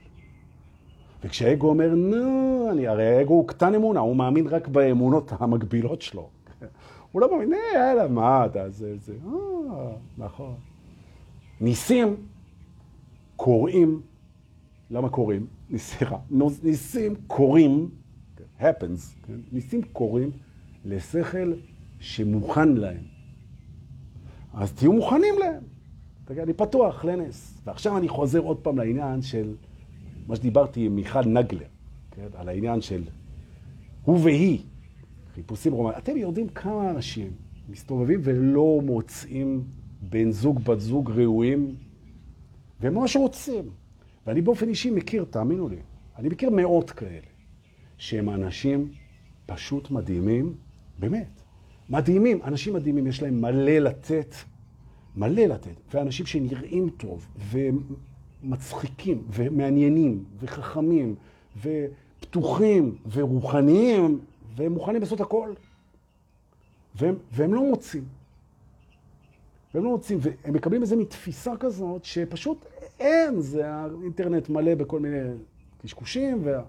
וכשהאגו 1.24 1.68
אומר, 1.68 1.94
נו, 1.94 2.68
אני, 2.72 2.86
הרי 2.86 3.16
האגו 3.16 3.34
הוא 3.34 3.48
קטן 3.48 3.74
אמונה, 3.74 4.00
הוא 4.00 4.16
מאמין 4.16 4.46
רק 4.46 4.68
באמונות 4.68 5.32
המקבילות 5.38 6.02
שלו. 6.02 6.28
הוא 7.12 7.20
לא 7.20 7.30
מאמין, 7.30 7.52
אה, 7.52 7.58
יאללה, 7.74 8.08
מה 8.08 8.46
אתה, 8.46 8.70
זה, 8.70 8.96
זה, 8.98 9.14
אה, 9.26 9.92
נכון. 10.18 10.54
ניסים 11.60 12.16
קוראים, 13.36 14.02
למה 14.90 15.08
קוראים? 15.08 15.46
סליחה, 15.76 16.16
ניסים 16.62 17.14
קוראים, 17.26 17.90
happens, 18.60 19.26
כן? 19.26 19.40
ניסים 19.52 19.82
קוראים 19.82 20.30
לשכל 20.84 21.52
שמוכן 21.98 22.68
להם. 22.68 23.02
אז 24.54 24.72
תהיו 24.72 24.92
מוכנים 24.92 25.34
להם. 25.38 25.62
תגיד, 26.24 26.42
אני 26.42 26.52
פתוח 26.52 27.04
לנס. 27.04 27.60
ועכשיו 27.66 27.98
אני 27.98 28.08
חוזר 28.08 28.38
עוד 28.38 28.56
פעם 28.56 28.78
לעניין 28.78 29.22
של 29.22 29.54
מה 30.26 30.36
שדיברתי 30.36 30.86
עם 30.86 30.96
מיכל 30.96 31.24
נגלר, 31.24 31.66
כן? 32.10 32.26
על 32.34 32.48
העניין 32.48 32.80
של 32.80 33.02
הוא 34.02 34.18
והיא, 34.22 34.58
חיפושים 35.34 35.72
רומניים. 35.72 35.98
אתם 35.98 36.16
יודעים 36.16 36.48
כמה 36.48 36.90
אנשים 36.90 37.30
מסתובבים 37.68 38.20
ולא 38.24 38.80
מוצאים 38.84 39.64
בן 40.00 40.30
זוג, 40.30 40.58
בת 40.64 40.80
זוג 40.80 41.10
ראויים, 41.10 41.74
והם 42.80 42.94
ממש 42.94 43.16
רוצים. 43.16 43.70
ואני 44.26 44.40
באופן 44.40 44.68
אישי 44.68 44.90
מכיר, 44.90 45.24
תאמינו 45.30 45.68
לי, 45.68 45.76
אני 46.18 46.28
מכיר 46.28 46.50
מאות 46.50 46.90
כאלה, 46.90 47.26
שהם 47.98 48.30
אנשים 48.30 48.92
פשוט 49.46 49.90
מדהימים, 49.90 50.54
באמת, 51.01 51.42
מדהימים, 51.88 52.40
אנשים 52.44 52.74
מדהימים, 52.74 53.07
יש 53.07 53.22
להם 53.22 53.40
מלא 53.40 53.78
לתת, 53.78 54.34
מלא 55.16 55.42
לתת, 55.42 55.94
ואנשים 55.94 56.26
שנראים 56.26 56.90
טוב, 56.90 57.26
ומצחיקים, 58.42 59.22
ומעניינים, 59.32 60.24
וחכמים, 60.40 61.14
ופתוחים, 61.62 62.96
ורוחניים, 63.12 64.20
והם 64.57 64.72
מוכנים 64.72 65.01
לעשות 65.01 65.20
הכל, 65.20 65.53
והם, 66.94 67.14
והם 67.32 67.55
לא 67.55 67.62
מוצאים. 67.70 68.05
והם 69.74 69.84
לא 69.84 69.90
מוצאים, 69.90 70.18
והם 70.22 70.55
מקבלים 70.55 70.82
איזה 70.82 70.96
מתפיסה 70.96 71.57
כזאת, 71.61 72.05
שפשוט 72.05 72.64
אין, 73.01 73.40
זה 73.40 73.68
האינטרנט 73.68 74.48
מלא 74.48 74.74
בכל 74.74 75.01
מיני 75.01 75.18
קשקושים, 75.82 76.40
וה, 76.44 76.62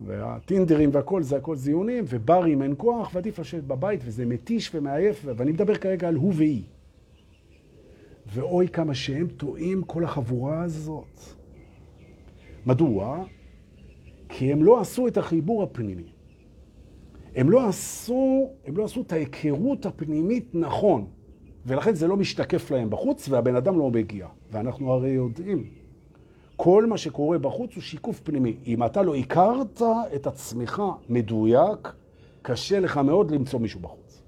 והטינדרים 0.00 0.90
והכל, 0.92 1.22
זה 1.22 1.36
הכל 1.36 1.56
זיונים, 1.56 2.04
וברים 2.08 2.62
אין 2.62 2.74
כוח, 2.76 3.10
ועדיף 3.14 3.38
לשבת 3.38 3.64
בבית, 3.64 4.00
וזה 4.04 4.26
מתיש 4.26 4.74
ומעייף, 4.74 5.24
ואני 5.36 5.52
מדבר 5.52 5.74
כרגע 5.74 6.08
על 6.08 6.14
הוא 6.14 6.32
והיא. 6.36 6.64
ואוי 8.34 8.68
כמה 8.68 8.94
שהם 8.94 9.28
טועים 9.28 9.82
כל 9.82 10.04
החבורה 10.04 10.62
הזאת. 10.62 11.20
מדוע? 12.66 13.24
כי 14.28 14.52
הם 14.52 14.62
לא 14.62 14.80
עשו 14.80 15.06
את 15.06 15.16
החיבור 15.16 15.62
הפנימי. 15.62 16.12
הם 17.36 17.50
לא 17.50 17.68
עשו, 17.68 18.50
הם 18.66 18.76
לא 18.76 18.84
עשו 18.84 19.00
את 19.00 19.12
ההיכרות 19.12 19.86
הפנימית 19.86 20.54
נכון. 20.54 21.06
ולכן 21.66 21.94
זה 21.94 22.06
לא 22.06 22.16
משתקף 22.16 22.70
להם 22.70 22.90
בחוץ, 22.90 23.28
והבן 23.28 23.56
אדם 23.56 23.78
לא 23.78 23.90
מגיע. 23.90 24.26
ואנחנו 24.50 24.92
הרי 24.92 25.10
יודעים, 25.10 25.64
כל 26.60 26.86
מה 26.86 26.98
שקורה 26.98 27.38
בחוץ 27.38 27.74
הוא 27.74 27.82
שיקוף 27.82 28.20
פנימי. 28.20 28.56
אם 28.66 28.84
אתה 28.84 29.02
לא 29.02 29.14
הכרת 29.14 29.82
את 30.14 30.26
עצמך 30.26 30.82
מדויק, 31.08 31.92
קשה 32.42 32.80
לך 32.80 32.96
מאוד 32.96 33.30
למצוא 33.30 33.60
מישהו 33.60 33.80
בחוץ. 33.80 34.22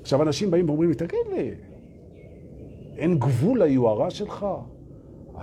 עכשיו, 0.00 0.22
אנשים 0.22 0.50
באים 0.50 0.68
ואומרים 0.68 0.88
לי, 0.88 0.94
תגיד 0.94 1.26
לי, 1.32 1.50
אין 2.96 3.18
גבול 3.18 3.62
ליוהרה 3.62 4.10
שלך? 4.10 4.46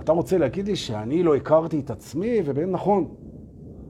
אתה 0.00 0.12
רוצה 0.12 0.38
להגיד 0.38 0.66
לי 0.66 0.76
שאני 0.76 1.22
לא 1.22 1.36
הכרתי 1.36 1.80
את 1.80 1.90
עצמי, 1.90 2.38
ובאמת 2.44 2.72
נכון, 2.72 3.14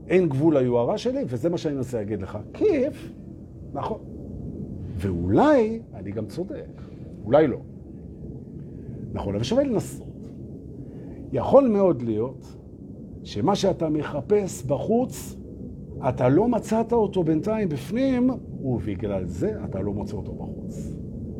אין 0.09 0.29
גבול 0.29 0.59
ליוהרה 0.59 0.99
שלי, 0.99 1.25
וזה 1.27 1.51
מה 1.51 1.59
שאני 1.59 1.75
מנסה 1.75 1.99
להגיד 1.99 2.23
לך. 2.23 2.39
כיף, 2.53 3.13
נכון. 3.73 4.01
ואולי 4.97 5.81
אני 5.95 6.11
גם 6.11 6.27
צודק, 6.27 6.83
אולי 7.25 7.47
לא. 7.47 7.59
נכון, 9.13 9.35
אבל 9.35 9.45
שווה 9.45 9.65
לנסות. 9.65 10.10
יכול 11.33 11.69
מאוד 11.69 12.03
להיות 12.03 12.57
שמה 13.23 13.57
שאתה 13.57 13.89
מחפש 13.89 14.65
בחוץ, 14.65 15.37
אתה 16.09 16.29
לא 16.29 16.49
מצאת 16.49 16.93
אותו 16.93 17.25
בינתיים 17.25 17.69
בפנים, 17.69 18.31
ובגלל 18.63 19.27
זה 19.27 19.65
אתה 19.65 19.81
לא 19.81 19.93
מוצא 19.93 20.17
אותו 20.17 20.35
בחוץ. 20.35 20.97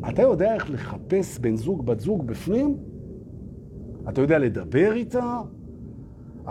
אתה 0.09 0.21
יודע 0.21 0.53
איך 0.53 0.71
לחפש 0.71 1.39
בן 1.39 1.55
זוג, 1.55 1.85
בת 1.85 1.99
זוג 1.99 2.27
בפנים? 2.27 2.77
אתה 4.09 4.21
יודע 4.21 4.39
לדבר 4.39 4.93
איתה? 4.93 5.41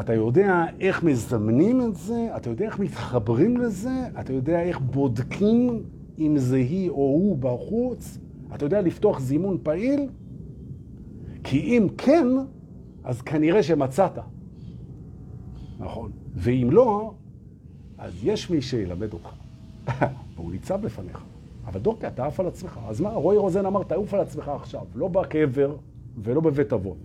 אתה 0.00 0.14
יודע 0.14 0.64
איך 0.80 1.04
מזמנים 1.04 1.80
את 1.80 1.94
זה? 1.94 2.28
אתה 2.36 2.50
יודע 2.50 2.64
איך 2.64 2.78
מתחברים 2.78 3.56
לזה? 3.56 4.08
אתה 4.20 4.32
יודע 4.32 4.62
איך 4.62 4.80
בודקים 4.80 5.82
אם 6.18 6.38
זה 6.38 6.56
היא 6.56 6.90
או 6.90 6.94
הוא 6.94 7.36
בחוץ? 7.36 8.18
אתה 8.54 8.64
יודע 8.64 8.80
לפתוח 8.80 9.20
זימון 9.20 9.58
פעיל? 9.62 10.08
כי 11.44 11.58
אם 11.58 11.86
כן, 11.98 12.26
אז 13.04 13.22
כנראה 13.22 13.62
שמצאת. 13.62 14.18
נכון. 15.78 16.10
ואם 16.34 16.68
לא, 16.72 17.14
אז 17.98 18.12
יש 18.22 18.50
מי 18.50 18.62
שילמד 18.62 19.12
אותך. 19.12 19.32
והוא 20.36 20.52
ניצב 20.52 20.84
לפניך. 20.84 21.24
אבל 21.66 21.80
דורקי, 21.80 22.06
אתה 22.06 22.26
עף 22.26 22.40
על 22.40 22.46
עצמך. 22.46 22.80
אז 22.88 23.00
מה, 23.00 23.10
רועי 23.10 23.38
רוזן 23.38 23.66
אמר, 23.66 23.82
תעוף 23.82 24.14
על 24.14 24.20
עצמך 24.20 24.48
עכשיו, 24.48 24.84
לא 24.94 25.08
בקבר 25.08 25.76
ולא 26.16 26.40
בבית 26.40 26.72
אבות. 26.72 26.96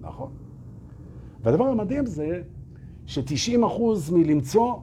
נכון? 0.00 0.32
והדבר 1.42 1.64
המדהים 1.64 2.06
זה 2.06 2.42
ש-90% 3.06 4.12
מלמצוא 4.12 4.74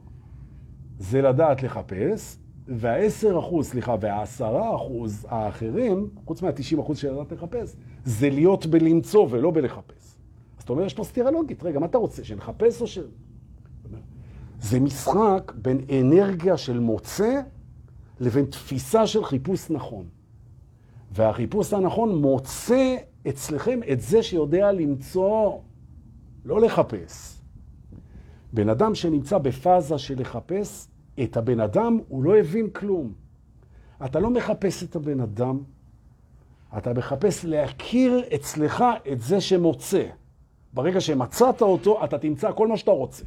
זה 1.00 1.22
לדעת 1.22 1.64
לחפש, 1.64 2.38
וה-10 2.68 3.40
אחוז, 3.40 3.68
סליחה, 3.68 3.96
וה-10 4.02 4.76
אחוז 4.76 5.26
האחרים, 5.30 6.10
חוץ 6.26 6.42
מה-90 6.42 6.82
אחוז 6.82 6.98
של 6.98 7.14
לדעת 7.14 7.32
לחפש, 7.32 7.76
זה 8.06 8.30
להיות 8.30 8.66
בלמצוא 8.66 9.28
ולא 9.30 9.52
בלחפש. 9.52 9.99
אז 10.70 10.72
אתה 10.72 10.78
אומר, 10.78 10.86
יש 10.86 10.94
פה 10.94 11.04
סתירה 11.04 11.32
לוגית. 11.32 11.64
רגע, 11.64 11.80
מה 11.80 11.86
אתה 11.86 11.98
רוצה, 11.98 12.24
שנחפש 12.24 12.82
או 12.82 12.88
ש... 12.88 13.00
זה 14.62 14.80
משחק 14.80 15.52
בין 15.56 15.86
אנרגיה 16.00 16.58
של 16.58 16.80
מוצא 16.80 17.42
לבין 18.20 18.46
תפיסה 18.46 19.08
של 19.08 19.26
חיפוש 19.26 19.70
נכון. 19.70 20.06
והחיפוש 21.12 21.74
הנכון 21.74 22.22
מוצא 22.22 22.96
אצלכם 23.30 23.80
את 23.92 24.02
זה 24.02 24.24
שיודע 24.24 24.72
למצוא, 24.72 25.60
לא 26.46 26.62
לחפש. 26.62 27.42
בן 28.54 28.70
אדם 28.70 28.96
שנמצא 28.96 29.38
בפאזה 29.38 29.98
של 29.98 30.22
לחפש, 30.22 30.88
את 31.24 31.38
הבן 31.38 31.60
אדם, 31.60 32.00
הוא 32.08 32.24
לא 32.24 32.38
הבין 32.38 32.70
כלום. 32.70 33.14
אתה 34.06 34.20
לא 34.20 34.30
מחפש 34.30 34.84
את 34.84 34.96
הבן 34.96 35.20
אדם, 35.20 35.60
אתה 36.78 36.94
מחפש 36.94 37.46
להכיר 37.46 38.22
אצלך 38.36 38.84
את 39.12 39.22
זה 39.22 39.42
שמוצא. 39.42 40.19
ברגע 40.74 41.02
שמצאת 41.02 41.62
אותו, 41.62 42.04
אתה 42.04 42.18
תמצא 42.18 42.52
כל 42.52 42.68
מה 42.68 42.78
שאתה 42.78 42.92
רוצה. 42.92 43.26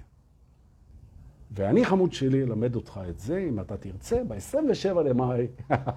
ואני 1.54 1.84
חמוד 1.84 2.12
שלי 2.12 2.42
אלמד 2.42 2.76
אותך 2.76 3.00
את 3.08 3.18
זה, 3.18 3.46
אם 3.48 3.60
אתה 3.60 3.76
תרצה, 3.76 4.22
ב-27 4.28 5.00
למאי. 5.00 5.46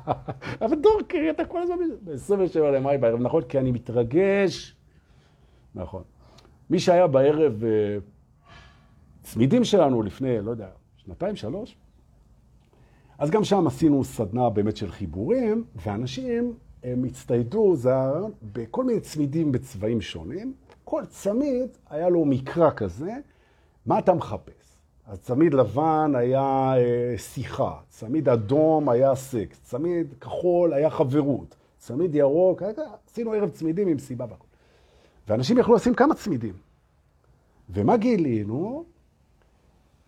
אבל 0.66 0.76
דורקי, 0.82 1.30
אתה 1.30 1.46
כל 1.46 1.62
הזמן... 1.62 1.76
ב-27 2.04 2.60
למאי 2.60 2.98
בערב, 2.98 3.20
נכון? 3.22 3.42
כי 3.42 3.60
אני 3.60 3.72
מתרגש. 3.72 4.76
נכון. 5.76 6.04
מי 6.70 6.80
שהיה 6.80 7.08
בערב 7.08 7.64
uh, 7.64 8.02
צמידים 9.24 9.64
שלנו 9.64 10.02
לפני, 10.02 10.42
לא 10.42 10.52
יודע, 10.52 10.68
שנתיים, 10.98 11.36
שלוש, 11.36 11.78
אז 13.18 13.30
גם 13.30 13.44
שם 13.44 13.68
עשינו 13.68 14.04
סדנה 14.04 14.50
באמת 14.50 14.78
של 14.78 14.92
חיבורים, 14.92 15.64
ואנשים 15.76 16.54
הם 16.84 17.04
הצטיידו, 17.04 17.76
זה 17.76 17.90
בכל 18.54 18.84
מיני 18.84 19.00
צמידים 19.00 19.52
בצבעים 19.52 20.02
שונים. 20.02 20.54
כל 20.86 21.06
צמיד 21.06 21.70
היה 21.90 22.10
לו 22.10 22.26
מקרא 22.26 22.70
כזה, 22.76 23.12
מה 23.86 24.00
אתה 24.00 24.14
מחפש? 24.14 24.78
אז 25.08 25.20
צמיד 25.20 25.54
לבן 25.54 26.14
היה 26.18 26.74
אה, 26.78 27.18
שיחה, 27.18 27.78
צמיד 27.90 28.30
אדום 28.30 28.90
היה 28.90 29.16
סקס, 29.16 29.60
צמיד 29.64 30.14
כחול 30.22 30.74
היה 30.74 30.90
חברות, 30.90 31.56
צמיד 31.78 32.16
ירוק, 32.16 32.62
היה, 32.62 32.72
עשינו 33.12 33.34
ערב 33.34 33.50
צמידים 33.50 33.88
עם 33.88 34.00
סיבה 34.00 34.26
והכל. 34.30 34.46
ואנשים 35.28 35.58
יכלו 35.58 35.76
לשים 35.76 35.94
כמה 35.94 36.16
צמידים. 36.16 36.54
ומה 37.70 37.98
גילינו? 37.98 38.86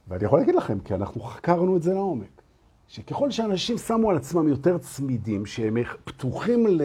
ואני 0.07 0.25
יכול 0.25 0.39
להגיד 0.39 0.55
לכם, 0.55 0.79
כי 0.79 0.93
אנחנו 0.93 1.21
חקרנו 1.21 1.77
את 1.77 1.83
זה 1.83 1.93
לעומק. 1.93 2.41
שככל 2.87 3.31
שאנשים 3.31 3.77
שמו 3.77 4.09
על 4.09 4.17
עצמם 4.17 4.47
יותר 4.47 4.77
צמידים, 4.77 5.45
שהם 5.45 5.77
פתוחים 6.03 6.67
ל, 6.67 6.81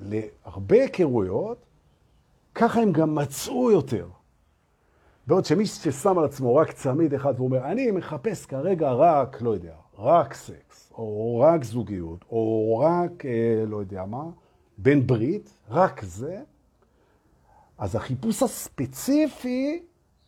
להרבה 0.00 0.76
היכרויות, 0.76 1.58
ככה 2.58 2.80
הם 2.80 2.92
גם 2.92 3.14
מצאו 3.14 3.70
יותר. 3.70 4.08
בעוד 5.26 5.44
שמי 5.44 5.66
ששם 5.66 6.18
על 6.18 6.24
עצמו 6.24 6.56
רק 6.56 6.72
צמיד 6.72 7.14
אחד 7.14 7.34
ואומר, 7.40 7.70
אני 7.70 7.90
מחפש 7.90 8.46
כרגע 8.46 8.92
רק, 8.92 9.42
לא 9.42 9.50
יודע, 9.50 9.74
רק 9.98 10.34
סקס, 10.34 10.92
או 10.92 11.38
רק 11.38 11.64
זוגיות, 11.64 12.24
או 12.30 12.78
רק, 12.78 13.26
אה, 13.26 13.64
לא 13.66 13.76
יודע 13.76 14.04
מה, 14.04 14.24
בן 14.78 15.06
ברית, 15.06 15.52
רק 15.70 16.02
זה, 16.02 16.42
אז 17.78 17.96
החיפוש 17.96 18.42
הספציפי 18.42 19.82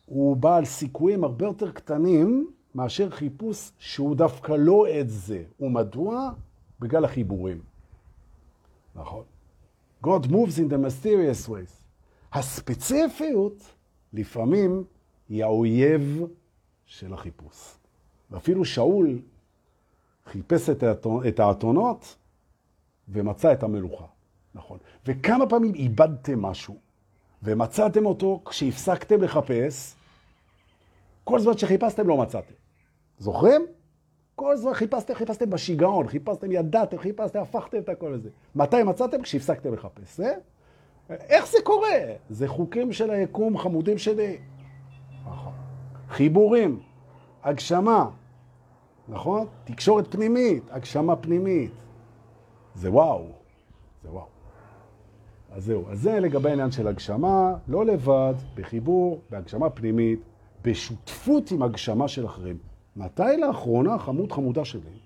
הוא 0.05 0.37
בעל 0.37 0.65
סיכויים 0.65 1.23
הרבה 1.23 1.45
יותר 1.45 1.71
קטנים 1.71 2.51
מאשר 2.75 3.09
חיפוש 3.09 3.71
שהוא 3.79 4.15
דווקא 4.15 4.51
לא 4.51 4.85
את 4.99 5.09
זה. 5.09 5.43
ומדוע? 5.59 6.31
בגלל 6.79 7.05
החיבורים. 7.05 7.61
נכון. 8.95 9.23
God 10.03 10.27
moves 10.27 10.57
in 10.57 10.69
the 10.69 10.77
mysterious 10.77 11.49
ways. 11.49 11.78
הספציפיות 12.33 13.63
לפעמים 14.13 14.83
היא 15.29 15.43
האויב 15.43 16.23
של 16.85 17.13
החיפוש. 17.13 17.75
ואפילו 18.31 18.65
שאול 18.65 19.19
חיפש 20.25 20.69
את 21.27 21.39
האתונות 21.39 22.15
ומצא 23.09 23.53
את 23.53 23.63
המלוכה. 23.63 24.05
נכון. 24.55 24.77
וכמה 25.05 25.47
פעמים 25.47 25.73
איבדתם 25.75 26.41
משהו 26.41 26.77
ומצאתם 27.43 28.05
אותו 28.05 28.41
כשהפסקתם 28.45 29.21
לחפש, 29.21 29.95
כל 31.23 31.39
זמן 31.39 31.57
שחיפשתם 31.57 32.07
לא 32.07 32.17
מצאתם. 32.17 32.53
זוכרים? 33.19 33.65
כל 34.35 34.57
זמן 34.57 34.73
חיפשתם, 34.73 35.13
חיפשתם 35.13 35.49
בשיגעון, 35.49 36.07
חיפשתם, 36.07 36.51
ידעתם, 36.51 36.97
חיפשתם, 36.97 37.39
הפכתם 37.39 37.77
את 37.77 37.89
הכל 37.89 38.13
הזה. 38.13 38.29
מתי 38.55 38.83
מצאתם? 38.83 39.21
כשהפסקתם 39.21 39.73
לחפש. 39.73 40.19
אה? 40.19 40.33
איך 41.09 41.47
זה 41.47 41.57
קורה? 41.63 41.99
זה 42.29 42.47
חוקים 42.47 42.93
של 42.93 43.09
היקום, 43.09 43.57
חמודים 43.57 43.97
שלי. 43.97 44.37
נכון. 45.25 45.53
חיבורים, 46.09 46.79
הגשמה, 47.43 48.09
נכון? 49.07 49.47
תקשורת 49.63 50.11
פנימית, 50.11 50.63
הגשמה 50.71 51.15
פנימית. 51.15 51.71
זה 52.75 52.91
וואו, 52.91 53.25
זה 54.03 54.11
וואו. 54.11 54.25
אז 55.51 55.63
זהו, 55.63 55.91
אז 55.91 56.01
זה 56.01 56.19
לגבי 56.19 56.49
העניין 56.49 56.71
של 56.71 56.87
הגשמה, 56.87 57.53
לא 57.67 57.85
לבד, 57.85 58.33
בחיבור, 58.55 59.21
בהגשמה 59.29 59.69
פנימית, 59.69 60.19
בשותפות 60.61 61.51
עם 61.51 61.63
הגשמה 61.63 62.07
של 62.07 62.25
אחרים. 62.25 62.57
מתי 62.95 63.37
לאחרונה, 63.47 63.99
חמוד 63.99 64.31
חמודה 64.31 64.65
שלי, 64.65 64.99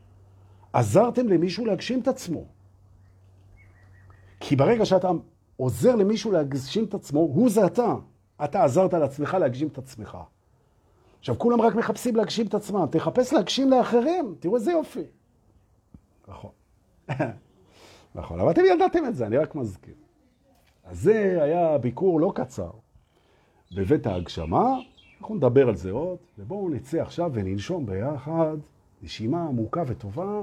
עזרתם 0.74 1.28
למישהו 1.28 1.66
להגשים 1.66 2.00
את 2.00 2.08
עצמו? 2.08 2.44
כי 4.40 4.56
ברגע 4.56 4.86
שאתה 4.86 5.12
עוזר 5.58 5.96
למישהו 5.96 6.32
להגשים 6.32 6.84
את 6.84 6.94
עצמו, 6.94 7.20
הוא 7.20 7.50
זה 7.50 7.66
אתה. 7.66 7.96
אתה 8.44 8.64
עזרת 8.64 8.94
לעצמך 8.94 9.34
להגשים 9.34 9.68
את 9.68 9.78
עצמך. 9.78 10.18
עכשיו, 11.20 11.40
כולם 11.40 11.62
רק 11.62 11.76
מחפשים 11.76 12.16
להגשים 12.16 12.48
את 12.48 12.54
עצמם. 12.54 12.86
תחפש 12.92 13.34
להגשים 13.34 13.70
לאחרים, 13.70 14.36
תראו 14.40 14.56
איזה 14.56 14.72
יופי. 14.72 15.04
נכון. 16.28 16.52
נכון, 18.16 18.40
אבל 18.40 18.52
אתם 18.52 18.62
ידעתם 18.76 19.06
את 19.06 19.16
זה, 19.16 19.28
אני 19.28 19.38
רק 19.38 19.56
מזכיר. 19.56 19.94
אז 20.84 21.02
זה 21.02 21.38
היה 21.42 21.78
ביקור 21.78 22.22
לא 22.22 22.32
קצר 22.36 22.70
בבית 23.76 24.08
ההגשמה, 24.08 24.78
אנחנו 25.22 25.36
נדבר 25.36 25.68
על 25.70 25.76
זה 25.76 25.92
עוד, 25.92 26.18
ובואו 26.40 26.70
נצא 26.70 27.02
עכשיו 27.02 27.32
וננשום 27.34 27.86
ביחד, 27.86 28.58
נשימה 29.04 29.44
עמוקה 29.44 29.84
וטובה, 29.88 30.42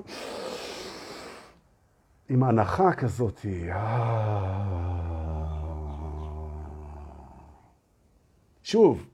עם 2.30 2.42
הנחה 2.42 2.92
כזאת. 2.92 3.40
שוב, 8.62 9.06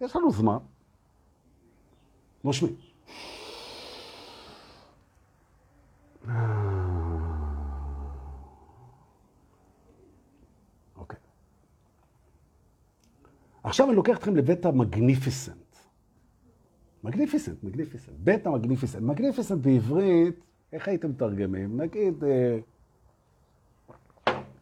יש 0.00 0.16
לנו 0.16 0.30
זמן. 0.30 0.58
נושמים. 2.44 2.76
עכשיו 13.64 13.86
אני 13.86 13.96
לוקח 13.96 14.16
אתכם 14.16 14.36
לבית 14.36 14.64
המגניפיסנט. 14.64 15.76
מגניפיסנט, 17.04 17.64
מגניפיסנט. 17.64 18.14
בית 18.18 18.46
המגניפיסנט. 18.46 19.02
מגניפיסנט 19.02 19.58
בעברית, 19.60 20.44
איך 20.72 20.88
הייתם 20.88 21.10
מתרגמים? 21.10 21.80
נגיד, 21.80 22.24
אה, 22.24 22.58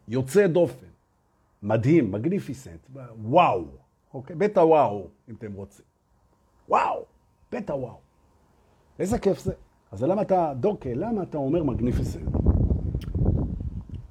יוצא 0.09 0.47
דופן, 0.47 0.87
מדהים, 1.63 2.13
מגניפיסנט, 2.13 2.81
וואו. 3.23 3.65
אוקיי? 4.15 4.37
בית 4.37 4.59
הוואו, 4.59 5.07
אם 5.29 5.35
אתם 5.35 5.53
רוצים. 5.53 5.85
וואו, 6.69 7.05
בית 7.53 7.71
הוואו. 7.71 7.99
איזה 8.99 9.19
כיף 9.19 9.39
זה. 9.39 9.53
אז 9.93 10.03
למה 10.03 10.23
אתה, 10.23 10.53
דוקא, 10.61 10.89
למה 10.89 11.23
אתה 11.23 11.39
אומר 11.39 11.63
מגניפיסנט? 11.63 12.29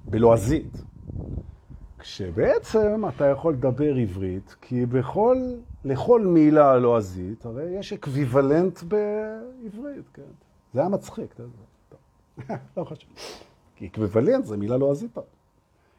בלועזית. 0.05 0.83
כשבעצם 1.99 3.03
אתה 3.09 3.25
יכול 3.25 3.53
לדבר 3.53 3.95
עברית, 3.95 4.55
כי 4.61 4.85
בכל, 4.85 5.37
לכל 5.85 6.21
מילה 6.21 6.77
לועזית, 6.77 7.45
הרי 7.45 7.63
יש 7.63 7.93
אקוויוולנט 7.93 8.83
בעברית, 8.83 10.09
כן. 10.13 10.21
זה 10.73 10.79
היה 10.79 10.89
מצחיק, 10.89 11.33
אתה 11.33 11.43
יודע. 11.43 11.72
לא 12.77 12.83
חשוב. 12.83 13.09
כי 13.75 13.87
אקוויוולנט 13.87 14.45
זה 14.45 14.57
מילה 14.57 14.77
לועזית. 14.77 15.17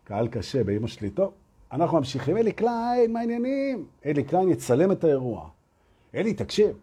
קהל 0.05 0.29
קשה 0.29 0.65
באמא 0.65 0.87
שלי, 0.87 1.11
טוב. 1.11 1.33
אנחנו 1.73 1.99
ממשיכים. 1.99 2.37
אלי 2.37 2.53
קליין, 2.53 3.13
מה 3.13 3.21
העניינים? 3.21 3.87
אלי 4.07 4.25
קליין 4.25 4.49
יצלם 4.49 4.93
את 4.93 5.05
האירוע. 5.05 5.49
אלי, 6.15 6.35
תקשיב, 6.35 6.77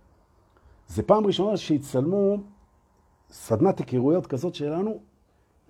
זה 0.87 1.03
פעם 1.03 1.25
ראשונה 1.25 1.57
שיצלמו 1.57 2.37
סדנת 3.29 3.79
היכרויות 3.79 4.27
כזאת 4.27 4.55
שלנו 4.55 4.99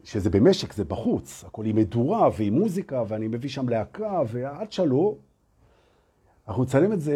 שזה 0.04 0.30
במשק, 0.30 0.74
זה 0.74 0.84
בחוץ, 0.84 1.44
הכל 1.48 1.66
עם 1.66 1.76
מדורה 1.76 2.30
ועם 2.38 2.54
מוזיקה, 2.54 3.04
ואני 3.08 3.28
מביא 3.28 3.50
שם 3.50 3.70
להקה, 3.70 4.22
ועד 4.28 4.72
שלו, 4.72 5.18
אנחנו 6.48 6.64
נצלם 6.64 6.94
את 6.94 7.02
זה, 7.02 7.16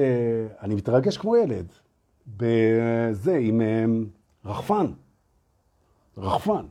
אני 0.61 0.75
מתרגש 0.75 1.17
כמו 1.17 1.35
ילד, 1.35 1.65
בזה, 2.37 3.37
עם 3.41 3.61
um, 3.61 4.47
רחפן, 4.49 4.85
רחפן. 6.17 6.65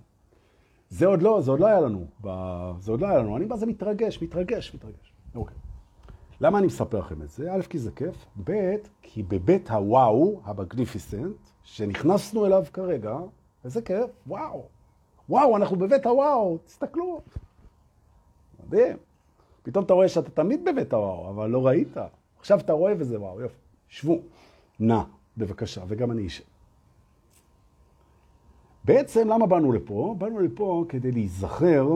זה 0.88 1.06
עוד 1.06 1.22
לא, 1.22 1.40
זה 1.40 1.50
עוד 1.50 1.60
לא 1.60 1.66
היה 1.66 1.80
לנו. 1.80 2.06
זה 2.80 2.90
עוד 2.90 3.00
לא 3.00 3.06
היה 3.06 3.18
לנו, 3.18 3.36
אני 3.36 3.46
בזה 3.46 3.66
מתרגש, 3.66 4.22
מתרגש, 4.22 4.74
מתרגש. 4.74 5.12
אוקיי. 5.34 5.56
למה 6.40 6.58
אני 6.58 6.66
מספר 6.66 6.98
לכם 6.98 7.22
את 7.22 7.30
זה? 7.30 7.52
א', 7.52 7.62
כי 7.62 7.78
זה 7.78 7.90
כיף, 7.90 8.26
ב', 8.44 8.76
כי 9.02 9.22
בבית 9.22 9.70
הוואו, 9.70 10.40
המגניפיסנט, 10.44 11.36
שנכנסנו 11.62 12.46
אליו 12.46 12.64
כרגע, 12.72 13.16
איזה 13.64 13.82
כיף, 13.82 14.10
וואו. 14.26 14.64
וואו, 15.28 15.56
אנחנו 15.56 15.76
בבית 15.76 16.06
הוואו, 16.06 16.58
תסתכלו. 16.58 17.20
מדהים. 18.66 18.96
פתאום 19.62 19.84
אתה 19.84 19.92
רואה 19.94 20.08
שאתה 20.08 20.30
תמיד 20.30 20.64
בבית 20.64 20.92
הוואו, 20.92 21.30
אבל 21.30 21.50
לא 21.50 21.66
ראית. 21.66 21.96
עכשיו 22.38 22.60
אתה 22.60 22.72
רואה 22.72 22.92
וזה 22.98 23.20
וואו, 23.20 23.40
יופי. 23.40 23.56
שבו, 23.88 24.18
נא, 24.80 25.02
בבקשה, 25.36 25.84
וגם 25.88 26.10
אני 26.10 26.26
אשב. 26.26 26.44
בעצם, 28.84 29.28
למה 29.28 29.46
באנו 29.46 29.72
לפה? 29.72 30.14
באנו 30.18 30.40
לפה 30.40 30.84
כדי 30.88 31.12
להיזכר 31.12 31.88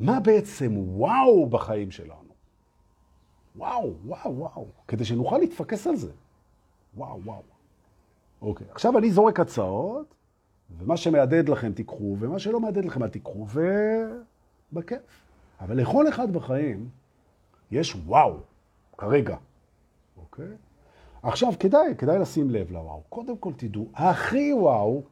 מה 0.00 0.20
בעצם 0.20 0.74
וואו 0.76 1.46
בחיים 1.46 1.90
שלנו. 1.90 2.26
וואו, 3.56 3.94
וואו, 4.04 4.36
וואו. 4.36 4.66
כדי 4.88 5.04
שנוכל 5.04 5.38
להתפקס 5.38 5.86
על 5.86 5.96
זה. 5.96 6.10
וואו, 6.96 7.20
וואו. 7.24 7.42
אוקיי, 8.42 8.66
עכשיו 8.70 8.98
אני 8.98 9.10
זורק 9.10 9.40
הצעות, 9.40 10.14
ומה 10.78 10.96
שמעדד 10.96 11.48
לכם 11.48 11.72
תיקחו, 11.72 12.16
ומה 12.18 12.38
שלא 12.38 12.60
מעדד 12.60 12.84
לכם 12.84 13.02
אל 13.02 13.08
תיקחו, 13.08 13.46
ובכיף. 14.72 15.00
אבל 15.60 15.76
לכל 15.76 16.08
אחד 16.08 16.32
בחיים 16.32 16.88
יש 17.70 17.96
וואו, 18.06 18.36
כרגע, 18.98 19.36
אוקיי? 20.16 20.56
עכשיו, 21.22 21.52
כדאי, 21.60 21.94
כדאי 21.98 22.18
לשים 22.18 22.50
לב 22.50 22.70
לוואו. 22.72 23.02
קודם 23.08 23.36
כל 23.36 23.52
תדעו, 23.56 23.88
הכי 23.94 24.52
וואו, 24.52 25.02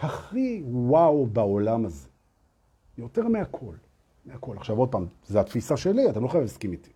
הכי 0.00 0.62
וואו 0.66 1.26
בעולם 1.26 1.84
הזה, 1.84 2.08
יותר 2.98 3.28
מהכל, 3.28 3.74
מהכל. 4.26 4.56
עכשיו 4.56 4.76
עוד 4.76 4.88
פעם, 4.92 5.06
זו 5.26 5.40
התפיסה 5.40 5.76
שלי, 5.76 6.10
אתם 6.10 6.22
לא 6.22 6.28
חייבים 6.28 6.42
להסכים 6.42 6.72
איתי. 6.72 6.90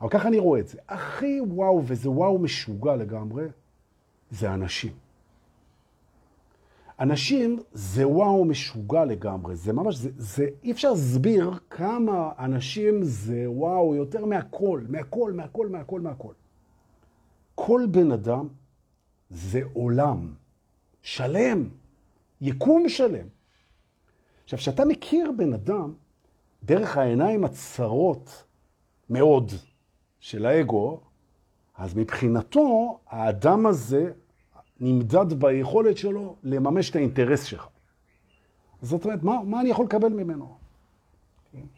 אבל 0.00 0.08
ככה 0.08 0.28
אני 0.28 0.38
רואה 0.38 0.60
את 0.60 0.68
זה. 0.68 0.78
הכי 0.88 1.40
וואו, 1.40 1.82
וזה 1.86 2.10
וואו 2.10 2.38
משוגע 2.38 2.96
לגמרי, 2.96 3.46
זה 4.30 4.54
אנשים. 4.54 4.92
אנשים 7.00 7.62
זה 7.72 8.08
וואו 8.08 8.44
משוגע 8.44 9.04
לגמרי, 9.04 9.56
זה 9.56 9.72
ממש, 9.72 9.96
זה, 9.96 10.10
זה 10.16 10.46
אי 10.62 10.72
אפשר 10.72 10.90
להסביר 10.90 11.50
כמה 11.70 12.32
אנשים 12.38 13.02
זה 13.02 13.44
וואו 13.50 13.94
יותר 13.94 14.24
מהכל, 14.24 14.82
מהכל, 14.88 15.32
מהכל, 15.32 15.68
מהכל, 15.68 16.00
מהכל. 16.00 16.32
כל 17.54 17.82
בן 17.90 18.12
אדם 18.12 18.48
זה 19.30 19.60
עולם 19.72 20.34
שלם, 21.02 21.68
יקום 22.44 22.88
שלם. 22.88 23.26
עכשיו, 24.44 24.58
כשאתה 24.58 24.84
מכיר 24.84 25.32
בן 25.36 25.52
אדם 25.52 25.92
דרך 26.62 26.96
העיניים 26.96 27.44
הצרות 27.44 28.44
מאוד 29.10 29.52
של 30.20 30.46
האגו, 30.46 31.00
אז 31.76 31.94
מבחינתו, 31.96 32.98
האדם 33.06 33.66
הזה 33.66 34.12
נמדד 34.80 35.32
ביכולת 35.32 35.96
שלו 35.96 36.36
לממש 36.42 36.90
את 36.90 36.96
האינטרס 36.96 37.44
שלך. 37.44 37.68
זאת 38.82 39.04
אומרת, 39.04 39.22
מה, 39.22 39.42
מה 39.44 39.60
אני 39.60 39.68
יכול 39.68 39.84
לקבל 39.84 40.12
ממנו? 40.12 40.56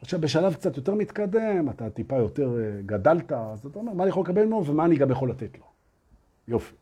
עכשיו, 0.01 0.21
בשלב 0.21 0.55
קצת 0.55 0.77
יותר 0.77 0.95
מתקדם, 0.95 1.71
אתה 1.71 1.91
טיפה 1.91 2.17
יותר 2.17 2.59
אה, 2.59 2.83
גדלת, 2.87 3.33
אז 3.33 3.67
אתה 3.67 3.79
אומר, 3.79 3.93
מה 3.93 4.03
אני 4.03 4.11
יכול 4.11 4.23
לקבל 4.23 4.45
ממנו 4.45 4.67
ומה 4.67 4.85
אני 4.85 4.97
גם 4.97 5.11
יכול 5.11 5.31
לתת 5.31 5.59
לו. 5.59 5.65
יופי. 6.49 6.75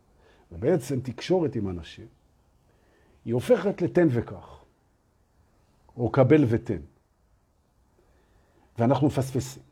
ובעצם 0.52 1.00
תקשורת 1.00 1.56
עם 1.56 1.68
אנשים, 1.68 2.06
היא 3.24 3.34
הופכת 3.34 3.82
לתן 3.82 4.08
וקח, 4.10 4.64
או 5.96 6.10
קבל 6.10 6.44
ותן. 6.48 6.80
ואנחנו 8.78 9.06
מפספסים. 9.06 9.62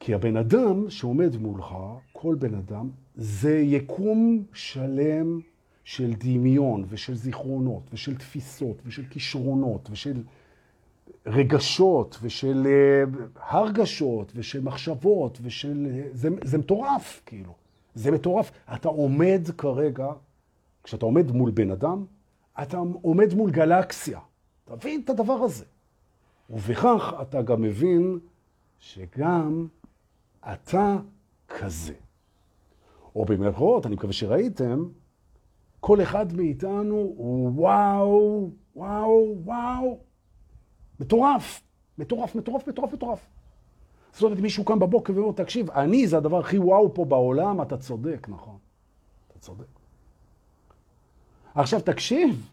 כי 0.00 0.14
הבן 0.14 0.36
אדם 0.36 0.90
שעומד 0.90 1.36
מולך, 1.36 1.74
כל 2.12 2.34
בן 2.34 2.54
אדם, 2.54 2.90
זה 3.14 3.58
יקום 3.58 4.44
שלם 4.52 5.40
של 5.84 6.12
דמיון 6.18 6.84
ושל 6.88 7.14
זיכרונות 7.14 7.82
ושל 7.92 8.16
תפיסות 8.16 8.76
ושל 8.86 9.04
כישרונות 9.10 9.88
ושל 9.90 10.22
רגשות 11.26 12.18
ושל 12.22 12.66
uh, 12.66 13.38
הרגשות 13.40 14.32
ושל 14.36 14.60
מחשבות 14.60 15.38
ושל... 15.42 16.02
זה, 16.12 16.28
זה 16.44 16.58
מטורף, 16.58 17.22
כאילו. 17.26 17.54
זה 17.94 18.10
מטורף. 18.10 18.52
אתה 18.74 18.88
עומד 18.88 19.48
כרגע, 19.58 20.12
כשאתה 20.82 21.06
עומד 21.06 21.30
מול 21.30 21.50
בן 21.50 21.70
אדם, 21.70 22.04
אתה 22.62 22.78
עומד 23.02 23.34
מול 23.34 23.50
גלקסיה. 23.50 24.20
אתה 24.64 24.76
מבין 24.76 25.00
את 25.04 25.10
הדבר 25.10 25.32
הזה. 25.32 25.64
ובכך 26.50 27.14
אתה 27.22 27.42
גם 27.42 27.62
מבין 27.62 28.18
שגם 28.78 29.66
אתה 30.52 30.96
כזה. 31.48 31.94
או 33.16 33.24
במירכאות, 33.24 33.86
אני 33.86 33.94
מקווה 33.94 34.12
שראיתם, 34.12 34.88
כל 35.80 36.02
אחד 36.02 36.32
מאיתנו 36.32 36.94
הוא 36.94 37.52
וואו, 37.54 38.50
וואו, 38.76 39.34
וואו. 39.44 39.98
מטורף, 41.00 41.62
מטורף, 41.98 42.34
מטורף, 42.34 42.68
מטורף, 42.68 42.92
מטורף. 42.92 43.26
זאת 44.12 44.22
אומרת, 44.22 44.38
מישהו 44.38 44.64
קם 44.64 44.78
בבוקר 44.78 45.12
ואומר, 45.16 45.32
תקשיב, 45.32 45.70
אני 45.70 46.06
זה 46.06 46.16
הדבר 46.16 46.38
הכי 46.38 46.58
וואו 46.58 46.94
פה 46.94 47.04
בעולם, 47.04 47.62
אתה 47.62 47.76
צודק, 47.76 48.26
נכון. 48.28 48.56
אתה 49.28 49.38
צודק. 49.38 49.81
עכשיו, 51.54 51.80
תקשיב, 51.80 52.48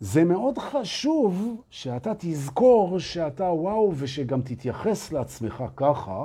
זה 0.00 0.24
מאוד 0.24 0.58
חשוב 0.58 1.62
שאתה 1.70 2.12
תזכור 2.18 2.98
שאתה 2.98 3.44
וואו 3.44 3.92
ושגם 3.96 4.42
תתייחס 4.42 5.12
לעצמך 5.12 5.64
ככה, 5.76 6.24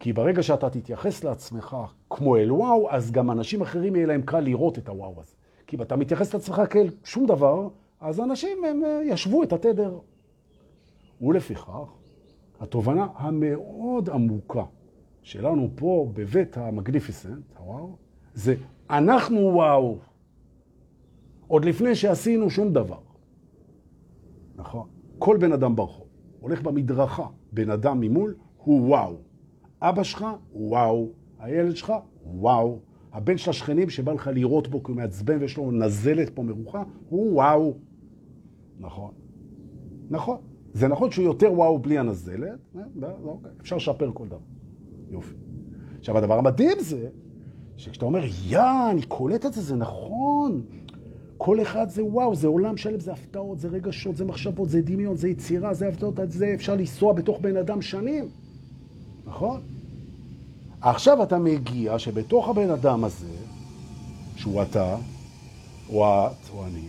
כי 0.00 0.12
ברגע 0.12 0.42
שאתה 0.42 0.70
תתייחס 0.70 1.24
לעצמך 1.24 1.76
כמו 2.10 2.36
אל 2.36 2.52
וואו, 2.52 2.90
אז 2.90 3.10
גם 3.10 3.30
אנשים 3.30 3.62
אחרים 3.62 3.96
יהיה 3.96 4.06
להם 4.06 4.22
קל 4.22 4.40
לראות 4.40 4.78
את 4.78 4.88
הוואו 4.88 5.14
הזה. 5.20 5.32
כי 5.66 5.76
אם 5.76 5.82
אתה 5.82 5.96
מתייחס 5.96 6.34
לעצמך 6.34 6.62
כאל 6.70 6.90
שום 7.04 7.26
דבר, 7.26 7.68
אז 8.00 8.20
אנשים 8.20 8.64
הם 8.64 8.84
אה, 8.84 9.00
ישבו 9.04 9.42
את 9.42 9.52
התדר. 9.52 9.98
ולפיכך, 11.20 11.68
התובנה 12.60 13.06
המאוד 13.16 14.10
עמוקה 14.10 14.64
שלנו 15.22 15.70
פה 15.74 16.08
בבית 16.14 16.56
המגניפיסנט, 16.56 17.44
הוואו, 17.58 17.96
זה 18.34 18.54
אנחנו 18.90 19.40
וואו. 19.54 19.98
עוד 21.48 21.64
לפני 21.64 21.94
שעשינו 21.94 22.50
שום 22.50 22.72
דבר. 22.72 22.98
נכון? 24.56 24.88
כל 25.18 25.36
בן 25.40 25.52
אדם 25.52 25.76
ברחוב, 25.76 26.06
הולך 26.40 26.62
במדרכה, 26.62 27.26
בן 27.52 27.70
אדם 27.70 28.00
ממול, 28.00 28.34
הוא 28.56 28.88
וואו. 28.88 29.16
אבא 29.82 30.02
שלך, 30.02 30.26
וואו. 30.52 31.08
הילד 31.38 31.76
שלך, 31.76 31.92
וואו. 32.24 32.78
הבן 33.12 33.36
של 33.36 33.50
השכנים 33.50 33.90
שבא 33.90 34.12
לך 34.12 34.30
לראות 34.34 34.68
בו 34.68 34.82
כי 34.82 34.92
הוא 34.92 34.96
מעצבן 34.96 35.38
ויש 35.40 35.56
לו 35.56 35.70
נזלת 35.70 36.30
פה 36.34 36.42
מרוחה, 36.42 36.82
הוא 37.08 37.32
וואו. 37.32 37.74
נכון. 38.80 39.10
נכון. 40.10 40.38
זה 40.72 40.88
נכון 40.88 41.10
שהוא 41.10 41.24
יותר 41.24 41.52
וואו 41.52 41.78
בלי 41.78 41.98
הנזלת, 41.98 42.58
אה, 42.76 42.82
אוקיי, 43.24 43.50
אפשר 43.60 43.76
לשפר 43.76 44.10
כל 44.14 44.26
דבר. 44.26 44.38
יופי. 45.10 45.34
עכשיו, 45.98 46.18
הדבר 46.18 46.38
המדהים 46.38 46.78
זה, 46.80 47.08
שכשאתה 47.76 48.04
אומר, 48.04 48.20
יא, 48.48 48.60
אני 48.90 49.02
קולט 49.02 49.46
את 49.46 49.52
זה, 49.52 49.60
זה 49.60 49.76
נכון. 49.76 50.62
כל 51.38 51.62
אחד 51.62 51.88
זה 51.88 52.04
וואו, 52.04 52.34
זה 52.34 52.46
עולם 52.46 52.76
שלם, 52.76 53.00
זה 53.00 53.12
הפתעות, 53.12 53.58
זה 53.60 53.68
רגשות, 53.68 54.16
זה 54.16 54.24
מחשבות, 54.24 54.70
זה 54.70 54.80
דמיון, 54.80 55.16
זה 55.16 55.28
יצירה, 55.28 55.74
זה 55.74 55.88
הפתעות, 55.88 56.14
זה 56.28 56.52
אפשר 56.54 56.74
לנסוע 56.74 57.12
בתוך 57.12 57.40
בן 57.40 57.56
אדם 57.56 57.82
שנים. 57.82 58.28
נכון? 59.26 59.60
עכשיו 60.80 61.22
אתה 61.22 61.38
מגיע 61.38 61.98
שבתוך 61.98 62.48
הבן 62.48 62.70
אדם 62.70 63.04
הזה, 63.04 63.26
שהוא 64.36 64.62
אתה, 64.62 64.96
או 65.92 66.04
את, 66.26 66.50
או 66.54 66.64
אני, 66.66 66.88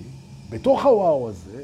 בתוך 0.50 0.86
הוואו 0.86 1.30
הזה, 1.30 1.64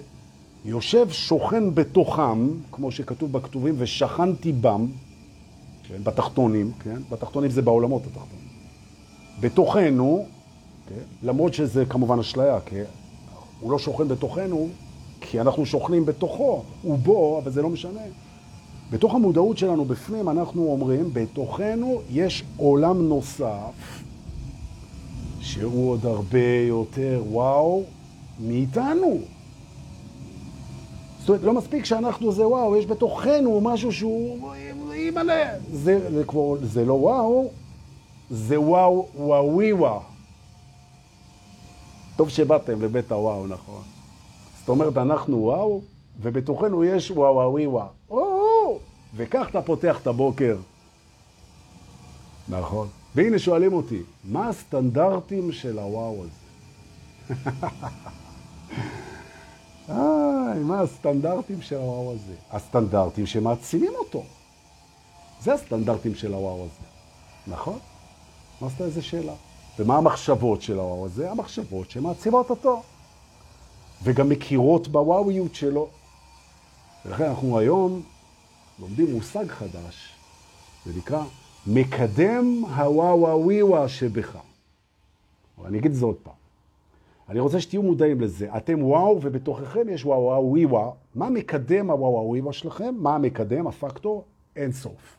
יושב 0.66 1.10
שוכן 1.10 1.76
בתוכם, 1.76 2.48
כמו 2.72 2.92
שכתוב 2.92 3.32
בכתובים, 3.32 3.76
ושכנתי 3.78 4.52
בם, 4.52 4.88
כן, 5.88 6.04
בתחתונים, 6.04 6.72
כן? 6.84 6.98
בתחתונים 7.10 7.52
זה 7.52 7.62
בעולמות 7.62 8.02
התחתונים. 8.06 8.48
בתוכנו, 9.40 10.26
למרות 11.24 11.54
שזה 11.54 11.86
כמובן 11.86 12.20
אשליה, 12.20 12.60
כי 12.66 12.76
הוא 13.60 13.72
לא 13.72 13.80
שוכן 13.80 14.08
בתוכנו, 14.08 14.68
כי 15.22 15.42
אנחנו 15.42 15.66
שוכנים 15.66 16.06
בתוכו, 16.06 16.64
הוא 16.82 16.98
בו, 16.98 17.40
אבל 17.44 17.52
זה 17.52 17.62
לא 17.62 17.70
משנה. 17.70 18.02
בתוך 18.92 19.16
המודעות 19.16 19.58
שלנו 19.58 19.86
בפנים 19.86 20.30
אנחנו 20.30 20.66
אומרים, 20.66 21.10
בתוכנו 21.14 22.02
יש 22.12 22.44
עולם 22.58 23.10
נוסף, 23.10 24.02
שהוא 25.42 25.92
עוד 25.92 26.06
הרבה 26.06 26.58
יותר 26.68 27.24
וואו 27.30 27.84
מאיתנו. 28.40 29.18
זאת 31.20 31.30
אומרת, 31.30 31.44
לא 31.44 31.54
מספיק 31.54 31.86
שאנחנו 31.86 32.32
זה 32.32 32.48
וואו, 32.48 32.78
יש 32.78 32.86
בתוכנו 32.86 33.62
משהו 33.62 33.92
שהוא 33.92 34.54
ימלא. 34.96 35.34
זה, 35.74 36.12
זה 36.12 36.24
כבר, 36.24 36.56
זה 36.62 36.86
לא 36.86 36.94
וואו, 36.94 37.50
זה 38.30 38.62
וואו 38.62 39.08
וואווי 39.18 39.74
וואו. 39.74 40.13
טוב 42.16 42.30
שבאתם 42.30 42.82
לבית 42.82 43.12
הוואו, 43.12 43.48
נכון. 43.48 43.82
זאת 44.60 44.70
אומרת, 44.70 44.98
אנחנו 44.98 45.38
וואו, 45.38 45.82
ובתוכנו 46.22 46.84
יש 46.84 47.12
וואו 47.12 47.36
וואווי 47.36 47.68
וואו. 47.68 48.80
וכך 49.16 49.48
אתה 49.50 49.62
פותח 49.62 50.00
את 50.02 50.08
הבוקר. 50.08 50.58
נכון. 52.50 52.88
והנה 53.16 53.40
שואלים 53.40 53.74
אותי, 53.74 54.02
מה 54.24 54.50
הסטנדרטים 54.50 55.52
של 55.52 55.80
הוואו 55.80 56.24
הזה? 56.24 56.44
איי, 59.90 60.60
מה 60.60 60.82
הסטנדרטים 60.82 61.62
של 61.62 61.76
הוואו 61.76 62.12
הזה? 62.12 62.34
הסטנדרטים 62.52 63.26
שמעצימים 63.26 63.92
אותו. 63.96 64.24
זה 65.42 65.54
הסטנדרטים 65.54 66.16
של 66.16 66.34
הוואו 66.34 66.64
הזה. 66.64 66.88
נכון? 67.48 67.80
מה 68.62 68.68
עשתה 68.68 68.84
איזה 68.84 69.02
שאלה? 69.02 69.34
ומה 69.80 69.98
המחשבות 69.98 70.62
של 70.62 70.80
הוואו 70.80 71.06
הזה? 71.06 71.32
המחשבות 71.32 71.90
שמעצימות 71.90 72.50
אותו. 72.50 72.84
וגם 74.04 74.30
מכירות 74.30 74.88
בוואויות 74.88 75.56
שלו. 75.56 75.90
ולכן 77.06 77.24
אנחנו 77.24 77.60
היום 77.60 78.02
לומדים 78.80 79.14
מושג 79.14 79.48
חדש, 79.48 80.16
זה 80.86 80.92
נקרא 80.98 81.24
מקדם 81.68 82.64
הוואוואוויווה 82.76 83.90
שבך. 83.90 84.38
אני 85.66 85.78
אגיד 85.78 85.92
את 85.92 85.98
זה 85.98 86.06
עוד 86.06 86.16
פעם. 86.24 86.34
אני 87.30 87.40
רוצה 87.40 87.62
שתהיו 87.62 87.84
מודעים 87.84 88.22
לזה. 88.22 88.58
אתם 88.58 88.84
וואו 88.84 89.20
ובתוככם 89.22 89.90
יש 89.90 90.06
וואוואוויווה. 90.06 90.92
מה 91.16 91.30
מקדם 91.30 91.92
הוואוואוויווה 91.92 92.54
שלכם? 92.54 92.96
מה 92.98 93.16
המקדם, 93.16 93.68
הפקטור? 93.68 94.24
אין 94.56 94.72
סוף. 94.72 95.18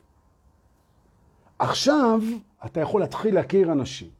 עכשיו 1.59 2.19
אתה 2.65 2.79
יכול 2.79 3.01
להתחיל 3.01 3.35
להכיר 3.35 3.71
אנשים. 3.71 4.14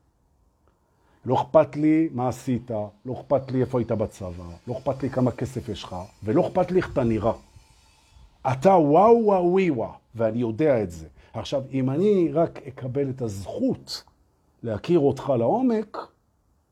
לא 1.25 1.41
אכפת 1.41 1.75
לי 1.75 2.09
מה 2.11 2.27
עשית, 2.27 2.71
לא 3.05 3.13
אכפת 3.13 3.51
לי 3.51 3.61
איפה 3.61 3.79
היית 3.79 3.91
בצבא, 3.91 4.43
לא 4.67 4.73
אכפת 4.77 5.03
לי 5.03 5.09
כמה 5.09 5.31
כסף 5.31 5.69
יש 5.69 5.83
לך, 5.83 5.95
ולא 6.23 6.47
אכפת 6.47 6.71
לי 6.71 6.77
איך 6.77 6.93
אתה 6.93 7.03
נראה. 7.03 7.33
אתה 8.51 8.69
וואו 8.69 9.25
וואו 9.25 9.57
וואו, 9.75 9.91
ואני 10.15 10.39
יודע 10.39 10.83
את 10.83 10.91
זה. 10.91 11.07
עכשיו, 11.33 11.63
אם 11.71 11.89
אני 11.89 12.29
רק 12.33 12.59
אקבל 12.67 13.09
את 13.09 13.21
הזכות 13.21 14.03
להכיר 14.63 14.99
אותך 14.99 15.33
לעומק, 15.39 15.97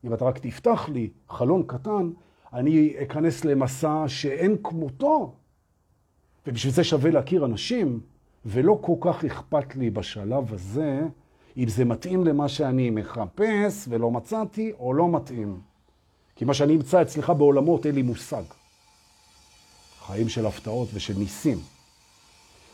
אם 0.04 0.14
אתה 0.14 0.24
רק 0.24 0.38
תפתח 0.38 0.88
לי 0.88 1.10
חלון 1.30 1.62
קטן, 1.66 2.10
אני 2.52 2.94
אכנס 3.02 3.44
למסע 3.44 4.04
שאין 4.06 4.56
כמותו. 4.62 5.34
ובשביל 6.46 6.72
זה 6.72 6.84
שווה 6.84 7.10
להכיר 7.10 7.44
אנשים, 7.44 8.00
ולא 8.46 8.78
כל 8.80 8.94
כך 9.00 9.24
אכפת 9.24 9.76
לי 9.76 9.90
בשלב 9.90 10.54
הזה 10.54 11.02
אם 11.56 11.68
זה 11.68 11.84
מתאים 11.84 12.24
למה 12.24 12.48
שאני 12.48 12.90
מחפש 12.90 13.84
ולא 13.88 14.10
מצאתי, 14.10 14.72
או 14.78 14.94
לא 14.94 15.08
מתאים. 15.08 15.60
כי 16.36 16.44
מה 16.44 16.54
שאני 16.54 16.76
אמצא 16.76 17.02
אצלך 17.02 17.30
בעולמות, 17.30 17.86
אין 17.86 17.94
לי 17.94 18.02
מושג. 18.02 18.42
חיים 20.06 20.28
של 20.28 20.46
הפתעות 20.46 20.88
ושל 20.94 21.14
ניסים. 21.18 21.58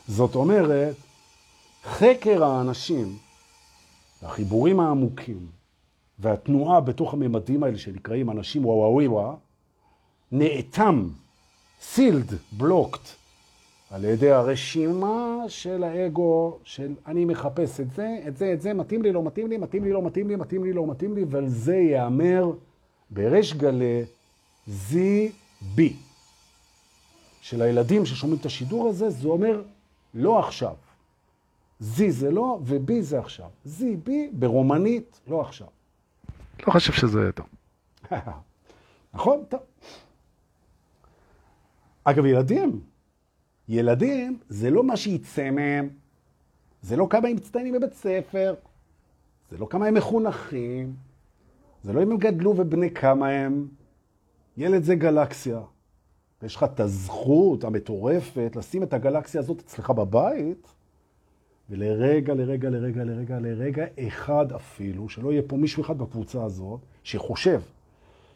זאת 0.09 0.35
אומרת, 0.35 0.97
חקר 1.85 2.45
האנשים 2.45 3.19
והחיבורים 4.23 4.81
העמוקים 4.81 5.47
והתנועה 6.19 6.81
בתוך 6.81 7.15
הממדים 7.15 7.63
האלה 7.63 7.79
שנקראים 7.79 8.31
אנשים 8.31 8.67
וואוויווה, 8.67 9.35
נאטם, 10.33 11.09
סילד, 11.83 12.35
בלוקט, 12.53 13.20
על 13.91 14.05
ידי 14.05 14.31
הרשימה 14.31 15.37
של 15.49 15.85
האגו, 15.85 16.59
של 16.65 16.95
אני 17.07 17.25
מחפש 17.25 17.81
את 17.81 17.91
זה, 17.91 18.19
את 18.29 18.37
זה, 18.37 18.53
את 18.53 18.61
זה, 18.61 18.75
מתאים 18.75 19.03
לי, 19.03 19.13
לא 19.13 19.23
מתאים 19.23 19.47
לי, 19.47 19.57
מתאים 19.57 19.85
לי, 19.85 19.93
לא 19.93 20.03
מתאים 20.03 20.29
לי, 20.29 20.37
מתאים 20.37 20.65
לי, 20.65 20.73
לא 20.73 20.87
מתאים 20.87 21.15
לי, 21.15 21.25
ועל 21.29 21.49
זה 21.49 21.75
ייאמר 21.75 22.53
בריש 23.11 23.55
גלי 23.55 24.05
זי 24.67 25.33
בי. 25.75 25.97
של 27.41 27.63
הילדים 27.63 28.07
ששומעים 28.07 28.41
את 28.41 28.47
השידור 28.47 28.89
הזה, 28.89 29.11
זה 29.11 29.29
אומר 29.29 29.63
לא 30.15 30.39
עכשיו. 30.39 30.75
זי 31.81 32.11
זה 32.11 32.31
לא, 32.31 32.59
ובי 32.65 33.03
זה 33.03 33.19
עכשיו. 33.19 33.49
זי, 33.65 33.97
בי, 33.97 34.31
ברומנית, 34.33 35.21
לא 35.29 35.41
עכשיו. 35.41 35.67
לא 36.67 36.73
חושב 36.73 36.93
שזה 36.93 37.33
טוב. 37.33 37.47
נכון? 39.15 39.45
טוב. 39.49 39.61
אגב, 42.05 42.27
ילדים, 42.27 42.81
ילדים 43.73 44.39
זה 44.49 44.71
לא 44.71 44.85
מה 44.85 44.97
שיצא 44.97 45.51
מהם, 45.51 45.89
זה 46.83 46.97
לא 46.97 47.07
כמה 47.11 47.29
הם 47.29 47.37
מצטיינים 47.37 47.75
בבית 47.75 47.95
ספר, 47.95 48.55
זה 49.51 49.59
לא 49.59 49.67
כמה 49.71 49.87
הם 49.87 49.95
מחונכים, 49.95 50.95
זה 51.83 51.93
לא 51.93 52.03
אם 52.03 52.11
הם 52.11 52.19
גדלו 52.19 52.55
ובני 52.57 52.91
כמה 52.91 53.29
הם. 53.29 53.69
ילד 54.57 54.83
זה 54.83 54.95
גלקסיה. 54.95 55.61
ויש 56.43 56.57
לך 56.57 56.63
את 56.63 56.81
הזכות 56.81 57.65
המטורפת 57.65 58.53
לשים 58.57 58.83
את 58.83 58.93
הגלקסיה 58.93 59.41
הזאת 59.41 59.59
אצלך 59.59 59.91
בבית, 59.91 60.67
ולרגע, 61.71 62.35
לרגע, 62.35 62.71
לרגע, 62.71 63.05
לרגע, 63.05 63.39
לרגע 63.39 63.85
אחד 64.09 64.53
אפילו, 64.53 65.09
שלא 65.09 65.33
יהיה 65.33 65.43
פה 65.47 65.57
מישהו 65.57 65.83
אחד 65.83 65.99
בקבוצה 65.99 66.45
הזאת, 66.45 66.81
שחושב 67.05 67.61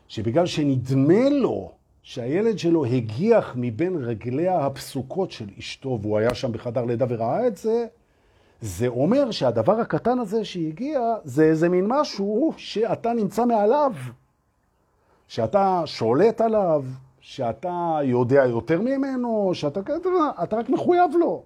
שבגלל 0.08 0.46
שנדמה 0.46 1.28
לו 1.30 1.72
שהילד 2.04 2.58
שלו 2.58 2.84
הגיח 2.84 3.52
מבין 3.56 3.96
רגליה 3.96 4.66
הפסוקות 4.66 5.30
של 5.30 5.46
אשתו, 5.58 5.98
והוא 6.02 6.18
היה 6.18 6.34
שם 6.34 6.52
בחדר 6.52 6.84
לידה 6.84 7.06
וראה 7.08 7.46
את 7.46 7.56
זה, 7.56 7.86
זה 8.60 8.88
אומר 8.88 9.30
שהדבר 9.30 9.80
הקטן 9.80 10.18
הזה 10.18 10.44
שהגיע, 10.44 11.00
זה 11.24 11.44
איזה 11.44 11.68
מין 11.68 11.84
משהו 11.88 12.52
שאתה 12.56 13.12
נמצא 13.12 13.44
מעליו, 13.44 13.92
שאתה 15.28 15.82
שולט 15.86 16.40
עליו, 16.40 16.84
שאתה 17.20 17.98
יודע 18.02 18.44
יותר 18.44 18.80
ממנו, 18.80 19.50
שאתה 19.54 19.80
אתה 20.42 20.56
רק 20.56 20.68
מחויב 20.68 21.10
לו. 21.18 21.42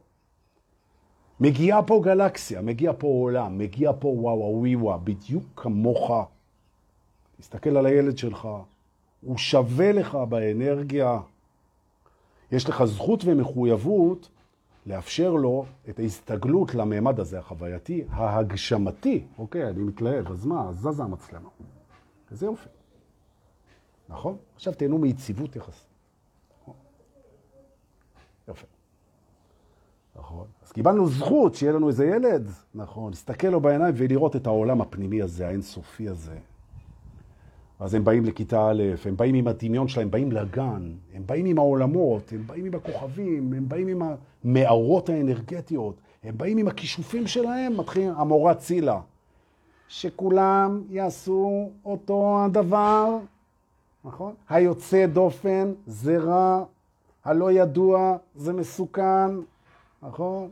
מגיעה 1.41 1.83
פה 1.83 2.01
גלקסיה, 2.05 2.61
מגיע 2.61 2.93
פה 2.99 3.07
עולם, 3.07 3.59
מגיע 3.59 3.93
פה 3.99 4.09
וואו 4.09 4.65
וואו 4.77 5.01
בדיוק 5.05 5.45
כמוך. 5.57 6.11
תסתכל 7.41 7.77
על 7.77 7.87
הילד 7.87 8.19
שלך, 8.19 8.49
הוא 9.21 9.39
שווה 9.39 9.93
לך 9.93 10.15
באנרגיה. 10.15 11.21
יש 12.53 12.69
לך 12.69 12.85
זכות 12.85 13.25
ומחויבות 13.25 14.29
לאפשר 14.87 15.31
לו 15.31 15.65
את 15.89 15.99
ההסתגלות 15.99 16.75
לממד 16.75 17.21
הזה, 17.21 17.39
החווייתי, 17.39 18.05
ההגשמתי. 18.11 19.25
אוקיי, 19.39 19.69
אני 19.69 19.83
מתלהב, 19.83 20.31
אז 20.31 20.47
מה? 20.47 20.69
אז 20.69 20.77
זזה 20.77 21.03
המצלמה. 21.03 21.49
איזה 22.31 22.47
יופי. 22.47 22.69
נכון? 24.09 24.37
עכשיו 24.55 24.75
תהנו 24.75 24.99
מיציבות 24.99 25.57
יחסית. 25.57 25.89
יפה. 28.49 28.67
נכון. 30.17 30.47
אז 30.63 30.73
קיבלנו 30.73 31.09
זכות 31.09 31.55
שיהיה 31.55 31.73
לנו 31.73 31.89
איזה 31.89 32.07
ילד, 32.07 32.51
נכון, 32.75 33.11
להסתכל 33.11 33.49
לו 33.49 33.61
בעיניים 33.61 33.95
ולראות 33.97 34.37
את 34.37 34.47
העולם 34.47 34.81
הפנימי 34.81 35.23
הזה, 35.23 35.49
האינסופי 35.49 36.09
הזה. 36.09 36.39
אז 37.81 37.95
הם 37.95 38.05
באים 38.05 38.25
לכיתה 38.25 38.71
א', 38.71 38.83
הם 39.05 39.17
באים 39.17 39.35
עם 39.35 39.49
הדמיון 39.49 39.89
שלהם, 39.89 40.07
הם 40.07 40.11
באים 40.11 40.33
לגן, 40.33 40.93
הם 41.15 41.23
באים 41.27 41.47
עם 41.47 41.59
העולמות, 41.59 42.33
הם 42.33 42.47
באים 42.47 42.65
עם 42.65 42.75
הכוכבים, 42.75 43.53
הם 43.53 43.69
באים 43.69 43.89
עם 43.89 44.03
המערות 44.45 45.09
האנרגטיות, 45.09 45.95
הם 46.23 46.39
באים 46.39 46.59
עם 46.59 46.69
הכישופים 46.69 47.27
שלהם, 47.27 47.77
מתחיל 47.77 48.11
המורה 48.17 48.55
צילה. 48.55 49.01
שכולם 49.89 50.83
יעשו 50.91 51.71
אותו 51.85 52.45
הדבר, 52.45 53.19
נכון? 54.05 54.35
היוצא 54.49 55.07
דופן 55.07 55.73
זה 55.87 56.19
רע, 56.19 56.65
הלא 57.25 57.53
ידוע 57.53 58.17
זה 58.37 58.53
מסוכן, 58.53 59.31
נכון? 60.03 60.49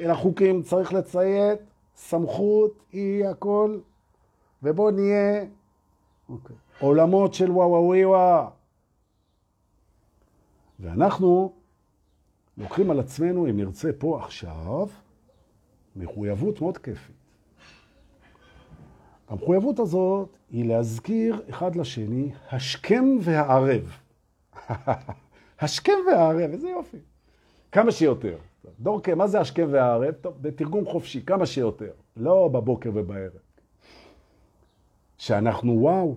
אל 0.00 0.10
החוקים 0.10 0.62
צריך 0.62 0.92
לציית, 0.92 1.58
סמכות 1.96 2.72
היא 2.92 3.26
הכל, 3.26 3.78
ובואו 4.62 4.90
נהיה. 4.90 5.44
אוקיי. 6.28 6.56
עולמות 6.80 7.34
של 7.34 7.50
וואוויווה. 7.50 8.50
ואנחנו 10.80 11.52
לוקחים 12.58 12.90
על 12.90 13.00
עצמנו, 13.00 13.46
אם 13.50 13.56
נרצה 13.56 13.90
פה 13.98 14.20
עכשיו, 14.22 14.88
מחויבות 15.96 16.60
מאוד 16.60 16.78
כיפית. 16.78 17.16
המחויבות 19.28 19.78
הזאת 19.78 20.28
היא 20.50 20.68
להזכיר 20.68 21.42
אחד 21.50 21.76
לשני 21.76 22.32
השכם 22.50 23.04
והערב. 23.22 23.92
השכם 25.60 25.92
והערב, 26.06 26.50
איזה 26.50 26.68
יופי. 26.68 26.98
כמה 27.72 27.92
שיותר. 27.92 28.36
דורקה, 28.80 29.14
מה 29.14 29.26
זה 29.26 29.40
השכם 29.40 29.66
והערב? 29.70 30.12
טוב, 30.12 30.34
בתרגום 30.40 30.84
חופשי, 30.84 31.24
כמה 31.26 31.46
שיותר. 31.46 31.90
לא 32.16 32.48
בבוקר 32.52 32.90
ובערב. 32.94 33.43
שאנחנו 35.18 35.72
וואו. 35.80 36.14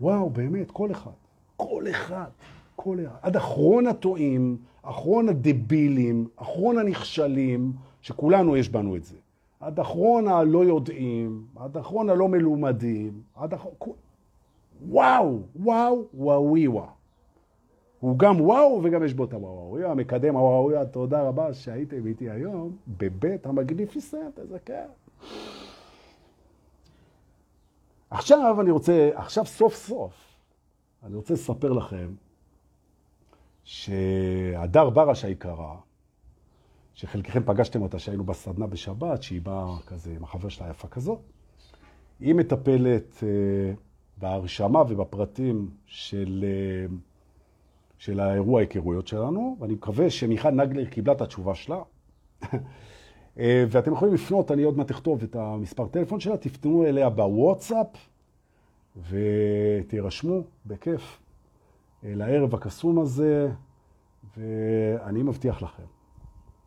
וואו, 0.00 0.30
באמת, 0.30 0.70
כל 0.70 0.90
אחד. 0.90 1.10
כל 1.56 1.84
אחד. 1.90 2.30
כל 2.76 2.98
אחד. 3.06 3.18
עד 3.22 3.36
אחרון 3.36 3.86
הטועים, 3.86 4.56
אחרון 4.82 5.28
הדבילים, 5.28 6.28
אחרון 6.36 6.78
הנכשלים, 6.78 7.72
שכולנו 8.02 8.56
יש 8.56 8.68
בנו 8.68 8.96
את 8.96 9.04
זה. 9.04 9.16
עד 9.60 9.80
אחרון 9.80 10.28
הלא 10.28 10.64
יודעים, 10.64 11.44
עד 11.56 11.76
אחרון 11.76 12.10
הלא 12.10 12.28
מלומדים, 12.28 13.22
עד 13.34 13.54
אחרון... 13.54 13.74
וואו, 14.88 15.38
וואו, 15.56 16.04
וואוויווה. 16.14 16.86
הוא 18.00 18.18
גם 18.18 18.40
וואו 18.40 18.80
וגם 18.84 19.04
יש 19.04 19.14
בו 19.14 19.24
את 19.24 19.32
הוואוויווה. 19.32 19.90
המקדם 19.90 20.36
הוואוויווה, 20.36 20.84
תודה 20.84 21.22
רבה 21.22 21.54
שהייתם 21.54 22.06
איתי 22.06 22.30
היום 22.30 22.76
בבית 22.98 23.46
המגניפיסנט, 23.46 24.38
איזה 24.38 24.58
כיף. 24.58 25.20
עכשיו 28.10 28.60
אני 28.60 28.70
רוצה, 28.70 29.10
עכשיו 29.14 29.46
סוף 29.46 29.74
סוף, 29.74 30.12
אני 31.02 31.16
רוצה 31.16 31.34
לספר 31.34 31.72
לכם 31.72 32.14
שהדר 33.64 34.90
ברש 34.90 35.24
היקרה, 35.24 35.76
שחלקכם 36.94 37.42
פגשתם 37.46 37.82
אותה 37.82 37.98
שהיינו 37.98 38.24
בסדנה 38.24 38.66
בשבת, 38.66 39.22
שהיא 39.22 39.40
באה 39.40 39.76
כזה 39.86 40.12
עם 40.16 40.24
החבר 40.24 40.48
שלה 40.48 40.70
יפה 40.70 40.88
כזאת. 40.88 41.18
היא 42.20 42.34
מטפלת 42.34 43.16
uh, 43.16 43.22
בהרשמה 44.16 44.82
ובפרטים 44.82 45.70
של, 45.86 46.44
uh, 46.88 46.92
של 47.98 48.20
האירוע 48.20 48.60
ההיכרויות 48.60 49.06
שלנו, 49.06 49.56
ואני 49.60 49.74
מקווה 49.74 50.10
שמיכל 50.10 50.50
נגלר 50.50 50.84
קיבלה 50.84 51.12
את 51.12 51.20
התשובה 51.20 51.54
שלה. 51.54 51.82
uh, 53.36 53.40
ואתם 53.68 53.92
יכולים 53.92 54.14
לפנות, 54.14 54.50
אני 54.50 54.62
עוד 54.62 54.76
מעט 54.76 54.90
אכתוב 54.90 55.22
את 55.22 55.36
המספר 55.36 55.86
טלפון 55.86 56.20
שלה, 56.20 56.36
תפתנו 56.36 56.86
אליה 56.86 57.08
בוואטסאפ 57.08 57.86
ותירשמו 59.10 60.42
בכיף 60.66 61.18
לערב 62.02 62.54
הקסום 62.54 62.98
הזה, 62.98 63.48
ואני 64.36 65.22
מבטיח 65.22 65.62
לכם. 65.62 65.82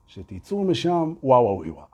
שתצאו 0.08 0.64
משם, 0.64 1.14
וואו 1.24 1.44
וואו 1.44 1.64
וואו. 1.74 1.86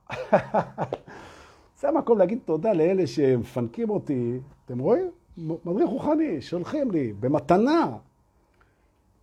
זה 1.80 1.90
המקום 1.90 2.18
להגיד 2.18 2.40
תודה 2.46 2.74
לאלה 2.74 3.08
שמפנקים 3.08 3.90
אותי. 3.90 4.40
אתם 4.66 4.80
רואים? 4.80 5.12
מדריך 5.38 5.90
רוחני, 5.90 6.42
שולחים 6.42 6.92
לי 6.92 7.14
במתנה 7.20 7.98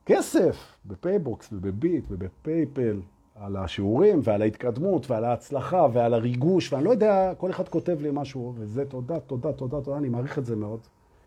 כסף 0.06 0.78
בפייבוקס 0.86 1.48
ובביט 1.52 2.04
ובפייפל 2.08 3.00
על 3.40 3.56
השיעורים 3.56 4.20
ועל 4.24 4.42
ההתקדמות 4.42 5.10
ועל 5.10 5.24
ההצלחה 5.24 5.86
ועל 5.92 6.14
הריגוש, 6.14 6.72
ואני 6.72 6.84
לא 6.84 6.90
יודע, 6.90 7.32
כל 7.38 7.50
אחד 7.50 7.68
כותב 7.68 8.00
לי 8.00 8.08
משהו, 8.12 8.52
וזה 8.56 8.84
תודה, 8.84 9.20
תודה, 9.20 9.52
תודה, 9.52 9.80
תודה, 9.80 9.98
אני 9.98 10.08
מעריך 10.08 10.38
את 10.38 10.46
זה 10.46 10.56
מאוד. 10.56 10.80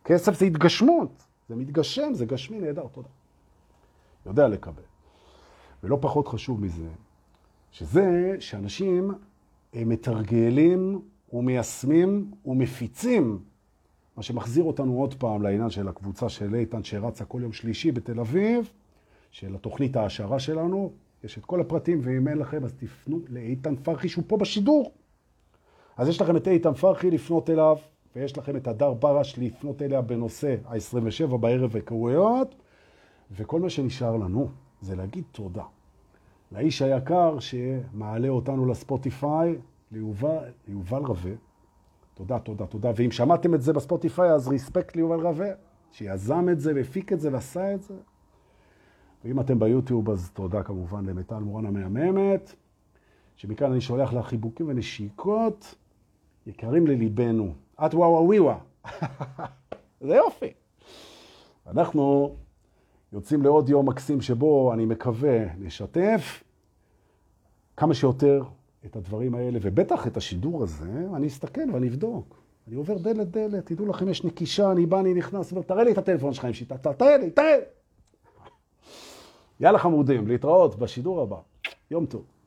כסף 0.03 0.39
זה 0.39 0.45
התגשמות, 0.45 1.23
זה 1.49 1.55
מתגשם, 1.55 2.13
זה 2.13 2.25
גשמי, 2.25 2.59
נהדר, 2.59 2.87
תודה. 2.91 3.07
יודע 4.25 4.47
לקבל. 4.47 4.83
ולא 5.83 5.97
פחות 6.01 6.27
חשוב 6.27 6.61
מזה, 6.61 6.87
שזה 7.71 8.35
שאנשים 8.39 9.11
מתרגלים 9.73 11.01
ומיישמים 11.33 12.31
ומפיצים, 12.45 13.39
מה 14.17 14.23
שמחזיר 14.23 14.63
אותנו 14.63 14.99
עוד 14.99 15.13
פעם 15.13 15.41
לעניין 15.41 15.69
של 15.69 15.87
הקבוצה 15.87 16.29
של 16.29 16.55
איתן 16.55 16.83
שרצה 16.83 17.25
כל 17.25 17.39
יום 17.41 17.53
שלישי 17.53 17.91
בתל 17.91 18.19
אביב, 18.19 18.69
של 19.31 19.55
התוכנית 19.55 19.95
ההשערה 19.95 20.39
שלנו. 20.39 20.91
יש 21.23 21.37
את 21.37 21.45
כל 21.45 21.61
הפרטים, 21.61 21.99
ואם 22.03 22.27
אין 22.27 22.37
לכם 22.37 22.63
אז 22.63 22.73
תפנו 22.73 23.19
לאיתן 23.27 23.75
פרחי 23.75 24.09
שהוא 24.09 24.23
פה 24.27 24.37
בשידור. 24.37 24.93
אז 25.97 26.07
יש 26.07 26.21
לכם 26.21 26.37
את 26.37 26.47
איתן 26.47 26.73
פרחי 26.73 27.11
לפנות 27.11 27.49
אליו, 27.49 27.77
ויש 28.15 28.37
לכם 28.37 28.55
את 28.55 28.67
הדר 28.67 28.93
ברש 28.93 29.39
לפנות 29.39 29.81
אליה 29.81 30.01
בנושא 30.01 30.55
ה-27 30.65 31.37
בערב 31.37 31.75
היכרויות, 31.75 32.55
וכל 33.31 33.59
מה 33.59 33.69
שנשאר 33.69 34.17
לנו 34.17 34.49
זה 34.81 34.95
להגיד 34.95 35.23
תודה. 35.31 35.63
לאיש 36.51 36.81
היקר 36.81 37.39
שמעלה 37.39 38.29
אותנו 38.29 38.65
לספוטיפיי, 38.65 39.55
ליובל, 39.91 40.43
ליובל 40.67 41.01
רווה. 41.01 41.31
תודה, 42.13 42.39
תודה, 42.39 42.65
תודה. 42.65 42.91
ואם 42.95 43.11
שמעתם 43.11 43.53
את 43.55 43.61
זה 43.61 43.73
בספוטיפיי, 43.73 44.31
אז 44.31 44.47
ריספקט 44.47 44.95
ליובל 44.95 45.19
רווה, 45.19 45.49
שיזם 45.91 46.47
את 46.51 46.59
זה 46.59 46.71
והפיק 46.75 47.13
את 47.13 47.19
זה 47.19 47.33
ועשה 47.33 47.73
את 47.73 47.81
זה. 47.81 47.93
ואם 49.25 49.39
אתם 49.39 49.59
ביוטיוב, 49.59 50.09
אז 50.09 50.31
תודה 50.33 50.63
כמובן 50.63 51.05
למיטל 51.05 51.39
מורן 51.39 51.65
המהממת, 51.65 52.55
שמכאן 53.35 53.71
אני 53.71 53.81
שולח 53.81 54.13
לה 54.13 54.23
חיבוקים 54.23 54.67
ונשיקות, 54.69 55.75
יקרים 56.47 56.87
לליבנו. 56.87 57.53
את 57.85 57.93
וואו 57.93 58.25
וויווה. 58.25 58.57
זה 60.07 60.15
יופי. 60.15 60.53
אנחנו 61.67 62.35
יוצאים 63.13 63.41
לעוד 63.41 63.69
יום 63.69 63.89
מקסים 63.89 64.21
שבו 64.21 64.73
אני 64.73 64.85
מקווה 64.85 65.45
לשתף 65.59 66.43
כמה 67.77 67.93
שיותר 67.93 68.43
את 68.85 68.95
הדברים 68.95 69.35
האלה, 69.35 69.59
ובטח 69.61 70.07
את 70.07 70.17
השידור 70.17 70.63
הזה, 70.63 71.07
אני 71.15 71.27
אסתכל 71.27 71.61
ואני 71.73 71.87
אבדוק. 71.87 72.35
אני 72.67 72.75
עובר 72.75 72.97
דלת 72.97 73.31
דלת, 73.31 73.65
תדעו 73.65 73.85
לכם, 73.85 74.09
יש 74.09 74.23
נקישה, 74.23 74.71
אני 74.71 74.85
בא, 74.85 74.99
אני 74.99 75.13
נכנס, 75.13 75.53
תראה 75.67 75.83
לי 75.83 75.91
את 75.91 75.97
הטלפון 75.97 76.33
שלך 76.33 76.45
עם 76.45 76.53
שיטה, 76.53 76.77
תראה 76.93 77.17
לי, 77.17 77.29
תראה 77.29 77.57
לי. 77.57 77.63
יאללה 79.59 79.79
חמודים, 79.79 80.27
להתראות 80.27 80.79
בשידור 80.79 81.21
הבא. 81.21 81.37
יום 81.91 82.05
טוב. 82.05 82.38